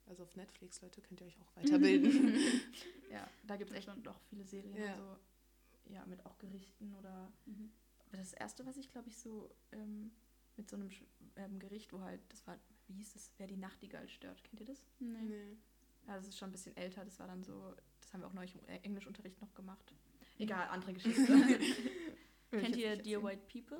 Also 0.09 0.23
auf 0.23 0.35
Netflix, 0.35 0.81
Leute, 0.81 1.01
könnt 1.01 1.21
ihr 1.21 1.27
euch 1.27 1.39
auch 1.39 1.55
weiterbilden. 1.55 2.35
Ja, 3.11 3.27
da 3.47 3.55
gibt 3.57 3.71
es 3.71 3.77
echt 3.77 3.87
noch 3.87 4.19
viele 4.29 4.43
Serien. 4.45 4.75
Ja. 4.75 4.91
Also, 4.93 5.17
ja, 5.89 6.05
mit 6.05 6.23
auch 6.25 6.37
Gerichten 6.37 6.93
oder. 6.95 7.31
Mhm. 7.45 7.71
Das 8.11 8.33
erste, 8.33 8.65
was 8.65 8.77
ich 8.77 8.89
glaube 8.91 9.09
ich 9.09 9.17
so 9.17 9.49
ähm, 9.71 10.11
mit 10.57 10.69
so 10.69 10.75
einem 10.75 10.89
ähm, 11.37 11.57
Gericht, 11.59 11.91
wo 11.93 12.01
halt, 12.01 12.21
das 12.29 12.45
war, 12.45 12.59
wie 12.87 12.93
hieß 12.93 13.13
das, 13.13 13.31
wer 13.37 13.47
die 13.47 13.57
Nachtigall 13.57 14.07
stört. 14.09 14.43
Kennt 14.43 14.59
ihr 14.59 14.65
das? 14.67 14.83
Nee. 14.99 15.17
nee. 15.21 15.57
Ja, 16.07 16.15
das 16.17 16.27
ist 16.27 16.37
schon 16.37 16.49
ein 16.49 16.51
bisschen 16.51 16.75
älter. 16.77 17.03
Das 17.05 17.19
war 17.19 17.27
dann 17.27 17.43
so, 17.43 17.73
das 18.01 18.13
haben 18.13 18.21
wir 18.21 18.27
auch 18.27 18.33
neulich 18.33 18.53
im 18.55 18.63
Eng- 18.67 18.83
Englischunterricht 18.83 19.39
noch 19.41 19.53
gemacht. 19.55 19.93
Egal, 20.39 20.67
andere 20.69 20.93
Geschichte. 20.95 21.59
Kennt 22.51 22.75
ihr 22.75 22.95
Dear. 22.97 23.23
White 23.23 23.43
People, 23.51 23.79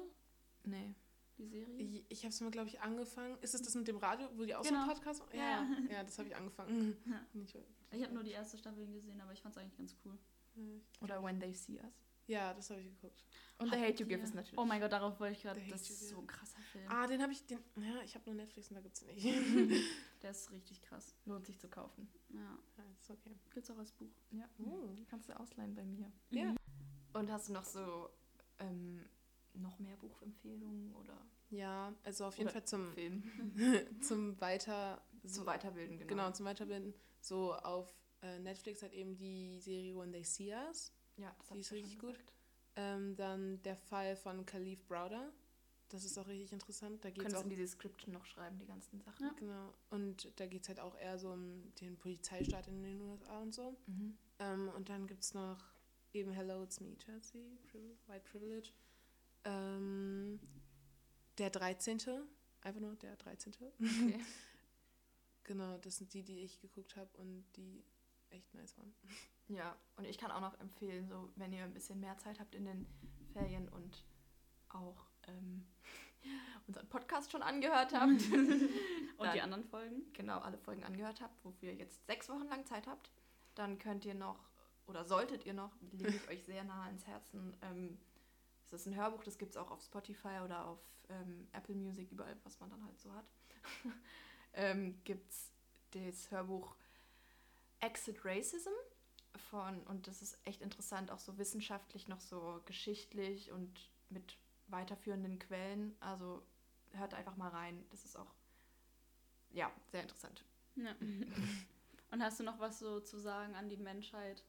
Nee. 0.63 0.93
Die 1.39 1.47
Serie? 1.47 1.75
Ich, 1.77 2.05
ich 2.09 2.19
habe 2.23 2.29
es 2.29 2.41
mal, 2.41 2.51
glaube 2.51 2.67
ich, 2.69 2.79
angefangen. 2.81 3.37
Ist 3.41 3.55
es 3.55 3.61
das 3.63 3.73
mit 3.75 3.87
dem 3.87 3.97
Radio, 3.97 4.27
wo 4.35 4.45
die 4.45 4.53
auch 4.55 4.63
so 4.63 4.69
Genau. 4.69 4.81
einen 4.83 4.91
Podcast 4.91 5.19
machen? 5.21 5.35
Ja, 5.37 5.41
Ja, 5.89 5.93
ja, 5.97 6.03
das 6.03 6.17
habe 6.19 6.27
ich 6.29 6.35
angefangen. 6.35 6.95
Ja. 7.05 7.25
Nicht, 7.33 7.57
Ich 7.91 8.03
habe 8.03 8.13
nur 8.13 8.23
die 8.23 8.31
erste 8.31 8.57
Staffel 8.57 8.85
gesehen, 8.87 9.19
aber 9.21 9.33
ich 9.33 9.41
fand 9.41 9.55
es 9.55 9.61
eigentlich 9.61 9.77
ganz 9.77 9.95
cool. 10.05 10.17
Oder 11.01 11.23
When 11.23 11.39
They 11.39 11.53
See 11.53 11.79
Us. 11.81 12.03
Ja, 12.27 12.53
das 12.53 12.69
habe 12.69 12.79
ich 12.81 12.87
geguckt. 12.87 13.23
Und 13.57 13.71
The 13.73 13.79
Hate 13.79 14.03
You 14.03 14.07
Give 14.07 14.21
ist 14.21 14.35
natürlich. 14.35 14.59
Oh 14.59 14.65
mein 14.65 14.79
Gott, 14.79 14.91
darauf 14.91 15.19
wollte 15.19 15.33
ich 15.35 15.41
gerade. 15.41 15.59
Das 15.67 15.89
ist 15.89 16.09
so 16.09 16.19
ein 16.19 16.27
krasser 16.27 16.59
Film. 16.71 16.85
Ah, 16.87 17.07
den 17.07 17.21
habe 17.23 17.31
ich, 17.31 17.43
den, 17.47 17.57
ja, 17.77 18.03
ich 18.03 18.13
habe 18.13 18.25
nur 18.25 18.35
Netflix 18.35 18.69
und 18.69 18.75
da 18.75 18.81
gibt's 18.81 19.03
nicht. 19.03 19.25
Der 20.21 20.31
ist 20.31 20.51
richtig 20.51 20.81
krass. 20.81 21.15
Lohnt 21.25 21.45
sich 21.47 21.57
zu 21.57 21.67
kaufen. 21.69 22.07
Ja. 22.29 22.39
ja, 22.77 22.83
ist 22.99 23.09
okay. 23.09 23.35
Gibt's 23.53 23.71
auch 23.71 23.77
als 23.79 23.91
Buch. 23.93 24.11
Ja. 24.31 24.47
Oh. 24.59 24.89
Kannst 25.09 25.29
du 25.29 25.39
ausleihen 25.39 25.73
bei 25.73 25.83
mir. 25.85 26.11
Ja. 26.29 26.53
Und 27.13 27.31
hast 27.31 27.49
du 27.49 27.53
noch 27.53 27.65
so 27.65 28.09
ähm, 28.59 29.03
noch 29.61 29.79
mehr 29.79 29.95
Buchempfehlungen 29.97 30.93
oder 30.95 31.17
Ja, 31.49 31.93
also 32.03 32.25
auf 32.25 32.37
jeden 32.37 32.49
Fall 32.49 32.65
zum, 32.65 32.93
Film? 32.93 33.23
zum 34.01 34.39
Weiter, 34.41 35.01
Zu 35.25 35.45
weiterbilden, 35.45 35.97
genau. 35.97 36.07
genau, 36.09 36.31
zum 36.31 36.45
Weiterbilden. 36.45 36.93
So 37.21 37.53
auf 37.53 37.93
äh, 38.21 38.39
Netflix 38.39 38.81
hat 38.83 38.93
eben 38.93 39.15
die 39.15 39.59
Serie 39.59 39.95
When 39.95 40.11
They 40.11 40.23
See 40.23 40.53
Us. 40.53 40.93
Ja, 41.17 41.35
das 41.39 41.49
Die 41.49 41.59
ist 41.59 41.71
richtig 41.71 41.99
gut. 41.99 42.15
Ähm, 42.75 43.15
dann 43.15 43.61
der 43.63 43.75
Fall 43.75 44.15
von 44.15 44.45
Khalif 44.45 44.85
Browder. 44.87 45.31
Das 45.89 46.03
ist 46.05 46.17
auch 46.19 46.27
richtig 46.27 46.53
interessant. 46.53 47.03
Da 47.03 47.09
geht 47.09 47.17
Können 47.23 47.29
es 47.29 47.33
es 47.33 47.39
auch 47.39 47.43
in 47.43 47.49
die 47.49 47.55
Description 47.55 48.13
noch 48.13 48.25
schreiben, 48.25 48.59
die 48.59 48.67
ganzen 48.67 49.01
Sachen. 49.01 49.25
Ja. 49.25 49.33
Genau. 49.37 49.73
Und 49.89 50.31
da 50.39 50.45
geht 50.45 50.61
es 50.61 50.69
halt 50.69 50.79
auch 50.79 50.95
eher 50.95 51.17
so 51.17 51.31
um 51.31 51.73
den 51.81 51.97
Polizeistaat 51.97 52.67
in 52.67 52.83
den 52.83 53.01
USA 53.01 53.39
und 53.39 53.53
so. 53.53 53.75
Mhm. 53.87 54.15
Ähm, 54.37 54.69
und 54.75 54.87
dann 54.89 55.07
gibt 55.07 55.23
es 55.23 55.33
noch 55.33 55.57
eben 56.13 56.31
Hello, 56.31 56.63
it's 56.63 56.79
me, 56.79 56.95
Chelsea, 56.97 57.41
White 58.07 58.23
Privilege. 58.31 58.69
Ähm, 59.45 60.39
der 61.37 61.49
13. 61.49 61.99
Einfach 62.61 62.81
nur 62.81 62.95
der 62.95 63.15
13. 63.15 63.53
Okay. 63.53 64.19
genau, 65.43 65.77
das 65.77 65.97
sind 65.97 66.13
die, 66.13 66.23
die 66.23 66.39
ich 66.39 66.59
geguckt 66.59 66.95
habe 66.95 67.09
und 67.17 67.45
die 67.55 67.83
echt 68.29 68.53
nice 68.53 68.77
waren. 68.77 68.93
ja, 69.47 69.75
und 69.95 70.05
ich 70.05 70.17
kann 70.17 70.31
auch 70.31 70.41
noch 70.41 70.59
empfehlen, 70.59 71.07
so 71.07 71.31
wenn 71.35 71.53
ihr 71.53 71.63
ein 71.63 71.73
bisschen 71.73 71.99
mehr 71.99 72.17
Zeit 72.17 72.39
habt 72.39 72.55
in 72.55 72.65
den 72.65 72.87
Ferien 73.33 73.69
und 73.69 74.05
auch 74.69 75.07
ähm, 75.27 75.65
unseren 76.67 76.87
Podcast 76.89 77.31
schon 77.31 77.41
angehört 77.41 77.93
habt. 77.93 78.09
Und 78.31 78.69
Dann- 79.19 79.33
die 79.33 79.41
anderen 79.41 79.63
Folgen? 79.63 80.11
genau 80.13 80.39
alle 80.39 80.57
Folgen 80.57 80.83
angehört 80.83 81.21
habt, 81.21 81.43
wofür 81.43 81.69
ihr 81.69 81.75
jetzt 81.75 82.05
sechs 82.05 82.29
Wochen 82.29 82.47
lang 82.47 82.65
Zeit 82.65 82.87
habt, 82.87 83.11
dann 83.55 83.79
könnt 83.79 84.05
ihr 84.05 84.13
noch 84.15 84.49
oder 84.85 85.05
solltet 85.05 85.45
ihr 85.45 85.53
noch, 85.53 85.71
lege 85.91 86.15
ich 86.15 86.27
euch 86.29 86.43
sehr 86.45 86.63
nahe 86.63 86.89
ins 86.89 87.05
Herzen. 87.05 87.55
Ähm, 87.61 87.99
es 88.75 88.81
ist 88.81 88.87
ein 88.87 88.95
Hörbuch, 88.95 89.23
das 89.23 89.37
gibt 89.37 89.51
es 89.51 89.57
auch 89.57 89.71
auf 89.71 89.81
Spotify 89.81 90.39
oder 90.43 90.65
auf 90.65 90.79
ähm, 91.09 91.47
Apple 91.51 91.75
Music, 91.75 92.11
überall, 92.11 92.37
was 92.43 92.59
man 92.59 92.69
dann 92.69 92.83
halt 92.85 92.99
so 92.99 93.13
hat. 93.13 93.25
ähm, 94.53 95.01
gibt 95.03 95.31
es 95.31 95.51
das 95.91 96.31
Hörbuch 96.31 96.75
Exit 97.79 98.23
Racism 98.25 98.73
von, 99.49 99.81
und 99.83 100.07
das 100.07 100.21
ist 100.21 100.37
echt 100.45 100.61
interessant, 100.61 101.11
auch 101.11 101.19
so 101.19 101.37
wissenschaftlich, 101.37 102.07
noch 102.07 102.21
so 102.21 102.61
geschichtlich 102.65 103.51
und 103.51 103.89
mit 104.09 104.37
weiterführenden 104.67 105.39
Quellen. 105.39 105.95
Also 105.99 106.43
hört 106.93 107.13
einfach 107.13 107.37
mal 107.37 107.49
rein, 107.49 107.85
das 107.89 108.05
ist 108.05 108.17
auch, 108.17 108.33
ja, 109.51 109.71
sehr 109.91 110.01
interessant. 110.01 110.43
Ja. 110.75 110.95
Und 112.11 112.23
hast 112.23 112.39
du 112.39 112.43
noch 112.43 112.59
was 112.59 112.79
so 112.79 112.99
zu 113.01 113.19
sagen 113.19 113.53
an 113.55 113.69
die 113.69 113.77
Menschheit? 113.77 114.43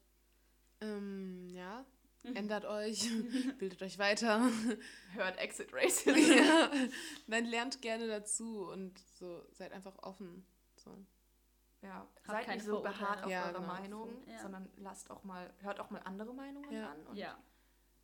Ähm, 0.80 1.48
ja. 1.50 1.84
ändert 2.34 2.64
euch, 2.64 3.08
bildet 3.58 3.82
euch 3.82 3.98
weiter. 3.98 4.40
Hört 5.14 5.38
Exit 5.38 5.72
Racism. 5.72 6.16
ja. 6.16 6.70
Nein, 7.26 7.46
lernt 7.46 7.80
gerne 7.82 8.06
dazu 8.06 8.68
und 8.68 8.98
so 9.18 9.42
seid 9.52 9.72
einfach 9.72 9.98
offen. 10.02 10.44
So. 10.76 10.96
Ja, 11.82 12.06
Habt 12.26 12.44
seid 12.44 12.48
nicht 12.56 12.64
so 12.66 12.72
Vorurteile. 12.72 12.98
beharrt 12.98 13.24
auf 13.24 13.30
Ja, 13.30 13.44
eure 13.46 13.54
genau. 13.54 13.66
Meinung, 13.66 14.28
Ja. 14.28 14.38
sondern 14.42 14.68
lasst 14.76 15.10
auch 15.10 15.24
mal, 15.24 15.52
hört 15.60 15.80
auch 15.80 15.88
mal 15.90 16.00
andere 16.04 16.34
Meinungen 16.34 16.70
Ja. 16.72 16.90
an 16.90 17.06
und 17.06 17.16
Ja. 17.16 17.38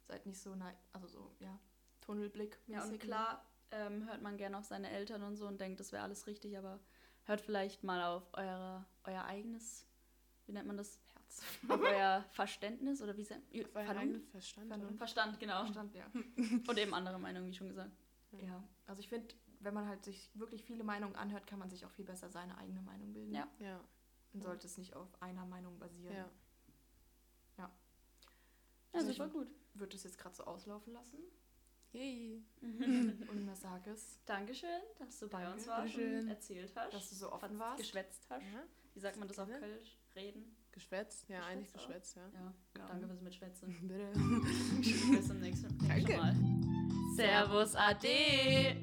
seid 0.06 0.24
nicht 0.24 0.40
so, 0.40 0.54
nein, 0.54 0.74
also 0.92 1.06
so, 1.08 1.34
ja, 1.40 1.58
Tunnelblick. 2.00 2.58
Ja, 2.68 2.84
und 2.84 2.98
klar 3.00 3.44
ähm, 3.72 4.08
hört 4.08 4.22
man 4.22 4.36
gerne 4.38 4.56
auf 4.56 4.64
seine 4.64 4.88
Eltern 4.90 5.22
und 5.24 5.36
so 5.36 5.46
und 5.46 5.60
denkt, 5.60 5.78
das 5.80 5.92
wäre 5.92 6.02
alles 6.04 6.26
richtig, 6.26 6.56
aber 6.56 6.80
hört 7.24 7.40
vielleicht 7.42 7.82
mal 7.84 8.02
auf 8.04 8.22
eure, 8.32 8.86
euer 9.04 9.24
eigenes, 9.24 9.86
wie 10.46 10.52
nennt 10.52 10.68
man 10.68 10.76
das? 10.78 11.00
Herz. 11.26 11.42
Auf 11.68 11.80
euer 11.80 12.24
Verständnis 12.32 13.02
oder 13.02 13.16
wie 13.16 13.22
Auf 13.22 13.74
euren 13.74 13.96
eigenen 13.96 14.22
Verstand. 14.22 14.72
Oder? 14.72 14.92
Verstand, 14.94 15.38
genau. 15.38 15.60
Verstand, 15.64 15.94
ja. 15.94 16.06
Und 16.68 16.78
eben 16.78 16.94
andere 16.94 17.18
Meinungen, 17.18 17.46
wie 17.46 17.54
schon 17.54 17.68
gesagt. 17.68 17.90
Ja, 18.32 18.62
also 18.86 19.00
ich 19.00 19.08
finde, 19.08 19.34
wenn 19.60 19.74
man 19.74 19.86
halt 19.88 20.04
sich 20.04 20.30
wirklich 20.34 20.62
viele 20.64 20.84
Meinungen 20.84 21.16
anhört, 21.16 21.46
kann 21.46 21.58
man 21.58 21.70
sich 21.70 21.84
auch 21.86 21.90
viel 21.90 22.04
besser 22.04 22.28
seine 22.28 22.56
eigene 22.58 22.82
Meinung 22.82 23.12
bilden. 23.12 23.32
Ja. 23.34 23.48
Ja, 23.58 23.80
Und 24.32 24.42
sollte 24.42 24.66
es 24.66 24.76
nicht 24.78 24.94
auf 24.94 25.08
einer 25.22 25.46
Meinung 25.46 25.78
basieren. 25.78 26.14
ja. 26.14 26.28
Ja, 27.58 27.70
Also 28.92 29.12
super 29.12 29.28
gut. 29.28 29.48
Wird 29.74 29.94
es 29.94 30.04
jetzt 30.04 30.18
gerade 30.18 30.34
so 30.34 30.44
auslaufen 30.44 30.92
lassen 30.92 31.18
Yay. 31.92 32.42
und 32.60 33.44
mir 33.46 33.56
sag 33.56 33.86
es, 33.86 34.18
Dankeschön, 34.26 34.82
dass 34.98 35.18
du 35.18 35.28
bei 35.28 35.42
Danke. 35.42 35.56
uns 35.56 35.66
warst 35.66 35.94
und 35.96 36.28
erzählt 36.28 36.72
hast. 36.76 36.92
dass 36.92 37.08
du 37.08 37.14
so 37.14 37.32
offen 37.32 37.52
was 37.52 37.58
warst. 37.58 37.78
geschwätzt 37.78 38.26
hast. 38.28 38.42
Ja. 38.42 38.62
Wie 38.92 39.00
sagt 39.00 39.16
man 39.16 39.28
das 39.28 39.38
auf. 39.38 39.48
Kölsch? 39.48 39.96
Reden? 40.14 40.55
Geschwätz, 40.76 41.24
ja, 41.28 41.38
Geschwätz 41.38 41.50
eigentlich 41.50 41.70
auch. 41.70 41.86
Geschwätz, 41.86 42.14
ja. 42.16 42.22
ja. 42.34 42.54
ja. 42.78 42.86
Danke 42.88 43.06
fürs 43.06 43.22
Mitschwätzen. 43.22 43.74
Bitte. 43.88 44.12
Bis 45.10 45.26
zum 45.26 45.40
nächsten 45.40 45.74
Mal. 45.78 45.88
Danke. 45.88 46.36
Servus, 47.16 47.74
Ade. 47.74 48.76